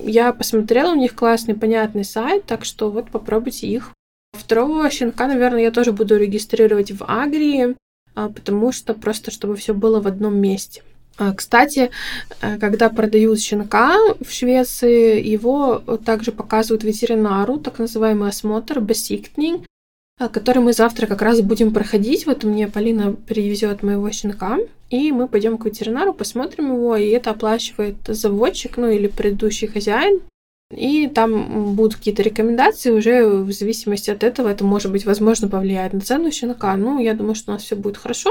я 0.03 0.33
посмотрела, 0.33 0.91
у 0.91 0.95
них 0.95 1.15
классный, 1.15 1.53
понятный 1.53 2.03
сайт, 2.03 2.45
так 2.45 2.65
что 2.65 2.89
вот 2.89 3.11
попробуйте 3.11 3.67
их. 3.67 3.93
Второго 4.33 4.89
щенка, 4.89 5.27
наверное, 5.27 5.61
я 5.61 5.71
тоже 5.71 5.91
буду 5.91 6.17
регистрировать 6.17 6.91
в 6.91 7.03
Агрии, 7.07 7.75
потому 8.13 8.71
что 8.71 8.93
просто, 8.93 9.31
чтобы 9.31 9.55
все 9.55 9.73
было 9.73 10.01
в 10.01 10.07
одном 10.07 10.37
месте. 10.37 10.83
А, 11.19 11.33
кстати, 11.33 11.91
э, 12.41 12.57
когда 12.59 12.89
продают 12.89 13.41
щенка 13.41 13.97
в 14.21 14.31
Швеции, 14.31 15.21
его 15.21 15.79
также 16.05 16.31
показывают 16.31 16.85
ветеринару, 16.85 17.57
так 17.57 17.77
называемый 17.77 18.29
осмотр, 18.29 18.79
бесиктнинг, 18.79 19.65
э, 20.17 20.29
который 20.29 20.59
мы 20.59 20.71
завтра 20.71 21.07
как 21.07 21.21
раз 21.21 21.41
будем 21.41 21.73
проходить. 21.73 22.25
Вот 22.25 22.45
мне 22.45 22.69
Полина 22.69 23.11
привезет 23.27 23.83
моего 23.83 24.09
щенка, 24.11 24.59
и 24.89 25.11
мы 25.11 25.27
пойдем 25.27 25.57
к 25.57 25.65
ветеринару, 25.65 26.13
посмотрим 26.13 26.73
его, 26.73 26.95
и 26.95 27.09
это 27.09 27.31
оплачивает 27.31 27.97
заводчик, 28.07 28.77
ну 28.77 28.87
или 28.87 29.07
предыдущий 29.07 29.67
хозяин. 29.67 30.21
И 30.73 31.07
там 31.07 31.75
будут 31.75 31.95
какие-то 31.95 32.21
рекомендации, 32.21 32.91
уже 32.91 33.27
в 33.27 33.51
зависимости 33.51 34.09
от 34.09 34.23
этого 34.23 34.47
это, 34.47 34.63
может 34.63 34.91
быть, 34.91 35.03
возможно, 35.05 35.49
повлияет 35.49 35.91
на 35.91 35.99
цену 35.99 36.31
щенка. 36.31 36.77
Ну, 36.77 36.99
я 36.99 37.13
думаю, 37.13 37.35
что 37.35 37.51
у 37.51 37.55
нас 37.55 37.63
все 37.63 37.75
будет 37.75 37.97
хорошо. 37.97 38.29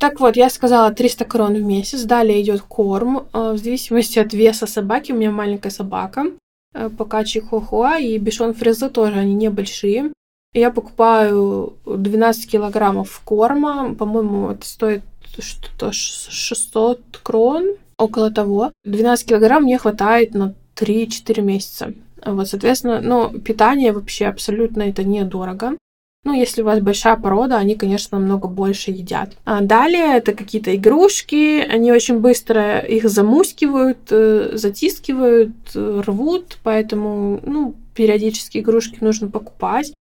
Так 0.00 0.18
вот, 0.18 0.36
я 0.36 0.48
сказала 0.48 0.90
300 0.90 1.26
крон 1.26 1.54
в 1.54 1.62
месяц. 1.62 2.04
Далее 2.04 2.40
идет 2.40 2.62
корм. 2.62 3.28
Э, 3.34 3.52
в 3.52 3.58
зависимости 3.58 4.18
от 4.18 4.32
веса 4.32 4.66
собаки, 4.66 5.12
у 5.12 5.16
меня 5.16 5.30
маленькая 5.30 5.68
собака, 5.68 6.24
э, 6.72 6.88
пока 6.88 7.22
чихуахуа 7.22 7.98
и 7.98 8.16
бешон 8.16 8.54
фрезы 8.54 8.88
тоже, 8.88 9.18
они 9.18 9.34
небольшие. 9.34 10.10
Я 10.54 10.70
покупаю 10.70 11.74
12 11.84 12.50
килограммов 12.50 13.20
корма. 13.26 13.94
По-моему, 13.94 14.50
это 14.50 14.66
стоит 14.66 15.02
что-то 15.38 15.92
600 15.92 17.20
крон, 17.22 17.74
около 17.98 18.30
того. 18.30 18.72
12 18.84 19.28
килограмм 19.28 19.64
мне 19.64 19.76
хватает 19.76 20.32
на 20.32 20.54
3-4 20.76 21.42
месяца. 21.42 21.92
Вот, 22.24 22.48
соответственно, 22.48 23.02
ну, 23.02 23.38
питание 23.38 23.92
вообще 23.92 24.26
абсолютно 24.26 24.84
это 24.84 25.04
недорого. 25.04 25.76
Ну, 26.22 26.34
если 26.34 26.60
у 26.60 26.66
вас 26.66 26.80
большая 26.80 27.16
порода, 27.16 27.56
они, 27.56 27.76
конечно, 27.76 28.18
намного 28.18 28.46
больше 28.46 28.90
едят. 28.90 29.32
А 29.46 29.62
далее 29.62 30.16
это 30.18 30.34
какие-то 30.34 30.76
игрушки, 30.76 31.60
они 31.60 31.92
очень 31.92 32.18
быстро 32.18 32.78
их 32.80 33.08
замускивают, 33.08 33.98
э, 34.10 34.50
затискивают, 34.52 35.54
э, 35.74 36.02
рвут, 36.06 36.58
поэтому, 36.62 37.40
ну, 37.42 37.74
периодически 37.94 38.58
игрушки 38.58 38.98
нужно 39.00 39.28
покупать. 39.28 39.94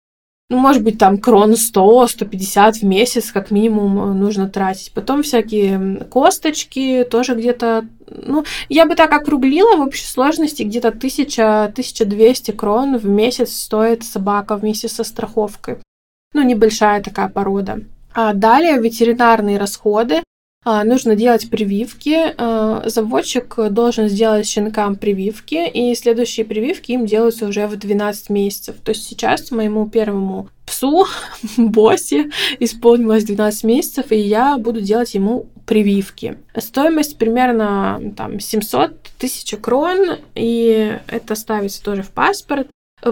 Ну, 0.51 0.59
может 0.59 0.83
быть, 0.83 0.99
там 0.99 1.19
крон 1.19 1.57
100, 1.57 2.09
150 2.09 2.77
в 2.79 2.83
месяц 2.83 3.31
как 3.31 3.53
минимум 3.53 3.99
э, 3.99 4.13
нужно 4.15 4.49
тратить. 4.49 4.93
Потом 4.93 5.23
всякие 5.23 6.05
косточки 6.11 7.07
тоже 7.09 7.37
где-то... 7.37 7.87
Ну, 8.09 8.45
я 8.69 8.87
бы 8.87 8.97
так 8.97 9.13
округлила 9.13 9.77
в 9.77 9.83
общей 9.83 10.07
сложности 10.07 10.65
где-то 10.65 10.89
1000-1200 10.89 12.53
крон 12.55 12.97
в 12.97 13.07
месяц 13.07 13.53
стоит 13.53 14.03
собака 14.03 14.57
вместе 14.57 14.89
со 14.89 15.05
страховкой. 15.05 15.79
Ну, 16.35 16.43
небольшая 16.43 17.03
такая 17.03 17.29
порода. 17.29 17.81
А 18.13 18.33
далее 18.33 18.81
ветеринарные 18.81 19.59
расходы. 19.59 20.23
А, 20.65 20.85
нужно 20.85 21.15
делать 21.17 21.49
прививки. 21.51 22.35
А, 22.37 22.83
заводчик 22.87 23.57
должен 23.71 24.09
сделать 24.09 24.47
щенкам 24.47 24.97
прививки, 24.97 25.69
и 25.69 25.95
следующие 25.95 26.45
прививки 26.45 26.93
им 26.93 27.07
делаются 27.07 27.47
уже 27.47 27.67
в 27.67 27.77
12 27.77 28.31
месяцев. 28.31 28.77
То 28.85 28.91
есть 28.91 29.07
сейчас 29.07 29.51
моему 29.51 29.89
первому 29.89 30.49
псу, 30.67 31.07
боссе, 31.57 32.31
исполнилось 32.59 33.25
12 33.25 33.65
месяцев, 33.65 34.13
и 34.13 34.17
я 34.17 34.59
буду 34.59 34.81
делать 34.81 35.15
ему 35.15 35.47
прививки. 35.65 36.39
Стоимость 36.57 37.19
примерно 37.19 38.13
там 38.17 38.41
700 38.41 39.01
тысяч 39.19 39.55
крон, 39.61 40.17
и 40.35 40.99
это 41.07 41.35
ставится 41.35 41.83
тоже 41.83 42.03
в 42.03 42.11
паспорт. 42.11 42.69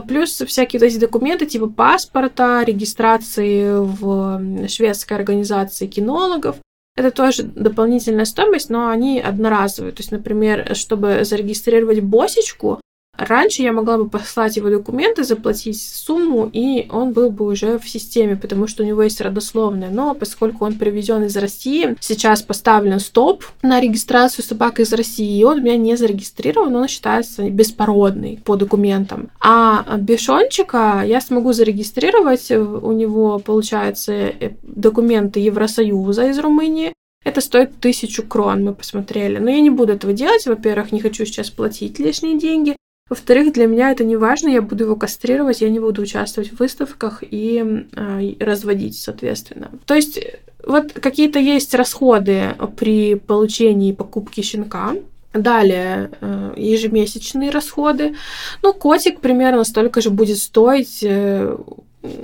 Плюс 0.08 0.40
всякие 0.40 0.80
вот 0.80 0.86
эти 0.86 0.98
документы 0.98 1.46
типа 1.46 1.68
паспорта, 1.68 2.62
регистрации 2.64 3.78
в 3.78 4.68
шведской 4.68 5.16
организации 5.16 5.86
кинологов. 5.86 6.56
Это 6.96 7.10
тоже 7.10 7.42
дополнительная 7.42 8.24
стоимость, 8.24 8.70
но 8.70 8.88
они 8.88 9.20
одноразовые. 9.20 9.92
То 9.92 10.00
есть, 10.00 10.10
например, 10.10 10.74
чтобы 10.74 11.24
зарегистрировать 11.24 12.00
босечку, 12.00 12.80
Раньше 13.18 13.62
я 13.62 13.72
могла 13.72 13.98
бы 13.98 14.08
послать 14.08 14.56
его 14.56 14.70
документы, 14.70 15.24
заплатить 15.24 15.80
сумму, 15.80 16.48
и 16.52 16.86
он 16.90 17.12
был 17.12 17.30
бы 17.30 17.46
уже 17.46 17.78
в 17.78 17.88
системе, 17.88 18.36
потому 18.36 18.66
что 18.66 18.82
у 18.82 18.86
него 18.86 19.02
есть 19.02 19.20
родословная. 19.20 19.90
Но 19.90 20.14
поскольку 20.14 20.64
он 20.64 20.74
привезен 20.74 21.24
из 21.24 21.36
России, 21.36 21.96
сейчас 22.00 22.42
поставлен 22.42 23.00
стоп 23.00 23.44
на 23.62 23.80
регистрацию 23.80 24.44
собак 24.44 24.80
из 24.80 24.92
России, 24.92 25.38
и 25.38 25.44
он 25.44 25.58
у 25.58 25.62
меня 25.62 25.76
не 25.76 25.96
зарегистрирован, 25.96 26.74
он 26.74 26.88
считается 26.88 27.48
беспородный 27.48 28.40
по 28.44 28.56
документам. 28.56 29.30
А 29.40 29.96
Бешончика 29.98 31.02
я 31.06 31.20
смогу 31.20 31.52
зарегистрировать, 31.52 32.50
у 32.50 32.92
него, 32.92 33.38
получается, 33.38 34.12
э, 34.12 34.52
документы 34.62 35.40
Евросоюза 35.40 36.28
из 36.28 36.38
Румынии, 36.38 36.92
это 37.26 37.40
стоит 37.40 37.80
тысячу 37.80 38.22
крон, 38.22 38.64
мы 38.64 38.72
посмотрели. 38.72 39.38
Но 39.38 39.50
я 39.50 39.60
не 39.60 39.70
буду 39.70 39.94
этого 39.94 40.12
делать. 40.12 40.46
Во-первых, 40.46 40.92
не 40.92 41.00
хочу 41.00 41.24
сейчас 41.24 41.50
платить 41.50 41.98
лишние 41.98 42.38
деньги. 42.38 42.76
Во-вторых, 43.08 43.52
для 43.52 43.66
меня 43.66 43.92
это 43.92 44.04
не 44.04 44.16
важно, 44.16 44.48
я 44.48 44.62
буду 44.62 44.84
его 44.84 44.96
кастрировать, 44.96 45.60
я 45.60 45.70
не 45.70 45.78
буду 45.78 46.02
участвовать 46.02 46.50
в 46.50 46.58
выставках 46.58 47.22
и 47.22 47.86
э, 47.94 48.32
разводить, 48.40 48.98
соответственно. 48.98 49.70
То 49.84 49.94
есть 49.94 50.20
вот 50.64 50.92
какие-то 50.92 51.38
есть 51.38 51.74
расходы 51.74 52.56
при 52.76 53.14
получении 53.14 53.90
и 53.90 53.94
покупке 53.94 54.42
щенка, 54.42 54.94
Далее 55.32 56.10
э, 56.20 56.54
ежемесячные 56.56 57.50
расходы. 57.50 58.14
Ну, 58.62 58.72
котик 58.72 59.20
примерно 59.20 59.64
столько 59.64 60.00
же 60.00 60.10
будет 60.10 60.38
стоить 60.38 61.00
э, 61.02 61.56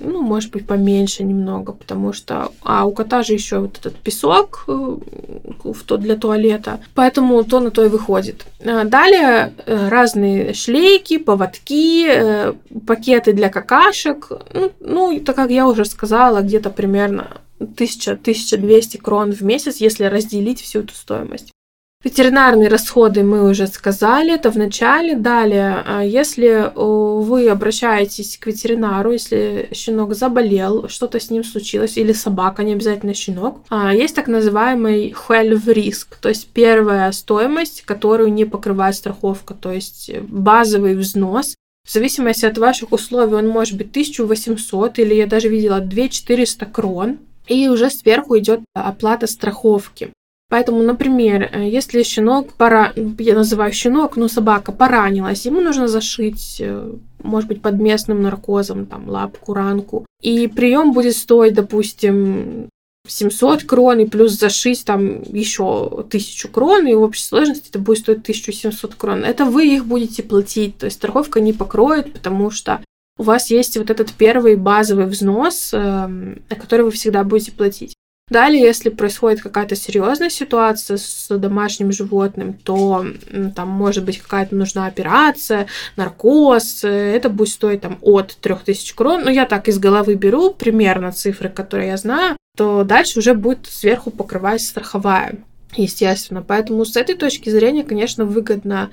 ну, 0.02 0.22
может 0.22 0.50
быть, 0.50 0.66
поменьше 0.66 1.24
немного, 1.24 1.72
потому 1.72 2.12
что... 2.12 2.52
А 2.62 2.84
у 2.84 2.92
кота 2.92 3.22
же 3.22 3.34
еще 3.34 3.58
вот 3.58 3.78
этот 3.78 3.96
песок 3.96 4.64
э, 4.68 4.96
для 5.98 6.16
туалета, 6.16 6.80
поэтому 6.94 7.44
то 7.44 7.60
на 7.60 7.70
то 7.70 7.84
и 7.84 7.88
выходит. 7.88 8.46
А 8.64 8.84
далее 8.84 9.52
э, 9.66 9.88
разные 9.88 10.54
шлейки, 10.54 11.18
поводки, 11.18 12.06
э, 12.08 12.54
пакеты 12.86 13.32
для 13.32 13.48
какашек. 13.48 14.30
Ну, 14.54 14.72
ну 14.80 15.20
так 15.20 15.36
как 15.36 15.50
я 15.50 15.66
уже 15.66 15.84
сказала, 15.84 16.40
где-то 16.40 16.70
примерно 16.70 17.38
1000-1200 17.60 18.98
крон 18.98 19.32
в 19.32 19.42
месяц, 19.42 19.76
если 19.76 20.04
разделить 20.04 20.60
всю 20.60 20.80
эту 20.80 20.94
стоимость. 20.94 21.51
Ветеринарные 22.04 22.68
расходы 22.68 23.22
мы 23.22 23.48
уже 23.48 23.68
сказали, 23.68 24.34
это 24.34 24.50
в 24.50 24.56
начале. 24.56 25.14
Далее, 25.14 25.84
а, 25.86 26.02
если 26.02 26.72
вы 26.74 27.48
обращаетесь 27.48 28.38
к 28.38 28.46
ветеринару, 28.46 29.12
если 29.12 29.68
щенок 29.72 30.14
заболел, 30.14 30.88
что-то 30.88 31.20
с 31.20 31.30
ним 31.30 31.44
случилось, 31.44 31.96
или 31.96 32.12
собака, 32.12 32.64
не 32.64 32.72
обязательно 32.72 33.14
щенок, 33.14 33.60
а, 33.70 33.94
есть 33.94 34.16
так 34.16 34.26
называемый 34.26 35.14
health 35.28 35.66
risk, 35.66 36.06
то 36.20 36.28
есть 36.28 36.48
первая 36.48 37.12
стоимость, 37.12 37.82
которую 37.82 38.32
не 38.32 38.46
покрывает 38.46 38.96
страховка, 38.96 39.54
то 39.54 39.70
есть 39.70 40.10
базовый 40.22 40.96
взнос. 40.96 41.54
В 41.86 41.92
зависимости 41.92 42.46
от 42.46 42.58
ваших 42.58 42.92
условий 42.92 43.34
он 43.34 43.46
может 43.46 43.76
быть 43.76 43.90
1800 43.90 44.98
или 44.98 45.14
я 45.14 45.26
даже 45.26 45.48
видела 45.48 45.80
2400 45.80 46.66
крон. 46.66 47.18
И 47.48 47.68
уже 47.68 47.90
сверху 47.90 48.38
идет 48.38 48.60
оплата 48.72 49.26
страховки. 49.26 50.12
Поэтому, 50.52 50.82
например, 50.82 51.48
э, 51.50 51.66
если 51.66 52.02
щенок, 52.02 52.52
пора, 52.52 52.92
я 53.18 53.34
называю 53.34 53.72
щенок, 53.72 54.18
но 54.18 54.28
собака 54.28 54.70
поранилась, 54.70 55.46
ему 55.46 55.62
нужно 55.62 55.88
зашить, 55.88 56.60
э, 56.60 56.92
может 57.22 57.48
быть, 57.48 57.62
под 57.62 57.80
местным 57.80 58.20
наркозом, 58.20 58.84
там, 58.84 59.08
лапку, 59.08 59.54
ранку. 59.54 60.04
И 60.20 60.48
прием 60.48 60.92
будет 60.92 61.16
стоить, 61.16 61.54
допустим, 61.54 62.68
700 63.08 63.62
крон, 63.64 64.00
и 64.00 64.06
плюс 64.06 64.32
зашить 64.32 64.84
там 64.84 65.22
еще 65.22 66.04
1000 66.10 66.48
крон, 66.48 66.86
и 66.86 66.94
в 66.94 67.00
общей 67.00 67.24
сложности 67.24 67.70
это 67.70 67.78
будет 67.78 68.00
стоить 68.00 68.18
1700 68.18 68.94
крон. 68.94 69.24
Это 69.24 69.46
вы 69.46 69.74
их 69.74 69.86
будете 69.86 70.22
платить, 70.22 70.76
то 70.76 70.84
есть 70.84 70.98
страховка 70.98 71.40
не 71.40 71.54
покроет, 71.54 72.12
потому 72.12 72.50
что 72.50 72.82
у 73.18 73.22
вас 73.22 73.50
есть 73.50 73.78
вот 73.78 73.88
этот 73.88 74.12
первый 74.12 74.56
базовый 74.56 75.06
взнос, 75.06 75.70
эм, 75.72 76.42
который 76.50 76.82
вы 76.82 76.90
всегда 76.90 77.24
будете 77.24 77.52
платить. 77.52 77.94
Далее, 78.32 78.62
если 78.62 78.88
происходит 78.88 79.42
какая-то 79.42 79.76
серьезная 79.76 80.30
ситуация 80.30 80.96
с 80.96 81.28
домашним 81.28 81.92
животным, 81.92 82.54
то 82.54 83.04
там 83.54 83.68
может 83.68 84.04
быть 84.04 84.18
какая-то 84.18 84.56
нужна 84.56 84.86
операция, 84.86 85.66
наркоз, 85.96 86.82
это 86.82 87.28
будет 87.28 87.50
стоить 87.50 87.82
там 87.82 87.98
от 88.00 88.36
3000 88.40 88.94
крон. 88.96 89.22
Ну, 89.24 89.30
я 89.30 89.44
так 89.44 89.68
из 89.68 89.78
головы 89.78 90.14
беру 90.14 90.50
примерно 90.54 91.12
цифры, 91.12 91.48
которые 91.50 91.90
я 91.90 91.96
знаю, 91.96 92.36
то 92.56 92.84
дальше 92.84 93.18
уже 93.18 93.34
будет 93.34 93.66
сверху 93.66 94.10
покрывать 94.10 94.62
страховая 94.62 95.36
естественно. 95.76 96.42
Поэтому 96.42 96.84
с 96.84 96.96
этой 96.96 97.14
точки 97.14 97.50
зрения, 97.50 97.84
конечно, 97.84 98.24
выгодно 98.24 98.90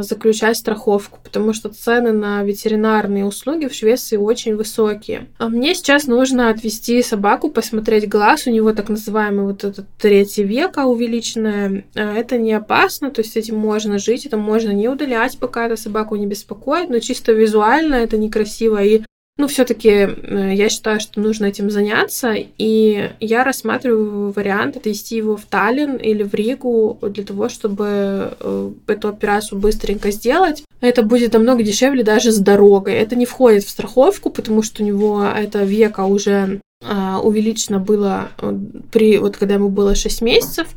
заключать 0.00 0.56
страховку, 0.56 1.18
потому 1.22 1.52
что 1.52 1.68
цены 1.68 2.12
на 2.12 2.42
ветеринарные 2.42 3.24
услуги 3.24 3.66
в 3.66 3.74
Швеции 3.74 4.16
очень 4.16 4.56
высокие. 4.56 5.28
А 5.38 5.48
мне 5.48 5.74
сейчас 5.74 6.06
нужно 6.06 6.50
отвести 6.50 7.02
собаку, 7.02 7.50
посмотреть 7.50 8.08
глаз, 8.08 8.46
у 8.46 8.50
него 8.50 8.72
так 8.72 8.88
называемый 8.88 9.44
вот 9.44 9.64
этот 9.64 9.86
третий 9.98 10.42
века 10.42 10.86
увеличенное. 10.86 11.84
А, 11.94 12.14
это 12.14 12.38
не 12.38 12.52
опасно, 12.52 13.10
то 13.10 13.20
есть 13.20 13.36
этим 13.36 13.56
можно 13.56 13.98
жить, 13.98 14.26
это 14.26 14.36
можно 14.36 14.70
не 14.70 14.88
удалять, 14.88 15.38
пока 15.38 15.66
эта 15.66 15.76
собаку 15.76 16.16
не 16.16 16.26
беспокоит, 16.26 16.90
но 16.90 16.98
чисто 16.98 17.32
визуально 17.32 17.96
это 17.96 18.16
некрасиво 18.16 18.82
и 18.82 19.02
ну, 19.38 19.46
все-таки 19.46 19.88
э, 19.88 20.52
я 20.54 20.68
считаю, 20.68 20.98
что 20.98 21.20
нужно 21.20 21.46
этим 21.46 21.70
заняться, 21.70 22.34
и 22.34 23.10
я 23.20 23.44
рассматриваю 23.44 24.32
вариант 24.32 24.76
отвезти 24.76 25.16
его 25.16 25.36
в 25.36 25.44
Таллин 25.44 25.94
или 25.96 26.24
в 26.24 26.34
Ригу 26.34 26.98
для 27.02 27.22
того, 27.22 27.48
чтобы 27.48 28.36
э, 28.40 28.70
эту 28.88 29.08
операцию 29.08 29.60
быстренько 29.60 30.10
сделать. 30.10 30.64
Это 30.80 31.04
будет 31.04 31.34
намного 31.34 31.62
дешевле 31.62 32.02
даже 32.02 32.32
с 32.32 32.38
дорогой. 32.38 32.94
Это 32.94 33.14
не 33.14 33.26
входит 33.26 33.62
в 33.62 33.70
страховку, 33.70 34.30
потому 34.30 34.62
что 34.62 34.82
у 34.82 34.86
него 34.86 35.24
это 35.24 35.62
века 35.62 36.04
уже 36.04 36.60
а, 36.84 37.20
увеличено 37.20 37.78
было 37.78 38.30
э, 38.40 38.56
при, 38.90 39.18
вот 39.18 39.36
когда 39.36 39.54
ему 39.54 39.68
было 39.68 39.94
6 39.94 40.20
месяцев, 40.22 40.68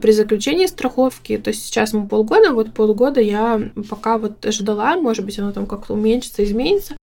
при 0.00 0.12
заключении 0.12 0.66
страховки, 0.66 1.38
то 1.38 1.48
есть 1.48 1.64
сейчас 1.64 1.92
ему 1.94 2.08
полгода, 2.08 2.52
вот 2.52 2.72
полгода 2.72 3.20
я 3.20 3.70
пока 3.88 4.18
вот 4.18 4.44
ждала, 4.46 4.96
может 4.96 5.24
быть, 5.24 5.38
оно 5.38 5.52
там 5.52 5.66
как-то 5.66 5.94
уменьшится, 5.94 6.42
изменится, 6.44 6.96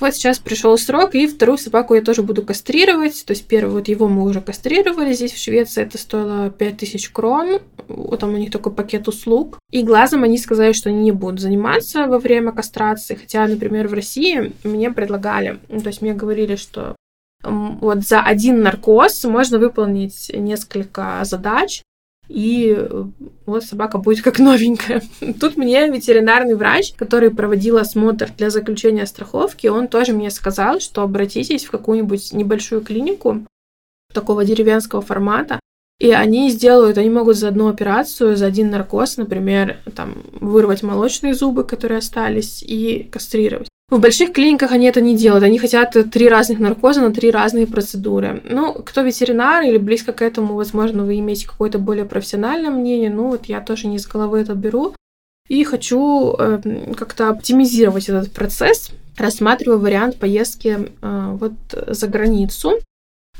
Вот 0.00 0.14
сейчас 0.14 0.38
пришел 0.38 0.78
срок, 0.78 1.14
и 1.14 1.26
вторую 1.26 1.58
собаку 1.58 1.94
я 1.94 2.02
тоже 2.02 2.22
буду 2.22 2.42
кастрировать. 2.42 3.24
То 3.24 3.32
есть 3.32 3.46
первый 3.46 3.72
вот 3.72 3.88
его 3.88 4.08
мы 4.08 4.24
уже 4.24 4.40
кастрировали 4.40 5.12
здесь 5.12 5.32
в 5.32 5.42
Швеции. 5.42 5.82
Это 5.82 5.98
стоило 5.98 6.50
5000 6.50 7.10
крон. 7.10 7.60
Вот 7.88 8.20
там 8.20 8.34
у 8.34 8.36
них 8.36 8.52
такой 8.52 8.72
пакет 8.72 9.08
услуг. 9.08 9.58
И 9.70 9.82
глазом 9.82 10.22
они 10.22 10.38
сказали, 10.38 10.72
что 10.72 10.88
они 10.88 11.00
не 11.00 11.12
будут 11.12 11.40
заниматься 11.40 12.06
во 12.06 12.18
время 12.18 12.52
кастрации. 12.52 13.16
Хотя, 13.16 13.46
например, 13.46 13.88
в 13.88 13.94
России 13.94 14.52
мне 14.62 14.90
предлагали, 14.92 15.58
то 15.68 15.88
есть 15.88 16.00
мне 16.00 16.14
говорили, 16.14 16.54
что 16.56 16.94
вот 17.42 18.02
за 18.02 18.20
один 18.20 18.62
наркоз 18.62 19.24
можно 19.24 19.58
выполнить 19.58 20.30
несколько 20.34 21.20
задач, 21.22 21.82
и 22.28 22.74
э, 22.76 23.04
вот 23.46 23.64
собака 23.64 23.98
будет 23.98 24.22
как 24.22 24.38
новенькая. 24.38 25.02
Тут 25.40 25.56
мне 25.56 25.90
ветеринарный 25.90 26.54
врач, 26.54 26.92
который 26.94 27.30
проводил 27.30 27.78
осмотр 27.78 28.30
для 28.36 28.50
заключения 28.50 29.06
страховки, 29.06 29.66
он 29.66 29.88
тоже 29.88 30.12
мне 30.12 30.30
сказал, 30.30 30.80
что 30.80 31.02
обратитесь 31.02 31.64
в 31.64 31.70
какую-нибудь 31.70 32.32
небольшую 32.32 32.82
клинику 32.82 33.44
такого 34.12 34.44
деревенского 34.44 35.02
формата, 35.02 35.60
и 35.98 36.12
они 36.12 36.50
сделают, 36.50 36.96
они 36.96 37.10
могут 37.10 37.36
за 37.36 37.48
одну 37.48 37.68
операцию, 37.68 38.36
за 38.36 38.46
один 38.46 38.70
наркоз, 38.70 39.16
например, 39.16 39.78
там, 39.96 40.22
вырвать 40.32 40.82
молочные 40.82 41.34
зубы, 41.34 41.64
которые 41.64 41.98
остались, 41.98 42.62
и 42.62 43.08
кастрировать. 43.10 43.67
В 43.90 44.00
больших 44.00 44.32
клиниках 44.32 44.72
они 44.72 44.86
это 44.86 45.00
не 45.00 45.16
делают. 45.16 45.44
Они 45.44 45.58
хотят 45.58 45.96
три 46.10 46.28
разных 46.28 46.58
наркоза 46.58 47.00
на 47.00 47.10
три 47.10 47.30
разные 47.30 47.66
процедуры. 47.66 48.42
Ну, 48.44 48.74
кто 48.74 49.00
ветеринар 49.00 49.64
или 49.64 49.78
близко 49.78 50.12
к 50.12 50.20
этому, 50.20 50.54
возможно, 50.54 51.04
вы 51.04 51.18
имеете 51.20 51.46
какое-то 51.46 51.78
более 51.78 52.04
профессиональное 52.04 52.70
мнение. 52.70 53.08
Ну, 53.08 53.28
вот 53.28 53.46
я 53.46 53.60
тоже 53.60 53.86
не 53.86 53.98
с 53.98 54.06
головы 54.06 54.40
это 54.40 54.54
беру. 54.54 54.94
И 55.48 55.64
хочу 55.64 56.34
э, 56.38 56.92
как-то 56.94 57.30
оптимизировать 57.30 58.10
этот 58.10 58.30
процесс, 58.32 58.90
рассматриваю 59.16 59.78
вариант 59.78 60.18
поездки 60.18 60.78
э, 61.00 61.36
вот 61.40 61.52
за 61.86 62.06
границу. 62.08 62.72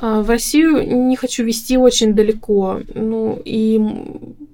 Э, 0.01 0.23
в 0.23 0.31
Россию 0.31 1.07
не 1.07 1.17
хочу 1.17 1.45
вести 1.45 1.77
очень 1.77 2.15
далеко. 2.15 2.81
Ну, 2.95 3.39
и 3.45 3.79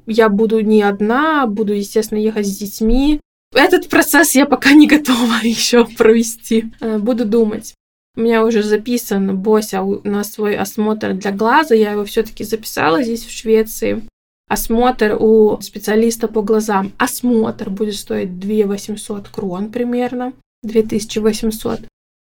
я 0.07 0.29
буду 0.29 0.59
не 0.59 0.83
одна, 0.83 1.47
буду, 1.47 1.73
естественно, 1.73 2.19
ехать 2.19 2.49
с 2.49 2.57
детьми. 2.57 3.21
Этот 3.55 3.89
процесс 3.89 4.35
я 4.35 4.47
пока 4.47 4.73
не 4.73 4.87
готова 4.87 5.35
еще 5.43 5.85
провести. 5.87 6.73
Э, 6.81 6.99
буду 6.99 7.25
думать. 7.25 7.75
У 8.17 8.21
меня 8.21 8.45
уже 8.45 8.63
записан 8.63 9.37
Бося 9.37 9.83
на 10.05 10.23
свой 10.25 10.57
осмотр 10.57 11.15
для 11.15 11.33
глаза. 11.33 11.75
Я 11.75 11.93
его 11.93 12.05
все-таки 12.05 12.45
записала 12.45 13.03
здесь, 13.03 13.25
в 13.25 13.31
Швеции. 13.31 14.03
Осмотр 14.49 15.17
у 15.19 15.59
специалиста 15.61 16.29
по 16.29 16.43
глазам. 16.43 16.93
Осмотр 16.99 17.71
будет 17.71 17.97
стоить 17.97 18.39
2 18.39 18.67
800 18.67 19.29
крон 19.29 19.73
примерно. 19.73 20.33
2800. 20.63 21.81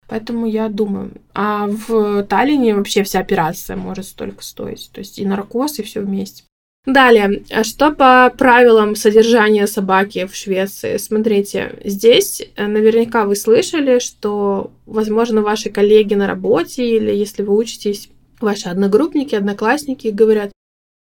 Поэтому 0.09 0.47
я 0.47 0.69
думаю. 0.69 1.13
А 1.35 1.67
в 1.67 2.23
Таллине 2.25 2.75
вообще 2.75 3.03
вся 3.03 3.21
операция 3.21 3.77
может 3.77 4.07
столько 4.07 4.43
стоить. 4.43 4.91
То 4.93 5.01
есть 5.01 5.19
и 5.19 5.27
наркоз, 5.27 5.79
и 5.79 5.83
все 5.83 6.01
вместе. 6.01 6.45
Далее, 6.87 7.43
что 7.65 7.91
по 7.91 8.33
правилам 8.39 8.95
содержания 8.95 9.67
собаки 9.67 10.27
в 10.27 10.37
Швеции? 10.37 10.99
Смотрите, 10.99 11.81
здесь 11.83 12.41
э, 12.55 12.67
наверняка 12.69 13.25
вы 13.25 13.35
слышали, 13.35 13.99
что, 13.99 14.71
возможно, 14.87 15.43
ваши 15.43 15.69
коллеги 15.69 16.15
на 16.15 16.29
работе 16.29 16.89
или 16.89 17.11
если 17.11 17.43
вы 17.43 17.57
учитесь, 17.57 18.09
ваши 18.41 18.69
одногруппники, 18.69 19.35
одноклассники 19.35 20.09
говорят, 20.09 20.53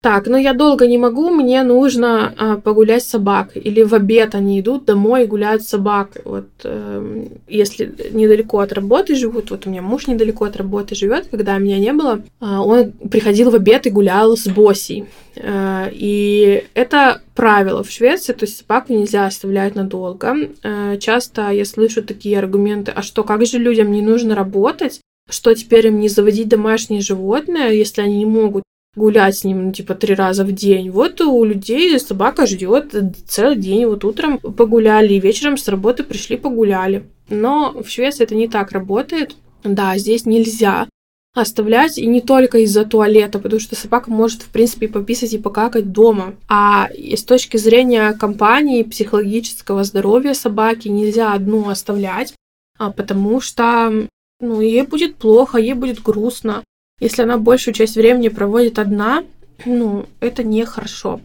так, 0.02 0.28
ну 0.28 0.38
я 0.38 0.54
долго 0.54 0.86
не 0.86 0.96
могу, 0.96 1.28
мне 1.28 1.62
нужно 1.62 2.32
а, 2.38 2.56
погулять 2.56 3.02
с 3.02 3.10
собакой. 3.10 3.60
Или 3.60 3.82
в 3.82 3.94
обед 3.94 4.34
они 4.34 4.58
идут 4.58 4.86
домой 4.86 5.24
и 5.24 5.26
гуляют 5.26 5.62
с 5.62 5.68
собакой. 5.68 6.22
Вот 6.24 6.46
э, 6.64 7.26
если 7.48 7.94
недалеко 8.10 8.60
от 8.60 8.72
работы 8.72 9.14
живут, 9.14 9.50
вот 9.50 9.66
у 9.66 9.70
меня 9.70 9.82
муж 9.82 10.06
недалеко 10.06 10.46
от 10.46 10.56
работы 10.56 10.94
живет, 10.94 11.28
когда 11.30 11.58
меня 11.58 11.78
не 11.78 11.92
было, 11.92 12.22
э, 12.40 12.44
он 12.44 12.92
приходил 13.10 13.50
в 13.50 13.54
обед 13.54 13.86
и 13.86 13.90
гулял 13.90 14.38
с 14.38 14.48
Босей. 14.48 15.04
Э, 15.36 15.90
и 15.92 16.64
это 16.72 17.20
правило 17.34 17.84
в 17.84 17.90
Швеции, 17.90 18.32
то 18.32 18.46
есть 18.46 18.56
собаку 18.56 18.94
нельзя 18.94 19.26
оставлять 19.26 19.74
надолго. 19.74 20.34
Э, 20.62 20.96
часто 20.98 21.50
я 21.50 21.66
слышу 21.66 22.02
такие 22.02 22.38
аргументы, 22.38 22.90
а 22.90 23.02
что, 23.02 23.22
как 23.22 23.44
же 23.44 23.58
людям 23.58 23.92
не 23.92 24.00
нужно 24.00 24.34
работать? 24.34 25.00
Что 25.28 25.54
теперь 25.54 25.88
им 25.88 26.00
не 26.00 26.08
заводить 26.08 26.48
домашнее 26.48 27.02
животное, 27.02 27.70
если 27.70 28.00
они 28.00 28.16
не 28.16 28.26
могут 28.26 28.64
гулять 28.96 29.36
с 29.36 29.44
ним, 29.44 29.66
ну, 29.66 29.72
типа, 29.72 29.94
три 29.94 30.14
раза 30.14 30.44
в 30.44 30.52
день. 30.52 30.90
Вот 30.90 31.20
у 31.20 31.44
людей 31.44 31.98
собака 31.98 32.46
ждет 32.46 32.94
целый 33.26 33.56
день. 33.56 33.86
Вот 33.86 34.04
утром 34.04 34.38
погуляли, 34.38 35.14
и 35.14 35.20
вечером 35.20 35.56
с 35.56 35.68
работы 35.68 36.02
пришли, 36.02 36.36
погуляли. 36.36 37.04
Но 37.28 37.72
в 37.82 37.88
Швеции 37.88 38.24
это 38.24 38.34
не 38.34 38.48
так 38.48 38.72
работает. 38.72 39.36
Да, 39.62 39.96
здесь 39.98 40.26
нельзя 40.26 40.88
оставлять, 41.32 41.96
и 41.96 42.06
не 42.06 42.20
только 42.20 42.58
из-за 42.58 42.84
туалета, 42.84 43.38
потому 43.38 43.60
что 43.60 43.76
собака 43.76 44.10
может, 44.10 44.42
в 44.42 44.48
принципе, 44.48 44.88
пописать 44.88 45.32
и 45.32 45.38
покакать 45.38 45.92
дома. 45.92 46.34
А 46.48 46.88
с 46.92 47.22
точки 47.22 47.56
зрения 47.56 48.12
компании, 48.14 48.82
психологического 48.82 49.84
здоровья 49.84 50.34
собаки 50.34 50.88
нельзя 50.88 51.32
одну 51.32 51.68
оставлять, 51.68 52.34
а 52.78 52.90
потому 52.90 53.40
что 53.40 54.08
ну, 54.40 54.60
ей 54.60 54.82
будет 54.82 55.16
плохо, 55.16 55.58
ей 55.58 55.74
будет 55.74 56.02
грустно. 56.02 56.64
Если 57.00 57.22
она 57.22 57.38
большую 57.38 57.74
часть 57.74 57.96
времени 57.96 58.28
проводит 58.28 58.78
одна, 58.78 59.24
ну, 59.64 60.06
это 60.20 60.44
нехорошо. 60.44 61.20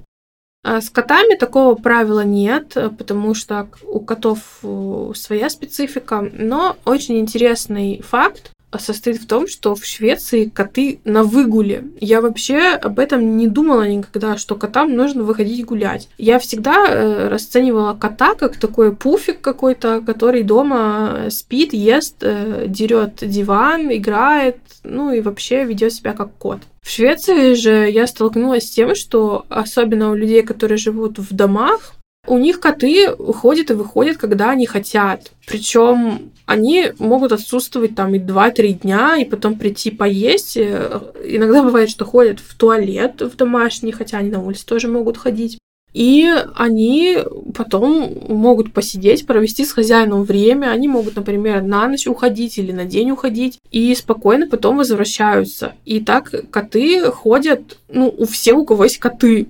А 0.64 0.82
с 0.82 0.90
котами 0.90 1.36
такого 1.36 1.76
правила 1.76 2.24
нет, 2.24 2.76
потому 2.98 3.36
что 3.36 3.68
у 3.84 4.00
котов 4.00 4.40
э, 4.64 5.12
своя 5.14 5.50
специфика, 5.52 6.28
но 6.34 6.76
очень 6.86 7.20
интересный 7.20 8.02
факт 8.02 8.52
состоит 8.78 9.18
в 9.18 9.28
том, 9.28 9.48
что 9.48 9.76
в 9.76 9.86
Швеции 9.86 10.46
коты 10.46 11.00
на 11.06 11.24
выгуле. 11.24 11.86
Я 12.00 12.22
вообще 12.22 12.58
об 12.74 13.00
этом 13.00 13.38
не 13.38 13.48
думала 13.48 13.88
никогда, 13.88 14.38
что 14.38 14.56
котам 14.56 14.96
нужно 14.96 15.24
выходить 15.24 15.66
гулять. 15.66 16.10
Я 16.18 16.40
всегда 16.40 16.86
э, 16.88 17.28
расценивала 17.30 17.94
кота 17.94 18.36
как 18.36 18.58
такой 18.58 18.96
пуфик 18.96 19.42
какой-то, 19.42 20.02
который 20.06 20.44
дома 20.44 21.28
спит, 21.30 21.74
ест, 21.74 22.18
э, 22.22 22.66
дерет 22.68 23.20
диван, 23.22 23.92
играет, 23.92 24.58
ну 24.84 25.12
и 25.12 25.22
вообще 25.22 25.64
ведет 25.64 25.94
себя 25.94 26.14
как 26.14 26.34
кот. 26.38 26.60
В 26.82 26.90
Швеции 26.92 27.56
же 27.56 27.90
я 27.90 28.06
столкнулась 28.06 28.68
с 28.68 28.70
тем, 28.70 28.94
что 28.94 29.46
особенно 29.50 30.12
у 30.12 30.16
людей, 30.16 30.44
которые 30.44 30.78
живут 30.78 31.18
в 31.18 31.34
домах, 31.34 31.95
у 32.28 32.38
них 32.38 32.60
коты 32.60 33.08
ходят 33.16 33.72
и 33.72 33.74
выходят, 33.74 34.18
когда 34.18 34.52
они 34.52 34.66
хотят. 34.66 35.32
Причем 35.48 36.32
они 36.46 36.92
могут 37.00 37.32
отсутствовать 37.32 37.96
там 37.96 38.14
и 38.16 38.20
2-3 38.20 38.82
дня, 38.82 39.18
и 39.18 39.26
потом 39.26 39.58
прийти 39.58 39.92
поесть. 39.92 40.58
Э, 40.58 41.02
иногда 41.24 41.64
бывает, 41.64 41.90
что 41.90 42.06
ходят 42.06 42.40
в 42.40 42.56
туалет 42.56 43.22
в 43.22 43.36
домашний, 43.36 43.92
хотя 43.92 44.20
они 44.20 44.30
на 44.30 44.44
улице 44.44 44.66
тоже 44.66 44.88
могут 44.88 45.18
ходить. 45.18 45.58
И 45.94 46.30
они 46.56 47.20
потом 47.56 48.14
могут 48.28 48.74
посидеть, 48.74 49.26
провести 49.26 49.64
с 49.64 49.72
хозяином 49.72 50.26
время. 50.26 50.72
Они 50.72 50.90
могут, 50.90 51.16
например, 51.16 51.62
на 51.62 51.88
ночь 51.88 52.06
уходить 52.06 52.58
или 52.58 52.74
на 52.74 52.84
день 52.84 53.12
уходить. 53.12 53.60
И 53.72 53.96
спокойно 53.96 54.46
потом 54.48 54.76
возвращаются. 54.76 55.74
И 55.86 56.02
так 56.02 56.34
коты 56.52 57.10
ходят, 57.12 57.78
ну, 57.88 58.14
у 58.16 58.26
всех, 58.26 58.58
у 58.58 58.66
кого 58.66 58.84
есть 58.84 58.98
коты. 58.98 59.48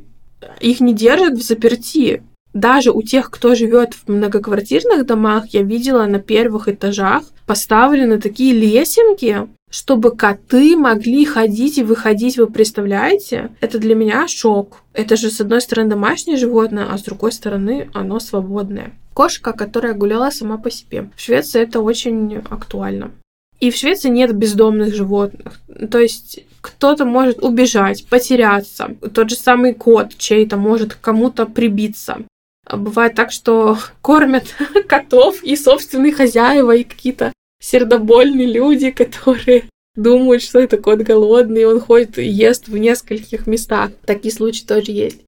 Их 0.62 0.82
не 0.82 0.94
держат 0.94 1.34
в 1.34 1.42
заперти 1.42 2.22
даже 2.56 2.92
у 2.92 3.02
тех, 3.02 3.30
кто 3.30 3.54
живет 3.54 3.94
в 3.94 4.08
многоквартирных 4.08 5.06
домах, 5.06 5.48
я 5.50 5.62
видела 5.62 6.06
на 6.06 6.20
первых 6.20 6.70
этажах 6.70 7.24
поставлены 7.46 8.20
такие 8.20 8.54
лесенки, 8.54 9.48
чтобы 9.70 10.16
коты 10.16 10.78
могли 10.78 11.26
ходить 11.26 11.78
и 11.78 11.84
выходить, 11.84 12.38
вы 12.38 12.48
представляете? 12.48 13.52
Это 13.60 13.78
для 13.78 13.94
меня 13.94 14.26
шок. 14.30 14.84
Это 14.94 15.18
же, 15.18 15.30
с 15.30 15.42
одной 15.42 15.60
стороны, 15.60 15.90
домашнее 15.90 16.38
животное, 16.38 16.88
а 16.90 16.98
с 16.98 17.04
другой 17.04 17.34
стороны, 17.34 17.90
оно 17.94 18.22
свободное. 18.22 18.94
Кошка, 19.14 19.52
которая 19.52 19.94
гуляла 19.94 20.30
сама 20.30 20.58
по 20.58 20.72
себе. 20.72 21.10
В 21.16 21.22
Швеции 21.22 21.62
это 21.62 21.82
очень 21.82 22.38
актуально. 22.50 23.12
И 23.60 23.70
в 23.70 23.76
Швеции 23.76 24.08
нет 24.08 24.34
бездомных 24.34 24.96
животных. 24.96 25.60
То 25.92 26.00
есть 26.00 26.40
кто-то 26.62 27.04
может 27.04 27.44
убежать, 27.44 28.06
потеряться. 28.08 28.96
Тот 29.14 29.30
же 29.30 29.36
самый 29.36 29.74
кот 29.74 30.16
чей-то 30.18 30.56
может 30.56 30.96
кому-то 30.96 31.46
прибиться. 31.46 32.20
А 32.66 32.78
бывает 32.78 33.16
так, 33.16 33.32
что 33.32 33.78
кормят 34.02 34.56
котов 34.88 35.44
и 35.44 35.56
собственные 35.56 36.14
хозяева, 36.14 36.76
и 36.76 36.84
какие-то 36.84 37.32
сердобольные 37.62 38.48
люди, 38.48 38.92
которые 38.92 39.66
думают, 39.96 40.42
что 40.42 40.60
это 40.60 40.78
кот 40.78 41.00
голодный, 41.00 41.62
и 41.62 41.66
он 41.66 41.80
ходит 41.80 42.18
и 42.18 42.26
ест 42.26 42.68
в 42.68 42.78
нескольких 42.78 43.48
местах. 43.48 43.92
Такие 44.06 44.34
случаи 44.34 44.66
тоже 44.66 44.92
есть. 44.92 45.22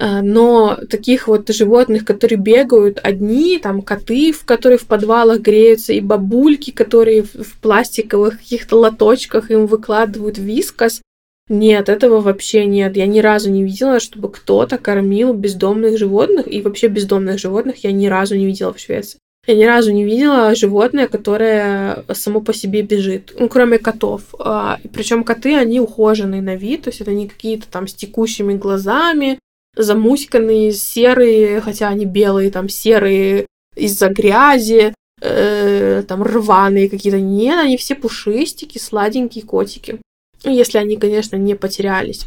А, 0.00 0.22
но 0.22 0.78
таких 0.88 1.26
вот 1.26 1.48
животных, 1.48 2.04
которые 2.04 2.38
бегают 2.38 3.00
одни, 3.02 3.58
там 3.58 3.82
коты, 3.82 4.32
в 4.32 4.44
которые 4.44 4.78
в 4.78 4.86
подвалах 4.86 5.40
греются, 5.40 5.92
и 5.92 6.00
бабульки, 6.00 6.70
которые 6.70 7.24
в 7.24 7.58
пластиковых 7.60 8.38
каких-то 8.38 8.76
лоточках 8.76 9.50
им 9.50 9.66
выкладывают 9.66 10.38
вискос, 10.38 11.02
нет, 11.48 11.88
этого 11.88 12.20
вообще 12.20 12.66
нет. 12.66 12.96
Я 12.96 13.06
ни 13.06 13.20
разу 13.20 13.50
не 13.50 13.64
видела, 13.64 14.00
чтобы 14.00 14.30
кто-то 14.30 14.76
кормил 14.76 15.32
бездомных 15.32 15.98
животных, 15.98 16.52
и 16.52 16.60
вообще 16.60 16.88
бездомных 16.88 17.38
животных 17.38 17.84
я 17.84 17.92
ни 17.92 18.06
разу 18.06 18.36
не 18.36 18.46
видела 18.46 18.72
в 18.72 18.78
Швеции. 18.78 19.18
Я 19.46 19.54
ни 19.54 19.64
разу 19.64 19.92
не 19.92 20.04
видела 20.04 20.54
животное, 20.54 21.08
которое 21.08 22.04
само 22.12 22.42
по 22.42 22.52
себе 22.52 22.82
бежит, 22.82 23.34
ну, 23.38 23.48
кроме 23.48 23.78
котов. 23.78 24.22
А, 24.38 24.78
Причем 24.92 25.24
коты, 25.24 25.56
они 25.56 25.80
ухоженные 25.80 26.42
на 26.42 26.54
вид, 26.54 26.82
то 26.82 26.90
есть 26.90 27.00
это 27.00 27.12
не 27.12 27.28
какие-то 27.28 27.66
там 27.66 27.88
с 27.88 27.94
текущими 27.94 28.52
глазами, 28.52 29.38
замуськанные, 29.74 30.72
серые, 30.72 31.62
хотя 31.62 31.88
они 31.88 32.04
белые, 32.04 32.50
там 32.50 32.68
серые 32.68 33.46
из-за 33.74 34.10
грязи, 34.10 34.92
э, 35.22 36.02
там 36.06 36.22
рваные 36.22 36.90
какие-то. 36.90 37.18
Нет, 37.18 37.58
они 37.58 37.78
все 37.78 37.94
пушистики, 37.94 38.76
сладенькие 38.76 39.44
котики. 39.44 39.98
Ну, 40.44 40.54
если 40.54 40.78
они, 40.78 40.96
конечно, 40.96 41.36
не 41.36 41.54
потерялись. 41.54 42.26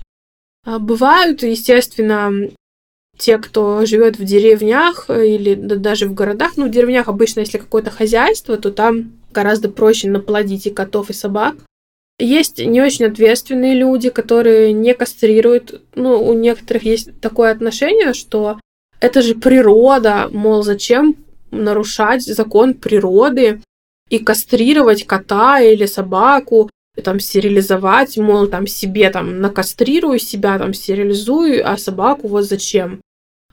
А 0.66 0.80
бывают, 0.80 1.44
естественно, 1.44 2.32
те, 3.18 3.38
кто 3.38 3.86
живет 3.86 4.18
в 4.18 4.24
деревнях 4.24 5.06
э, 5.08 5.28
или 5.28 5.56
даже 5.56 6.08
в 6.08 6.14
городах, 6.14 6.54
ну, 6.58 6.68
в 6.68 6.72
деревнях 6.72 7.08
обычно, 7.08 7.42
если 7.42 7.58
какое-то 7.58 7.92
хозяйство, 7.92 8.58
то 8.58 8.72
там 8.72 9.14
гораздо 9.32 9.70
проще 9.70 10.10
наплодить 10.10 10.68
и 10.68 10.72
котов, 10.72 11.10
и 11.10 11.14
собак. 11.14 11.56
Есть 12.20 12.60
не 12.60 12.82
очень 12.82 13.06
ответственные 13.06 13.76
люди, 13.76 14.10
которые 14.10 14.74
не 14.74 14.94
кастрируют. 14.94 15.82
Ну, 15.96 16.24
у 16.24 16.34
некоторых 16.34 16.84
есть 16.84 17.20
такое 17.20 17.52
отношение, 17.52 18.14
что 18.14 18.60
это 19.00 19.22
же 19.22 19.36
природа, 19.36 20.30
мол, 20.32 20.64
зачем 20.64 21.16
нарушать 21.50 22.24
закон 22.24 22.76
природы 22.76 23.62
и 24.10 24.20
кастрировать 24.20 25.06
кота 25.06 25.60
или 25.62 25.86
собаку, 25.86 26.70
там 27.04 27.20
стерилизовать, 27.20 28.18
мол, 28.18 28.48
там 28.48 28.68
себе 28.68 29.10
там 29.10 29.40
накастрирую 29.40 30.20
себя, 30.20 30.58
там 30.60 30.74
стерилизую, 30.74 31.70
а 31.70 31.78
собаку 31.78 32.28
вот 32.28 32.46
зачем? 32.46 33.02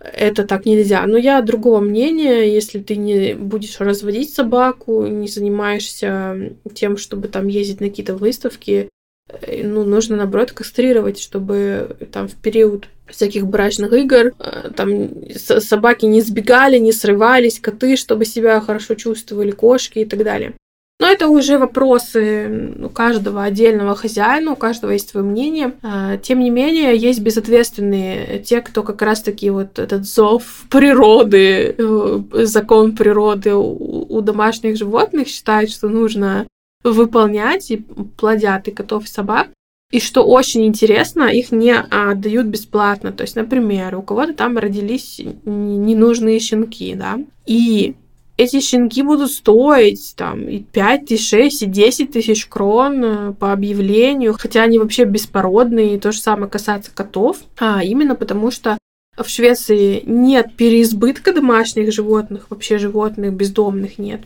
это 0.01 0.47
так 0.47 0.65
нельзя. 0.67 1.07
Но 1.07 1.19
я 1.19 1.41
другого 1.43 1.81
мнения, 1.81 2.53
если 2.53 2.81
ты 2.81 2.97
не 2.97 3.35
будешь 3.35 3.81
разводить 3.81 4.33
собаку, 4.33 5.07
не 5.07 5.29
занимаешься 5.29 6.55
тем, 6.75 6.97
чтобы 6.97 7.29
там 7.29 7.49
ездить 7.49 7.81
на 7.81 7.89
какие-то 7.89 8.15
выставки, 8.15 8.89
э, 9.29 9.63
ну, 9.67 9.85
нужно, 9.85 10.17
наоборот, 10.17 10.53
кастрировать, 10.53 11.19
чтобы 11.19 11.97
там 12.13 12.29
в 12.29 12.35
период 12.37 12.89
всяких 13.07 13.47
брачных 13.47 13.93
игр 13.93 14.33
э, 14.39 14.71
там 14.77 15.11
собаки 15.35 16.07
не 16.07 16.21
сбегали, 16.21 16.79
не 16.79 16.93
срывались, 16.93 17.61
коты, 17.61 17.97
чтобы 17.97 18.25
себя 18.25 18.61
хорошо 18.61 18.95
чувствовали, 18.95 19.51
кошки 19.51 20.01
и 20.01 20.05
так 20.05 20.23
далее. 20.23 20.55
Но 21.01 21.07
это 21.07 21.29
уже 21.29 21.59
вопросы 21.59 22.75
у 22.83 22.89
каждого 22.89 23.45
отдельного 23.45 23.95
хозяина, 23.95 24.53
у 24.53 24.57
каждого 24.57 24.91
есть 24.91 25.11
свое 25.11 25.25
мнение. 25.25 25.75
А, 25.83 26.17
тем 26.17 26.41
не 26.41 26.51
менее, 26.51 26.97
есть 26.97 27.21
безответственные, 27.21 28.41
те, 28.41 28.61
кто 28.61 28.83
как 28.83 29.01
раз-таки 29.03 29.51
вот 29.51 29.79
этот 29.79 30.07
зов 30.07 30.65
природы, 30.69 31.77
э, 31.79 32.21
закон 32.45 32.97
природы 32.97 33.55
у 33.55 34.21
домашних 34.23 34.77
животных 34.77 35.29
считают, 35.29 35.71
что 35.71 35.89
нужно 35.89 36.49
выполнять 36.83 37.71
и 37.71 37.77
плодят 37.77 38.67
и 38.67 38.73
котов, 38.73 39.05
и 39.05 39.09
собак. 39.09 39.49
И 39.91 40.01
что 40.01 40.23
очень 40.23 40.67
интересно, 40.67 41.23
их 41.23 41.51
не 41.51 41.75
отдают 41.75 42.47
бесплатно. 42.49 43.11
То 43.11 43.23
есть, 43.23 43.37
например, 43.37 43.97
у 43.97 44.03
кого-то 44.03 44.35
там 44.35 44.59
родились 44.59 45.21
ненужные 45.45 46.41
щенки, 46.41 46.95
да, 46.95 47.19
и 47.47 47.95
эти 48.39 48.61
щенки 48.61 49.03
будут 49.03 49.33
стоить 49.33 50.15
там 50.17 50.49
и 50.49 50.61
5, 50.61 51.13
и 51.13 51.19
6, 51.19 51.63
и 51.63 51.67
10 51.67 52.13
тысяч 52.13 52.47
крон 52.47 53.05
э, 53.05 53.33
по 53.35 53.53
объявлению, 53.53 54.35
хотя 54.39 54.63
они 54.63 54.79
вообще 54.79 55.05
беспородные, 55.05 55.97
и 55.97 55.99
то 55.99 56.13
же 56.13 56.21
самое 56.21 56.49
касается 56.49 56.93
котов, 56.95 57.39
а 57.59 57.83
именно 57.83 58.15
потому 58.15 58.53
что 58.53 58.79
в 59.17 59.29
Швеции 59.29 60.03
нет 60.07 60.55
переизбытка 60.57 61.33
домашних 61.33 61.93
животных, 61.93 62.47
вообще 62.49 62.79
животных 62.79 63.33
бездомных 63.33 63.99
нет. 63.99 64.21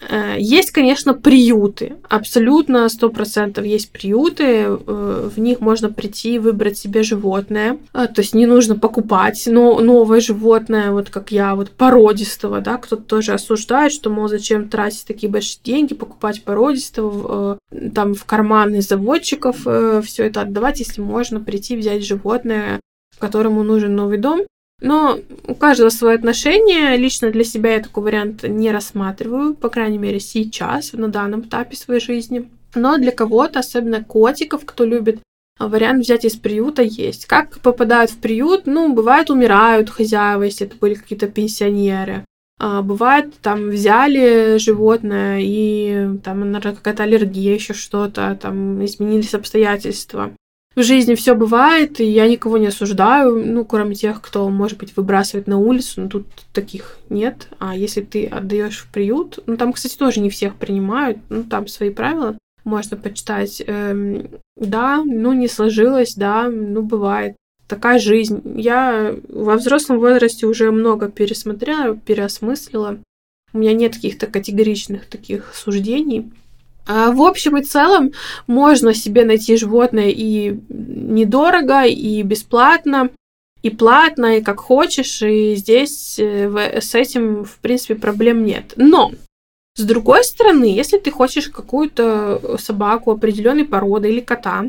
Э, 0.00 0.36
есть, 0.38 0.70
конечно, 0.70 1.14
приюты. 1.14 1.96
Абсолютно 2.08 2.88
сто 2.88 3.10
процентов 3.10 3.64
есть 3.64 3.90
приюты. 3.90 4.44
Э, 4.44 5.30
в 5.34 5.38
них 5.38 5.60
можно 5.60 5.90
прийти 5.90 6.36
и 6.36 6.38
выбрать 6.38 6.78
себе 6.78 7.02
животное. 7.02 7.78
Э, 7.92 8.06
то 8.06 8.20
есть 8.20 8.34
не 8.34 8.46
нужно 8.46 8.76
покупать 8.76 9.44
но 9.46 9.80
новое 9.80 10.20
животное, 10.20 10.90
вот 10.90 11.10
как 11.10 11.32
я, 11.32 11.54
вот 11.54 11.70
породистого, 11.70 12.60
да, 12.60 12.76
кто-то 12.76 13.02
тоже 13.02 13.32
осуждает, 13.32 13.92
что, 13.92 14.10
мол, 14.10 14.28
зачем 14.28 14.68
тратить 14.68 15.06
такие 15.06 15.30
большие 15.30 15.60
деньги, 15.64 15.94
покупать 15.94 16.42
породистого, 16.44 17.58
там 17.94 18.14
в 18.14 18.24
карманы 18.24 18.82
заводчиков 18.82 19.60
все 19.60 20.24
это 20.24 20.42
отдавать, 20.42 20.80
если 20.80 21.00
можно 21.00 21.40
прийти 21.40 21.76
взять 21.76 22.04
животное, 22.04 22.80
которому 23.18 23.62
нужен 23.62 23.94
новый 23.94 24.18
дом. 24.18 24.42
Но 24.80 25.18
у 25.46 25.54
каждого 25.54 25.88
свое 25.88 26.14
отношение. 26.14 26.96
Лично 26.96 27.30
для 27.30 27.44
себя 27.44 27.74
я 27.74 27.82
такой 27.82 28.04
вариант 28.04 28.44
не 28.44 28.70
рассматриваю, 28.70 29.54
по 29.54 29.68
крайней 29.68 29.98
мере, 29.98 30.20
сейчас, 30.20 30.92
на 30.92 31.08
данном 31.08 31.42
этапе 31.42 31.76
своей 31.76 32.00
жизни. 32.00 32.48
Но 32.74 32.96
для 32.98 33.10
кого-то, 33.10 33.60
особенно 33.60 34.04
котиков, 34.04 34.64
кто 34.64 34.84
любит, 34.84 35.20
вариант 35.58 36.04
взять 36.04 36.24
из 36.24 36.36
приюта 36.36 36.82
есть. 36.82 37.26
Как 37.26 37.58
попадают 37.60 38.10
в 38.10 38.18
приют? 38.18 38.66
Ну, 38.66 38.94
бывает, 38.94 39.30
умирают 39.30 39.90
хозяева, 39.90 40.44
если 40.44 40.66
это 40.66 40.76
были 40.76 40.94
какие-то 40.94 41.26
пенсионеры. 41.26 42.24
А 42.60 42.82
бывает, 42.82 43.34
там 43.40 43.70
взяли 43.70 44.58
животное, 44.58 45.38
и 45.40 46.18
там, 46.24 46.40
наверное, 46.50 46.74
какая-то 46.74 47.04
аллергия, 47.04 47.54
еще 47.54 47.72
что-то, 47.72 48.36
там 48.40 48.84
изменились 48.84 49.34
обстоятельства 49.34 50.32
в 50.78 50.82
жизни 50.84 51.14
все 51.16 51.34
бывает, 51.34 52.00
и 52.00 52.04
я 52.04 52.28
никого 52.28 52.56
не 52.56 52.68
осуждаю, 52.68 53.44
ну, 53.44 53.64
кроме 53.64 53.94
тех, 53.94 54.22
кто, 54.22 54.48
может 54.48 54.78
быть, 54.78 54.96
выбрасывает 54.96 55.48
на 55.48 55.58
улицу, 55.58 56.02
но 56.02 56.08
тут 56.08 56.26
таких 56.52 56.98
нет. 57.10 57.48
А 57.58 57.76
если 57.76 58.00
ты 58.00 58.26
отдаешь 58.26 58.78
в 58.78 58.92
приют, 58.92 59.40
ну, 59.46 59.56
там, 59.56 59.72
кстати, 59.72 59.96
тоже 59.96 60.20
не 60.20 60.30
всех 60.30 60.54
принимают, 60.54 61.18
ну, 61.28 61.42
там 61.42 61.66
свои 61.66 61.90
правила, 61.90 62.38
можно 62.64 62.96
почитать. 62.96 63.60
Эм, 63.66 64.28
да, 64.56 65.02
ну, 65.04 65.32
не 65.32 65.48
сложилось, 65.48 66.14
да, 66.14 66.48
ну, 66.48 66.82
бывает. 66.82 67.34
Такая 67.66 67.98
жизнь. 67.98 68.40
Я 68.56 69.16
во 69.28 69.56
взрослом 69.56 69.98
возрасте 69.98 70.46
уже 70.46 70.70
много 70.70 71.10
пересмотрела, 71.10 71.96
переосмыслила. 71.96 72.98
У 73.52 73.58
меня 73.58 73.74
нет 73.74 73.94
каких-то 73.94 74.26
категоричных 74.26 75.06
таких 75.06 75.54
суждений. 75.54 76.30
А 76.88 77.12
в 77.12 77.20
общем 77.20 77.58
и 77.58 77.62
целом 77.62 78.12
можно 78.46 78.94
себе 78.94 79.26
найти 79.26 79.56
животное 79.56 80.08
и 80.08 80.58
недорого, 80.68 81.84
и 81.84 82.22
бесплатно, 82.22 83.10
и 83.62 83.68
платно, 83.68 84.38
и 84.38 84.42
как 84.42 84.60
хочешь, 84.60 85.20
и 85.22 85.54
здесь 85.54 86.18
э, 86.18 86.80
с 86.80 86.94
этим, 86.94 87.44
в 87.44 87.58
принципе, 87.58 87.94
проблем 87.94 88.46
нет. 88.46 88.72
Но 88.76 89.12
с 89.76 89.82
другой 89.82 90.24
стороны, 90.24 90.64
если 90.64 90.96
ты 90.96 91.10
хочешь 91.10 91.48
какую-то 91.48 92.56
собаку 92.58 93.10
определенной 93.10 93.66
породы 93.66 94.08
или 94.08 94.20
кота, 94.20 94.64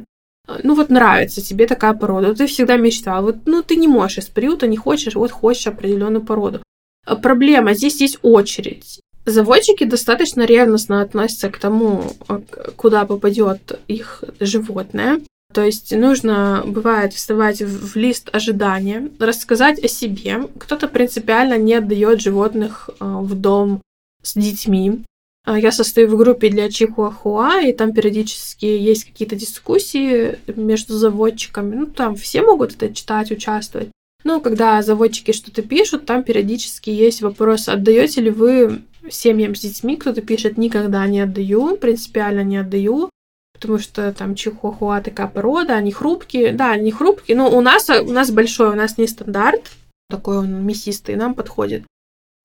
э, 0.48 0.60
ну 0.64 0.76
вот 0.76 0.90
нравится 0.90 1.42
тебе 1.42 1.68
такая 1.68 1.94
порода, 1.94 2.36
ты 2.36 2.48
всегда 2.48 2.76
мечтал, 2.76 3.24
вот 3.24 3.38
ну 3.46 3.64
ты 3.64 3.78
не 3.78 3.88
можешь 3.88 4.18
из 4.18 4.26
приюта, 4.26 4.68
не 4.68 4.78
хочешь, 4.78 5.16
вот 5.16 5.32
хочешь 5.32 5.68
определенную 5.68 6.26
породу. 6.26 6.62
Э, 7.08 7.16
проблема, 7.16 7.74
здесь 7.76 8.02
есть 8.02 8.20
очередь. 8.24 9.00
Заводчики 9.30 9.84
достаточно 9.84 10.46
ревностно 10.46 11.02
относятся 11.02 11.50
к 11.50 11.60
тому, 11.60 12.04
а, 12.28 12.42
куда 12.76 13.06
попадет 13.06 13.80
их 13.88 14.24
животное. 14.40 15.22
То 15.54 15.64
есть 15.64 15.96
нужно, 15.96 16.64
бывает, 16.66 17.14
вставать 17.14 17.62
в 17.62 17.96
лист 17.96 18.30
ожидания, 18.32 19.10
рассказать 19.20 19.84
о 19.84 19.88
себе. 19.88 20.48
Кто-то 20.58 20.88
принципиально 20.88 21.58
не 21.58 21.76
отдает 21.76 22.22
животных 22.22 22.90
а, 23.00 23.22
в 23.22 23.36
дом 23.36 23.82
с 24.24 24.34
детьми. 24.34 25.04
А, 25.46 25.60
я 25.60 25.72
состою 25.72 26.10
в 26.10 26.18
группе 26.18 26.50
для 26.50 26.70
Чихуахуа, 26.70 27.62
и 27.62 27.74
там 27.74 27.94
периодически 27.94 28.66
есть 28.66 29.06
какие-то 29.06 29.36
дискуссии 29.36 30.40
между 30.56 30.96
заводчиками. 30.98 31.76
Ну, 31.76 31.86
там 31.86 32.16
все 32.16 32.42
могут 32.42 32.76
это 32.76 32.94
читать, 32.94 33.32
участвовать. 33.32 33.90
Но 34.24 34.42
когда 34.42 34.82
заводчики 34.82 35.32
что-то 35.32 35.62
пишут, 35.62 36.06
там 36.06 36.24
периодически 36.24 36.90
есть 36.90 37.22
вопрос, 37.22 37.70
отдаете 37.70 38.22
ли 38.22 38.30
вы 38.30 38.82
семьям 39.10 39.56
с 39.56 39.62
детьми 39.62 39.98
кто-то 39.98 40.22
пишет 40.22 40.58
«никогда 40.58 41.06
не 41.08 41.22
отдаю», 41.22 41.78
принципиально 41.78 42.44
не 42.44 42.58
отдаю, 42.58 43.10
потому 43.54 43.80
что 43.80 44.14
там 44.14 44.36
чихуахуа 44.36 45.02
такая 45.02 45.28
порода, 45.28 45.76
они 45.76 45.92
хрупкие. 45.92 46.54
Да, 46.54 46.72
они 46.72 46.92
хрупкие, 46.92 47.38
но 47.38 47.50
у 47.50 47.62
нас, 47.62 47.90
у 47.90 48.12
нас 48.12 48.32
большой, 48.32 48.70
у 48.70 48.76
нас 48.76 48.98
не 48.98 49.08
стандарт, 49.08 49.72
такой 50.10 50.38
он 50.38 50.66
мясистый, 50.66 51.16
нам 51.16 51.34
подходит. 51.34 51.84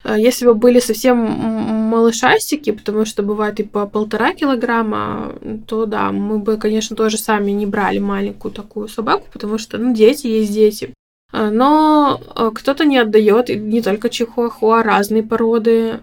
А 0.04 0.18
если 0.18 0.44
бы 0.44 0.54
были 0.54 0.80
совсем 0.80 1.16
малышастики, 1.16 2.72
потому 2.72 3.06
что 3.06 3.22
бывает 3.22 3.58
и 3.60 3.62
по 3.62 3.86
полтора 3.86 4.34
килограмма, 4.34 5.34
то 5.66 5.86
да, 5.86 6.12
мы 6.12 6.38
бы, 6.38 6.58
конечно, 6.58 6.94
тоже 6.94 7.16
сами 7.16 7.52
не 7.52 7.64
брали 7.64 8.00
маленькую 8.00 8.52
такую 8.52 8.88
собаку, 8.88 9.26
потому 9.32 9.56
что, 9.56 9.78
ну, 9.78 9.94
дети 9.94 10.26
есть 10.26 10.52
дети. 10.52 10.92
А, 11.32 11.50
но 11.50 12.20
а, 12.34 12.50
кто-то 12.50 12.84
не 12.84 12.98
отдает, 12.98 13.48
и 13.48 13.56
не 13.56 13.80
только 13.80 14.10
чихуахуа, 14.10 14.82
разные 14.82 15.22
породы. 15.22 16.00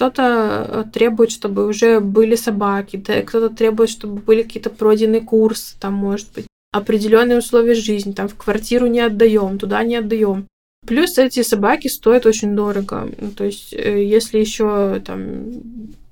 Кто-то 0.00 0.66
э, 0.66 0.84
требует, 0.90 1.30
чтобы 1.30 1.66
уже 1.66 2.00
были 2.00 2.34
собаки, 2.34 2.96
да, 2.96 3.20
кто-то 3.20 3.54
требует, 3.54 3.90
чтобы 3.90 4.22
были 4.22 4.44
какие-то 4.44 4.70
пройденные 4.70 5.20
курсы, 5.20 5.74
там, 5.78 5.92
может 5.92 6.32
быть, 6.34 6.46
определенные 6.72 7.36
условия 7.36 7.74
жизни, 7.74 8.12
там, 8.12 8.26
в 8.26 8.34
квартиру 8.34 8.86
не 8.86 9.00
отдаем, 9.00 9.58
туда 9.58 9.82
не 9.82 9.96
отдаем. 9.96 10.46
Плюс 10.86 11.18
эти 11.18 11.42
собаки 11.42 11.88
стоят 11.88 12.24
очень 12.24 12.56
дорого. 12.56 13.10
Ну, 13.20 13.30
то 13.32 13.44
есть, 13.44 13.74
э, 13.74 14.02
если 14.02 14.38
еще 14.38 15.02
там 15.04 15.44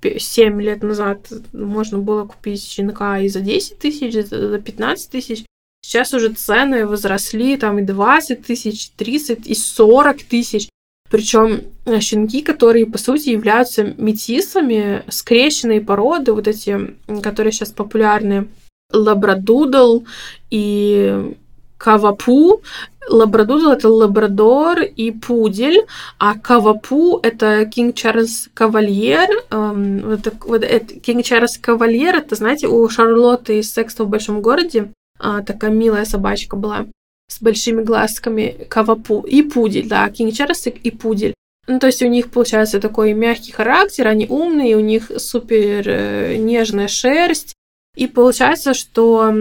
7 0.03 0.61
лет 0.61 0.83
назад 0.83 1.27
можно 1.55 1.97
было 1.97 2.27
купить 2.27 2.63
щенка 2.63 3.21
и 3.21 3.29
за 3.31 3.41
10 3.41 3.79
тысяч, 3.79 4.13
за 4.13 4.59
15 4.59 5.11
тысяч, 5.11 5.47
сейчас 5.81 6.13
уже 6.13 6.35
цены 6.35 6.87
возросли 6.87 7.57
там 7.57 7.79
и 7.79 7.83
20 7.83 8.45
тысяч, 8.45 8.91
30 8.99 9.47
и 9.47 9.55
40 9.55 10.25
тысяч. 10.25 10.69
Причем 11.11 11.63
э, 11.87 12.01
щенки, 12.01 12.43
которые, 12.43 12.87
по 12.87 12.99
сути, 12.99 13.31
являются 13.31 13.85
метисами, 13.85 15.03
скрещенные 15.09 15.81
породы, 15.81 16.33
вот 16.33 16.49
эти, 16.49 16.95
которые 17.23 17.53
сейчас 17.53 17.71
популярны, 17.71 18.49
лабрадудл 18.93 20.05
и 20.51 21.35
кавапу. 21.79 22.63
Лабрадудл— 23.09 23.71
это 23.73 23.89
лабрадор 23.89 24.83
и 24.83 25.13
пудель, 25.13 25.87
а 26.19 26.39
кавапу— 26.39 27.21
это 27.23 27.65
Кинг 27.65 27.95
Чарльз 27.95 28.51
Кавальер. 28.53 29.31
Это, 29.51 30.83
Кинг 31.01 31.25
Чарльз 31.25 31.57
Кавальер— 31.57 32.17
это, 32.17 32.35
знаете, 32.35 32.69
у 32.69 32.87
Шарлотты 32.89 33.61
из 33.61 33.73
«Секса 33.73 34.05
в 34.05 34.09
большом 34.09 34.43
городе» 34.43 34.93
а, 35.19 35.43
такая 35.43 35.71
милая 35.71 36.05
собачка 36.05 36.57
была 36.57 36.87
с 37.29 37.41
большими 37.41 37.83
глазками 37.83 38.67
кавапу 38.69 39.21
и 39.21 39.43
пудель, 39.43 39.89
да, 39.89 40.09
Кинг 40.11 40.35
Чарльз 40.35 40.67
и 40.67 40.91
пудель. 40.91 41.35
Ну, 41.67 41.79
то 41.79 41.87
есть 41.87 42.03
у 42.03 42.07
них, 42.07 42.31
получается, 42.31 42.81
такой 42.81 43.13
мягкий 43.13 43.53
характер, 43.53 44.09
они 44.09 44.27
умные, 44.27 44.77
у 44.77 44.81
них 44.81 45.11
супер 45.19 45.87
э, 45.87 46.37
нежная 46.37 46.89
шерсть. 46.89 47.55
И 47.95 48.07
получается, 48.07 48.73
что 48.73 49.35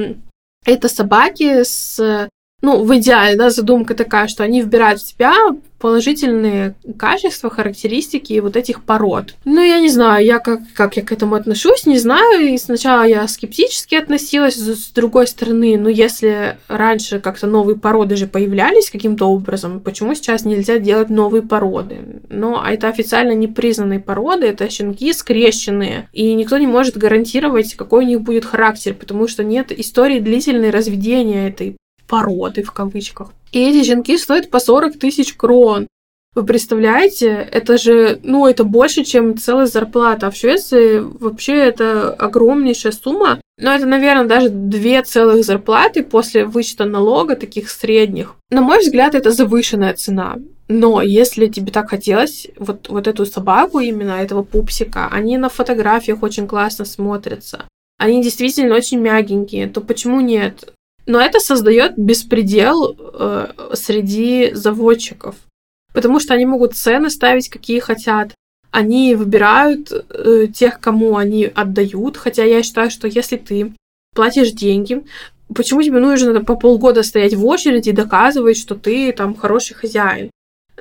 это 0.66 0.90
собаки 0.90 1.64
с 1.64 2.28
ну, 2.64 2.84
в 2.84 2.98
идеале, 2.98 3.38
да, 3.38 3.52
задумка 3.52 3.94
такая, 3.94 4.28
что 4.28 4.44
они 4.44 4.62
вбирают 4.62 5.00
в 5.00 5.08
себя 5.08 5.34
положительные 5.80 6.74
качества, 6.98 7.52
характеристики 7.52 8.40
вот 8.40 8.58
этих 8.58 8.84
пород. 8.84 9.36
Ну, 9.46 9.62
я 9.62 9.80
не 9.80 9.90
знаю, 9.90 10.26
я 10.26 10.40
как, 10.40 10.62
как 10.74 10.98
я 10.98 11.04
к 11.04 11.12
этому 11.12 11.36
отношусь, 11.36 11.86
не 11.86 12.00
знаю. 12.00 12.48
И 12.48 12.58
сначала 12.58 13.04
я 13.04 13.28
скептически 13.28 13.94
относилась, 13.94 14.56
с 14.56 14.92
другой 14.92 15.28
стороны, 15.28 15.78
ну, 15.78 15.88
если 15.88 16.58
раньше 16.68 17.20
как-то 17.20 17.46
новые 17.46 17.78
породы 17.78 18.16
же 18.16 18.26
появлялись 18.26 18.90
каким-то 18.90 19.28
образом, 19.28 19.80
почему 19.80 20.16
сейчас 20.16 20.44
нельзя 20.44 20.80
делать 20.80 21.10
новые 21.10 21.44
породы? 21.44 22.00
Но 22.28 22.60
а 22.64 22.72
это 22.72 22.88
официально 22.90 23.34
непризнанные 23.34 24.00
породы, 24.00 24.48
это 24.48 24.68
щенки 24.70 25.14
скрещенные, 25.14 26.10
и 26.12 26.34
никто 26.34 26.58
не 26.58 26.66
может 26.66 26.98
гарантировать, 26.98 27.76
какой 27.76 28.04
у 28.04 28.08
них 28.08 28.22
будет 28.22 28.46
характер, 28.46 28.96
потому 28.96 29.28
что 29.28 29.44
нет 29.44 29.72
истории 29.72 30.20
длительной 30.20 30.72
разведения 30.72 31.50
этой 31.50 31.78
породы 32.08 32.64
в 32.64 32.72
кавычках. 32.72 33.32
И 33.52 33.60
эти 33.60 33.86
щенки 33.86 34.18
стоят 34.18 34.50
по 34.50 34.60
40 34.60 34.98
тысяч 34.98 35.34
крон. 35.34 35.88
Вы 36.36 36.46
представляете, 36.46 37.48
это 37.52 37.80
же, 37.80 38.20
ну, 38.22 38.46
это 38.46 38.64
больше, 38.64 39.04
чем 39.04 39.38
целая 39.38 39.66
зарплата. 39.66 40.28
А 40.28 40.32
в 40.32 40.36
Швеции 40.36 41.00
вообще 41.00 41.56
это 41.56 42.14
огромнейшая 42.14 42.92
сумма. 42.92 43.42
Но 43.60 43.74
это, 43.74 43.88
наверное, 43.88 44.26
даже 44.26 44.50
две 44.50 45.02
целых 45.02 45.44
зарплаты 45.44 46.04
после 46.04 46.46
вычета 46.46 46.86
налога, 46.86 47.36
таких 47.36 47.72
средних. 47.72 48.36
На 48.52 48.62
мой 48.62 48.82
взгляд, 48.82 49.16
это 49.16 49.32
завышенная 49.32 49.96
цена. 49.96 50.38
Но 50.68 51.02
если 51.02 51.48
тебе 51.48 51.72
так 51.72 51.90
хотелось, 51.90 52.48
вот, 52.58 52.88
вот 52.90 53.08
эту 53.08 53.26
собаку 53.26 53.80
именно, 53.80 54.12
этого 54.12 54.44
пупсика, 54.44 55.08
они 55.12 55.38
на 55.38 55.50
фотографиях 55.50 56.22
очень 56.22 56.46
классно 56.46 56.86
смотрятся. 56.86 57.66
Они 57.98 58.22
действительно 58.22 58.76
очень 58.76 59.00
мягенькие, 59.00 59.68
то 59.68 59.82
почему 59.82 60.22
нет? 60.22 60.72
Но 61.08 61.22
это 61.22 61.40
создает 61.40 61.94
беспредел 61.98 62.96
э, 63.00 63.48
среди 63.74 64.52
заводчиков, 64.54 65.36
потому 65.94 66.20
что 66.20 66.34
они 66.34 66.46
могут 66.46 66.76
цены 66.76 67.10
ставить, 67.10 67.50
какие 67.50 67.80
хотят. 67.80 68.34
Они 68.72 69.16
выбирают 69.16 69.90
э, 69.92 70.48
тех, 70.54 70.82
кому 70.82 71.16
они 71.16 71.46
отдают. 71.46 72.18
Хотя 72.18 72.44
я 72.44 72.62
считаю, 72.62 72.92
что 72.92 73.08
если 73.08 73.38
ты 73.38 73.74
платишь 74.14 74.52
деньги, 74.52 75.06
почему 75.56 75.82
тебе 75.82 76.00
нужно 76.00 76.44
по 76.44 76.58
полгода 76.58 77.04
стоять 77.04 77.34
в 77.34 77.46
очереди 77.46 77.90
и 77.90 77.94
доказывать, 77.94 78.58
что 78.58 78.76
ты 78.76 79.14
там 79.14 79.34
хороший 79.34 79.76
хозяин? 79.76 80.30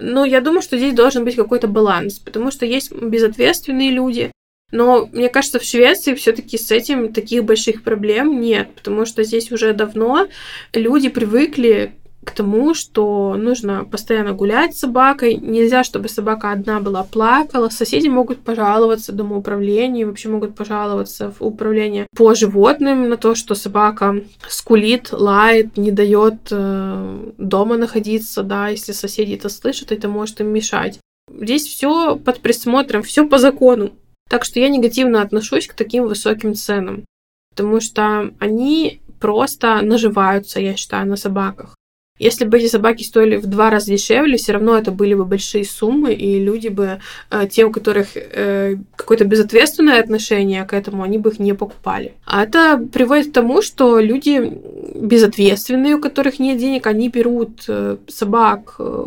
Но 0.00 0.24
я 0.24 0.40
думаю, 0.40 0.60
что 0.60 0.76
здесь 0.76 0.92
должен 0.92 1.24
быть 1.24 1.36
какой-то 1.36 1.68
баланс, 1.68 2.18
потому 2.18 2.50
что 2.50 2.66
есть 2.66 2.92
безответственные 2.92 3.90
люди, 3.90 4.32
но 4.72 5.08
мне 5.12 5.28
кажется, 5.28 5.58
в 5.58 5.64
Швеции 5.64 6.14
все-таки 6.14 6.58
с 6.58 6.70
этим 6.70 7.12
таких 7.12 7.44
больших 7.44 7.82
проблем 7.82 8.40
нет, 8.40 8.74
потому 8.74 9.06
что 9.06 9.22
здесь 9.22 9.52
уже 9.52 9.72
давно 9.72 10.26
люди 10.72 11.08
привыкли 11.08 11.94
к 12.26 12.32
тому, 12.32 12.74
что 12.74 13.36
нужно 13.38 13.84
постоянно 13.84 14.32
гулять 14.32 14.74
с 14.74 14.80
собакой. 14.80 15.36
Нельзя, 15.36 15.84
чтобы 15.84 16.08
собака 16.08 16.50
одна 16.50 16.80
была 16.80 17.04
плакала. 17.04 17.68
Соседи 17.68 18.08
могут 18.08 18.40
пожаловаться 18.40 19.12
домоуправлению, 19.12 20.08
вообще 20.08 20.28
могут 20.28 20.56
пожаловаться 20.56 21.30
в 21.30 21.40
управление 21.40 22.08
по 22.16 22.34
животным 22.34 23.08
на 23.08 23.16
то, 23.16 23.36
что 23.36 23.54
собака 23.54 24.16
скулит, 24.48 25.12
лает, 25.12 25.76
не 25.76 25.92
дает 25.92 26.34
э, 26.50 27.32
дома 27.38 27.76
находиться, 27.76 28.42
да, 28.42 28.68
если 28.68 28.90
соседи 28.90 29.34
это 29.34 29.48
слышат, 29.48 29.92
это 29.92 30.08
может 30.08 30.40
им 30.40 30.48
мешать. 30.48 30.98
Здесь 31.30 31.64
все 31.64 32.16
под 32.16 32.40
присмотром, 32.40 33.02
все 33.02 33.26
по 33.26 33.38
закону. 33.38 33.92
Так 34.28 34.44
что 34.44 34.60
я 34.60 34.68
негативно 34.68 35.22
отношусь 35.22 35.66
к 35.66 35.74
таким 35.74 36.06
высоким 36.06 36.54
ценам, 36.54 37.04
потому 37.50 37.80
что 37.80 38.32
они 38.38 39.00
просто 39.20 39.80
наживаются, 39.82 40.60
я 40.60 40.76
считаю, 40.76 41.06
на 41.06 41.16
собаках. 41.16 41.76
Если 42.18 42.46
бы 42.46 42.56
эти 42.56 42.68
собаки 42.68 43.02
стоили 43.02 43.36
в 43.36 43.46
два 43.46 43.70
раза 43.70 43.90
дешевле, 43.90 44.38
все 44.38 44.52
равно 44.52 44.78
это 44.78 44.90
были 44.90 45.12
бы 45.12 45.26
большие 45.26 45.64
суммы, 45.64 46.14
и 46.14 46.40
люди 46.40 46.68
бы, 46.68 47.00
э, 47.30 47.46
те, 47.50 47.66
у 47.66 47.70
которых 47.70 48.16
э, 48.16 48.76
какое-то 48.96 49.26
безответственное 49.26 50.00
отношение 50.00 50.64
к 50.64 50.72
этому, 50.72 51.02
они 51.02 51.18
бы 51.18 51.30
их 51.30 51.38
не 51.38 51.52
покупали. 51.54 52.14
А 52.24 52.42
это 52.42 52.78
приводит 52.78 53.30
к 53.30 53.34
тому, 53.34 53.60
что 53.60 54.00
люди 54.00 54.40
безответственные, 54.94 55.96
у 55.96 56.00
которых 56.00 56.38
нет 56.38 56.58
денег, 56.58 56.86
они 56.86 57.10
берут 57.10 57.64
э, 57.68 57.98
собак 58.08 58.76
э, 58.78 59.06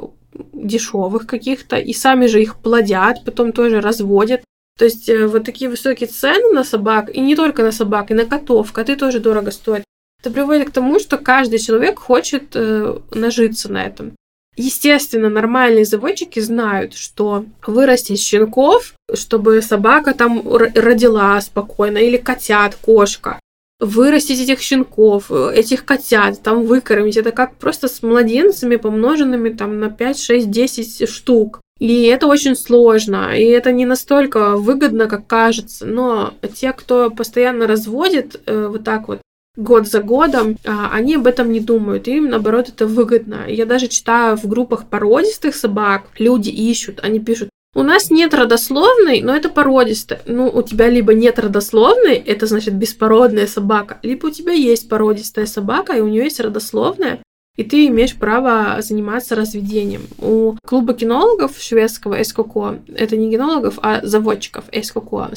дешевых 0.54 1.26
каких-то 1.26 1.78
и 1.78 1.94
сами 1.94 2.28
же 2.28 2.42
их 2.42 2.58
плодят, 2.58 3.24
потом 3.26 3.54
тоже 3.54 3.82
разводят. 3.82 4.42
То 4.80 4.86
есть 4.86 5.10
э, 5.10 5.28
вот 5.28 5.44
такие 5.44 5.70
высокие 5.70 6.08
цены 6.08 6.54
на 6.54 6.64
собак, 6.64 7.14
и 7.14 7.20
не 7.20 7.36
только 7.36 7.64
на 7.64 7.74
собак, 7.74 8.12
и 8.12 8.14
на 8.14 8.26
котов. 8.26 8.72
Коты 8.72 8.96
тоже 8.96 9.20
дорого 9.20 9.52
стоят. 9.52 9.84
Это 10.22 10.32
приводит 10.32 10.70
к 10.70 10.72
тому, 10.72 11.00
что 11.00 11.18
каждый 11.18 11.60
человек 11.60 12.00
хочет 12.00 12.56
э, 12.56 12.98
нажиться 13.12 13.70
на 13.70 13.84
этом. 13.84 14.14
Естественно, 14.56 15.30
нормальные 15.30 15.84
заводчики 15.84 16.40
знают, 16.40 16.94
что 16.94 17.46
вырастить 17.68 18.22
щенков, 18.22 18.94
чтобы 19.14 19.62
собака 19.62 20.14
там 20.14 20.42
родила 20.48 21.40
спокойно, 21.42 21.98
или 21.98 22.16
котят, 22.16 22.76
кошка, 22.76 23.40
вырастить 23.82 24.40
этих 24.40 24.62
щенков, 24.62 25.30
этих 25.30 25.84
котят, 25.84 26.42
там 26.42 26.66
выкормить, 26.66 27.18
это 27.18 27.32
как 27.32 27.56
просто 27.56 27.90
с 27.90 28.02
младенцами, 28.02 28.78
помноженными 28.78 29.50
там 29.50 29.80
на 29.80 29.90
5, 29.90 30.20
6, 30.20 30.50
10 30.50 31.10
штук. 31.10 31.60
И 31.80 32.04
это 32.04 32.28
очень 32.28 32.56
сложно, 32.56 33.38
и 33.38 33.44
это 33.44 33.72
не 33.72 33.86
настолько 33.86 34.58
выгодно, 34.58 35.08
как 35.08 35.28
кажется. 35.28 35.86
Но 35.86 36.34
те, 36.54 36.74
кто 36.74 37.10
постоянно 37.10 37.68
разводит 37.68 38.42
э, 38.46 38.68
вот 38.68 38.84
так 38.84 39.08
вот 39.08 39.22
год 39.56 39.88
за 39.88 40.02
годом, 40.02 40.58
э, 40.64 40.72
они 40.92 41.16
об 41.16 41.28
этом 41.28 41.52
не 41.52 41.60
думают, 41.60 42.08
им 42.08 42.30
наоборот 42.30 42.70
это 42.70 42.86
выгодно. 42.86 43.46
Я 43.48 43.66
даже 43.66 43.88
читаю 43.88 44.38
в 44.38 44.46
группах 44.46 44.88
породистых 44.88 45.56
собак, 45.56 46.08
люди 46.18 46.50
ищут, 46.50 47.00
они 47.02 47.20
пишут, 47.20 47.50
у 47.76 47.84
нас 47.84 48.10
нет 48.10 48.34
родословной, 48.34 49.22
но 49.22 49.36
это 49.36 49.48
породистая. 49.48 50.22
Ну, 50.26 50.50
у 50.50 50.64
тебя 50.64 50.90
либо 50.90 51.14
нет 51.14 51.38
родословной, 51.38 52.16
это 52.16 52.48
значит 52.48 52.74
беспородная 52.74 53.48
собака, 53.48 54.00
либо 54.02 54.28
у 54.28 54.32
тебя 54.32 54.54
есть 54.54 54.90
породистая 54.90 55.46
собака, 55.46 55.94
и 55.94 56.02
у 56.02 56.08
нее 56.08 56.24
есть 56.24 56.40
родословная, 56.40 57.20
и 57.58 57.64
ты 57.64 57.88
имеешь 57.88 58.16
право 58.16 58.82
заниматься 58.82 59.36
разведением. 59.36 60.04
У 60.20 60.56
клуба 60.66 60.94
кинологов 60.94 61.60
шведского 61.60 62.24
СККО, 62.24 62.80
это 62.96 63.18
не 63.18 63.30
кинологов, 63.30 63.80
а 63.82 64.00
заводчиков 64.02 64.66
СККО, 64.72 65.32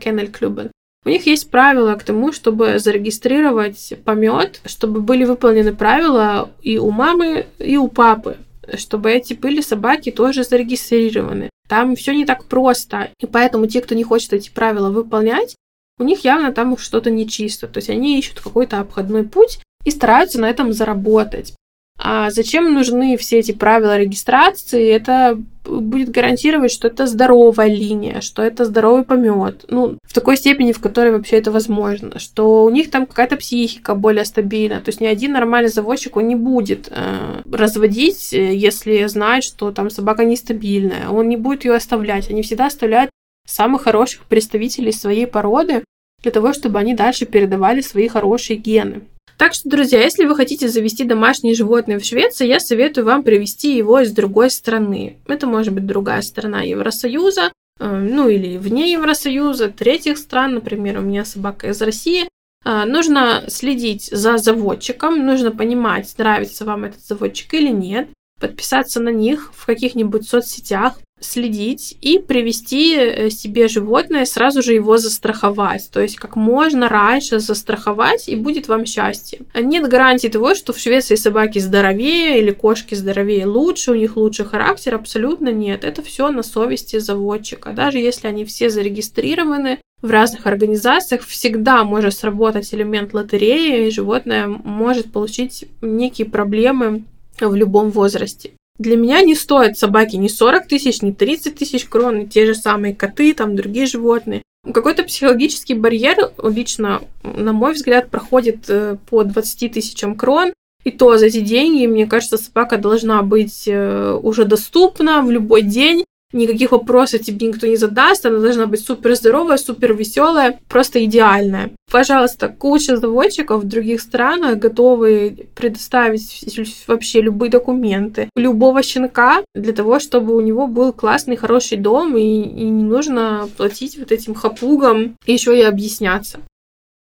Кеннель 0.00 0.30
Клубен, 0.30 0.70
у 1.04 1.10
них 1.10 1.26
есть 1.26 1.50
правила 1.50 1.94
к 1.96 2.02
тому, 2.02 2.32
чтобы 2.32 2.78
зарегистрировать 2.78 3.92
помет, 4.04 4.60
чтобы 4.64 5.00
были 5.00 5.24
выполнены 5.24 5.74
правила 5.74 6.50
и 6.62 6.78
у 6.78 6.90
мамы, 6.90 7.46
и 7.58 7.76
у 7.76 7.88
папы, 7.88 8.38
чтобы 8.76 9.10
эти 9.10 9.34
были 9.34 9.60
собаки 9.60 10.10
тоже 10.10 10.44
зарегистрированы. 10.44 11.50
Там 11.68 11.94
все 11.94 12.14
не 12.14 12.24
так 12.24 12.46
просто, 12.46 13.10
и 13.20 13.26
поэтому 13.26 13.66
те, 13.66 13.82
кто 13.82 13.94
не 13.94 14.02
хочет 14.02 14.32
эти 14.32 14.50
правила 14.50 14.90
выполнять, 14.90 15.54
у 15.98 16.04
них 16.04 16.24
явно 16.24 16.52
там 16.52 16.76
что-то 16.78 17.10
нечисто. 17.10 17.68
То 17.68 17.78
есть 17.78 17.90
они 17.90 18.18
ищут 18.18 18.40
какой-то 18.40 18.80
обходной 18.80 19.24
путь 19.24 19.60
и 19.84 19.90
стараются 19.90 20.40
на 20.40 20.48
этом 20.48 20.72
заработать. 20.72 21.54
А 21.96 22.30
зачем 22.30 22.74
нужны 22.74 23.16
все 23.16 23.38
эти 23.38 23.52
правила 23.52 23.96
регистрации? 23.96 24.90
Это 24.90 25.40
будет 25.64 26.10
гарантировать, 26.10 26.72
что 26.72 26.88
это 26.88 27.06
здоровая 27.06 27.68
линия, 27.68 28.20
что 28.20 28.42
это 28.42 28.64
здоровый 28.64 29.04
помет. 29.04 29.64
Ну, 29.68 29.98
в 30.06 30.12
такой 30.12 30.36
степени, 30.36 30.72
в 30.72 30.80
которой 30.80 31.12
вообще 31.12 31.36
это 31.36 31.52
возможно. 31.52 32.18
Что 32.18 32.64
у 32.64 32.70
них 32.70 32.90
там 32.90 33.06
какая-то 33.06 33.36
психика 33.36 33.94
более 33.94 34.24
стабильна. 34.24 34.80
То 34.80 34.88
есть 34.88 35.00
ни 35.00 35.06
один 35.06 35.32
нормальный 35.32 35.70
заводчик, 35.70 36.16
он 36.16 36.26
не 36.26 36.34
будет 36.34 36.88
э, 36.90 37.42
разводить, 37.50 38.34
э, 38.34 38.54
если 38.54 39.06
знает, 39.06 39.44
что 39.44 39.70
там 39.70 39.88
собака 39.88 40.24
нестабильная. 40.24 41.08
Он 41.10 41.28
не 41.28 41.36
будет 41.36 41.64
ее 41.64 41.74
оставлять. 41.74 42.28
Они 42.28 42.42
всегда 42.42 42.66
оставляют 42.66 43.10
самых 43.46 43.82
хороших 43.82 44.24
представителей 44.24 44.92
своей 44.92 45.26
породы 45.26 45.84
для 46.22 46.32
того, 46.32 46.52
чтобы 46.52 46.78
они 46.80 46.94
дальше 46.94 47.24
передавали 47.24 47.82
свои 47.82 48.08
хорошие 48.08 48.56
гены. 48.56 49.02
Так 49.36 49.54
что, 49.54 49.68
друзья, 49.68 50.00
если 50.00 50.26
вы 50.26 50.36
хотите 50.36 50.68
завести 50.68 51.04
домашнее 51.04 51.54
животное 51.54 51.98
в 51.98 52.04
Швеции, 52.04 52.46
я 52.46 52.60
советую 52.60 53.04
вам 53.04 53.24
привести 53.24 53.76
его 53.76 54.00
из 54.00 54.12
другой 54.12 54.50
страны. 54.50 55.18
Это 55.26 55.46
может 55.46 55.74
быть 55.74 55.86
другая 55.86 56.22
страна 56.22 56.62
Евросоюза, 56.62 57.52
э, 57.80 57.86
ну 57.86 58.28
или 58.28 58.56
вне 58.58 58.92
Евросоюза, 58.92 59.68
третьих 59.70 60.18
стран, 60.18 60.54
например, 60.54 60.98
у 60.98 61.02
меня 61.02 61.24
собака 61.24 61.68
из 61.68 61.82
России. 61.82 62.28
Э, 62.64 62.84
нужно 62.84 63.44
следить 63.48 64.08
за 64.12 64.38
заводчиком, 64.38 65.26
нужно 65.26 65.50
понимать, 65.50 66.14
нравится 66.16 66.64
вам 66.64 66.84
этот 66.84 67.04
заводчик 67.04 67.54
или 67.54 67.70
нет, 67.70 68.08
подписаться 68.40 69.00
на 69.00 69.10
них 69.10 69.50
в 69.52 69.66
каких-нибудь 69.66 70.28
соцсетях, 70.28 71.00
следить 71.24 71.96
и 72.00 72.18
привести 72.18 72.96
э, 72.96 73.30
себе 73.30 73.68
животное, 73.68 74.24
сразу 74.24 74.62
же 74.62 74.74
его 74.74 74.98
застраховать. 74.98 75.90
То 75.90 76.00
есть 76.00 76.16
как 76.16 76.36
можно 76.36 76.88
раньше 76.88 77.38
застраховать, 77.38 78.28
и 78.28 78.36
будет 78.36 78.68
вам 78.68 78.86
счастье. 78.86 79.40
Нет 79.54 79.88
гарантии 79.88 80.28
того, 80.28 80.54
что 80.54 80.72
в 80.72 80.78
Швеции 80.78 81.14
собаки 81.14 81.58
здоровее 81.58 82.40
или 82.40 82.50
кошки 82.50 82.94
здоровее 82.94 83.46
лучше, 83.46 83.92
у 83.92 83.94
них 83.94 84.16
лучше 84.16 84.44
характер, 84.44 84.94
абсолютно 84.94 85.50
нет. 85.50 85.84
Это 85.84 86.02
все 86.02 86.30
на 86.30 86.42
совести 86.42 86.98
заводчика. 86.98 87.72
Даже 87.72 87.98
если 87.98 88.28
они 88.28 88.44
все 88.44 88.70
зарегистрированы, 88.70 89.78
в 90.02 90.10
разных 90.10 90.46
организациях 90.46 91.22
всегда 91.22 91.82
может 91.82 92.14
сработать 92.14 92.74
элемент 92.74 93.14
лотереи, 93.14 93.86
и 93.86 93.90
животное 93.90 94.48
может 94.48 95.10
получить 95.10 95.64
некие 95.80 96.28
проблемы 96.28 97.04
в 97.40 97.54
любом 97.54 97.90
возрасте. 97.90 98.50
Для 98.78 98.96
меня 98.96 99.22
не 99.22 99.34
стоят 99.34 99.78
собаки 99.78 100.16
ни 100.16 100.28
40 100.28 100.66
тысяч, 100.66 101.00
ни 101.02 101.12
30 101.12 101.54
тысяч 101.54 101.84
крон, 101.84 102.22
и 102.22 102.26
те 102.26 102.46
же 102.46 102.54
самые 102.54 102.94
коты, 102.94 103.32
там 103.32 103.54
другие 103.54 103.86
животные. 103.86 104.42
Какой-то 104.72 105.04
психологический 105.04 105.74
барьер 105.74 106.32
лично, 106.42 107.02
на 107.22 107.52
мой 107.52 107.74
взгляд, 107.74 108.10
проходит 108.10 108.64
э, 108.68 108.96
по 109.08 109.22
20 109.22 109.72
тысячам 109.72 110.16
крон. 110.16 110.52
И 110.84 110.90
то 110.90 111.16
за 111.16 111.26
эти 111.26 111.40
деньги, 111.40 111.86
мне 111.86 112.06
кажется, 112.06 112.36
собака 112.36 112.76
должна 112.76 113.22
быть 113.22 113.64
э, 113.66 114.18
уже 114.22 114.44
доступна 114.44 115.22
в 115.22 115.30
любой 115.30 115.62
день 115.62 116.04
никаких 116.34 116.72
вопросов 116.72 117.22
тебе 117.22 117.46
никто 117.46 117.66
не 117.66 117.76
задаст, 117.76 118.26
она 118.26 118.40
должна 118.40 118.66
быть 118.66 118.84
супер 118.84 119.14
здоровая, 119.14 119.56
супер 119.56 119.94
веселая, 119.94 120.58
просто 120.68 121.04
идеальная. 121.04 121.70
Пожалуйста, 121.90 122.48
куча 122.48 122.96
заводчиков 122.96 123.62
в 123.62 123.68
других 123.68 124.00
странах 124.00 124.58
готовы 124.58 125.48
предоставить 125.54 126.58
вообще 126.88 127.20
любые 127.22 127.50
документы 127.50 128.28
любого 128.36 128.82
щенка 128.82 129.42
для 129.54 129.72
того, 129.72 130.00
чтобы 130.00 130.34
у 130.34 130.40
него 130.40 130.66
был 130.66 130.92
классный, 130.92 131.36
хороший 131.36 131.78
дом, 131.78 132.16
и, 132.16 132.22
и 132.22 132.64
не 132.64 132.82
нужно 132.82 133.48
платить 133.56 133.96
вот 133.98 134.12
этим 134.12 134.34
хапугам 134.34 135.16
еще 135.26 135.58
и 135.58 135.62
объясняться. 135.62 136.40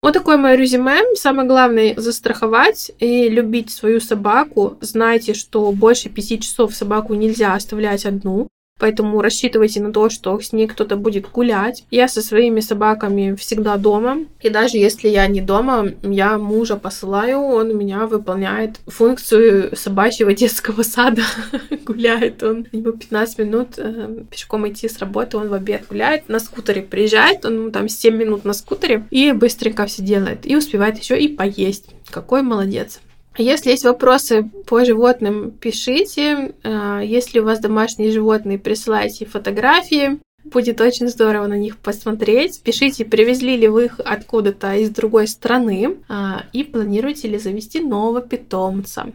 Вот 0.03 0.15
такое 0.15 0.37
мое 0.37 0.57
резюме. 0.57 0.99
Самое 1.15 1.47
главное 1.47 1.95
застраховать 1.97 2.91
и 2.99 3.29
любить 3.29 3.71
свою 3.71 4.01
собаку. 4.01 4.77
Знайте, 4.81 5.33
что 5.33 5.71
больше 5.71 6.09
пяти 6.09 6.41
часов 6.41 6.75
собаку 6.75 7.15
нельзя 7.15 7.55
оставлять 7.55 8.05
одну. 8.05 8.49
Поэтому 8.83 9.23
рассчитывайте 9.23 9.81
на 9.81 9.93
то, 9.93 10.11
что 10.11 10.41
с 10.41 10.53
ней 10.53 10.67
кто-то 10.67 10.97
будет 10.97 11.31
гулять. 11.31 11.85
Я 11.93 12.09
со 12.09 12.21
своими 12.21 12.59
собаками 12.59 13.37
всегда 13.37 13.77
дома. 13.77 14.25
И 14.41 14.49
даже 14.51 14.77
если 14.77 15.09
я 15.09 15.29
не 15.29 15.41
дома, 15.41 15.87
я 16.03 16.37
мужа 16.37 16.75
посылаю, 16.75 17.39
он 17.43 17.71
у 17.71 17.75
меня 17.75 18.09
выполняет 18.09 18.81
функцию 18.89 19.77
собачьего 19.77 20.35
детского 20.35 20.83
сада. 20.83 21.23
гуляет 21.85 22.43
он 22.43 22.67
либо 22.73 22.91
15 22.91 23.39
минут 23.39 23.69
э, 23.77 24.25
пешком 24.29 24.69
идти 24.69 24.89
с 24.89 24.99
работы, 24.99 25.37
он 25.37 25.49
в 25.49 25.55
обед 25.55 25.85
гуляет, 25.89 26.29
на 26.29 26.41
скутере 26.41 26.83
приезжает, 26.83 27.45
он 27.45 27.71
там 27.71 27.89
7 27.89 28.17
минут 28.17 28.45
на 28.45 28.53
скутере 28.53 29.07
и 29.13 29.31
быстренько 29.31 29.87
все 29.87 30.03
делает. 30.03 30.45
И 30.45 30.57
успевает 30.57 30.99
еще 30.99 31.17
и 31.17 31.29
поесть. 31.29 31.91
Какой 32.11 32.43
молодец. 32.43 32.99
Если 33.39 33.71
есть 33.71 33.85
вопросы 33.85 34.51
по 34.67 34.85
животным, 34.85 35.51
пишите. 35.53 36.55
А, 36.65 37.01
если 37.01 37.39
у 37.41 37.45
вас 37.45 37.61
домашние 37.61 38.13
животные, 38.13 38.59
присылайте 38.59 39.27
фотографии. 39.27 40.19
Будет 40.45 40.81
очень 40.81 41.09
здорово 41.09 41.47
на 41.47 41.57
них 41.57 41.79
посмотреть. 41.79 42.63
Пишите, 42.63 43.05
привезли 43.05 43.57
ли 43.57 43.69
вы 43.69 43.87
их 43.87 44.01
откуда-то 44.05 44.75
из 44.75 44.91
другой 44.91 45.29
страны 45.29 45.97
а, 46.09 46.45
и 46.53 46.65
планируете 46.65 47.29
ли 47.29 47.39
завести 47.39 47.81
нового 47.81 48.21
питомца. 48.21 49.07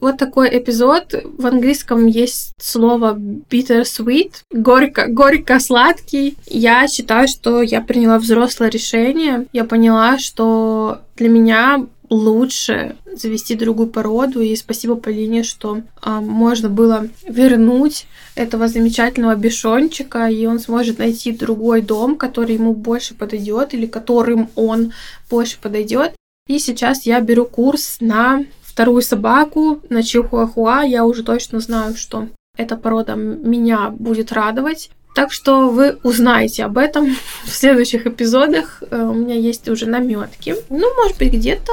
Вот 0.00 0.18
такой 0.18 0.50
эпизод. 0.58 1.14
В 1.38 1.46
английском 1.46 2.06
есть 2.06 2.52
слово 2.60 3.14
bittersweet, 3.14 4.32
горько, 4.52 5.06
горько-сладкий. 5.08 6.36
Я 6.46 6.86
считаю, 6.88 7.28
что 7.28 7.62
я 7.62 7.80
приняла 7.80 8.18
взрослое 8.18 8.68
решение. 8.68 9.46
Я 9.52 9.64
поняла, 9.64 10.18
что 10.18 11.00
для 11.16 11.28
меня 11.28 11.86
лучше 12.14 12.96
завести 13.12 13.54
другую 13.54 13.88
породу. 13.88 14.40
И 14.40 14.54
спасибо 14.56 14.94
Полине, 14.96 15.42
что 15.42 15.82
а, 16.00 16.20
можно 16.20 16.68
было 16.68 17.08
вернуть 17.28 18.06
этого 18.34 18.68
замечательного 18.68 19.34
бешончика, 19.36 20.28
и 20.28 20.46
он 20.46 20.58
сможет 20.58 20.98
найти 20.98 21.32
другой 21.32 21.82
дом, 21.82 22.16
который 22.16 22.54
ему 22.54 22.74
больше 22.74 23.14
подойдет 23.14 23.74
или 23.74 23.86
которым 23.86 24.48
он 24.54 24.92
больше 25.30 25.58
подойдет. 25.60 26.14
И 26.46 26.58
сейчас 26.58 27.06
я 27.06 27.20
беру 27.20 27.46
курс 27.46 27.98
на 28.00 28.44
вторую 28.62 29.02
собаку, 29.02 29.80
на 29.88 30.02
чихуахуа. 30.02 30.82
Я 30.82 31.04
уже 31.04 31.22
точно 31.22 31.60
знаю, 31.60 31.96
что 31.96 32.28
эта 32.56 32.76
порода 32.76 33.14
меня 33.14 33.90
будет 33.90 34.32
радовать. 34.32 34.90
Так 35.14 35.32
что 35.32 35.68
вы 35.68 35.96
узнаете 36.02 36.64
об 36.64 36.76
этом 36.76 37.16
в 37.44 37.50
следующих 37.50 38.06
эпизодах. 38.06 38.82
Э, 38.90 39.02
у 39.02 39.14
меня 39.14 39.36
есть 39.36 39.68
уже 39.68 39.86
наметки. 39.86 40.56
Ну, 40.68 40.94
может 40.96 41.18
быть, 41.18 41.32
где-то 41.32 41.72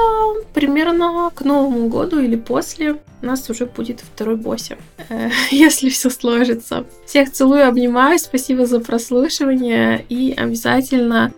примерно 0.54 1.30
к 1.34 1.42
Новому 1.42 1.88
году 1.88 2.20
или 2.20 2.36
после 2.36 2.92
у 3.20 3.26
нас 3.26 3.48
уже 3.50 3.66
будет 3.66 4.00
второй 4.00 4.36
боссе, 4.36 4.78
э, 5.08 5.30
если 5.50 5.88
все 5.90 6.08
сложится. 6.08 6.84
Всех 7.04 7.32
целую, 7.32 7.66
обнимаю, 7.66 8.18
спасибо 8.18 8.64
за 8.66 8.80
прослушивание 8.80 10.04
и 10.08 10.32
обязательно 10.36 11.32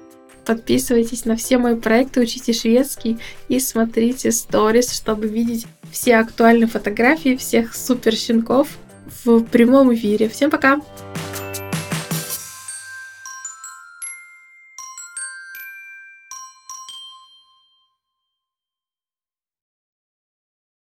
подписывайтесь 0.45 1.25
на 1.25 1.37
все 1.37 1.57
мои 1.57 1.75
проекты, 1.75 2.21
учите 2.21 2.53
шведский 2.53 3.19
и 3.49 3.59
смотрите 3.59 4.31
сторис, 4.31 4.93
чтобы 4.93 5.27
видеть 5.27 5.67
все 5.91 6.17
актуальные 6.17 6.67
фотографии 6.67 7.37
всех 7.37 7.75
супер 7.75 8.15
щенков 8.15 8.69
в 9.25 9.41
прямом 9.45 9.95
эфире. 9.95 10.29
Всем 10.29 10.51
пока! 10.51 10.81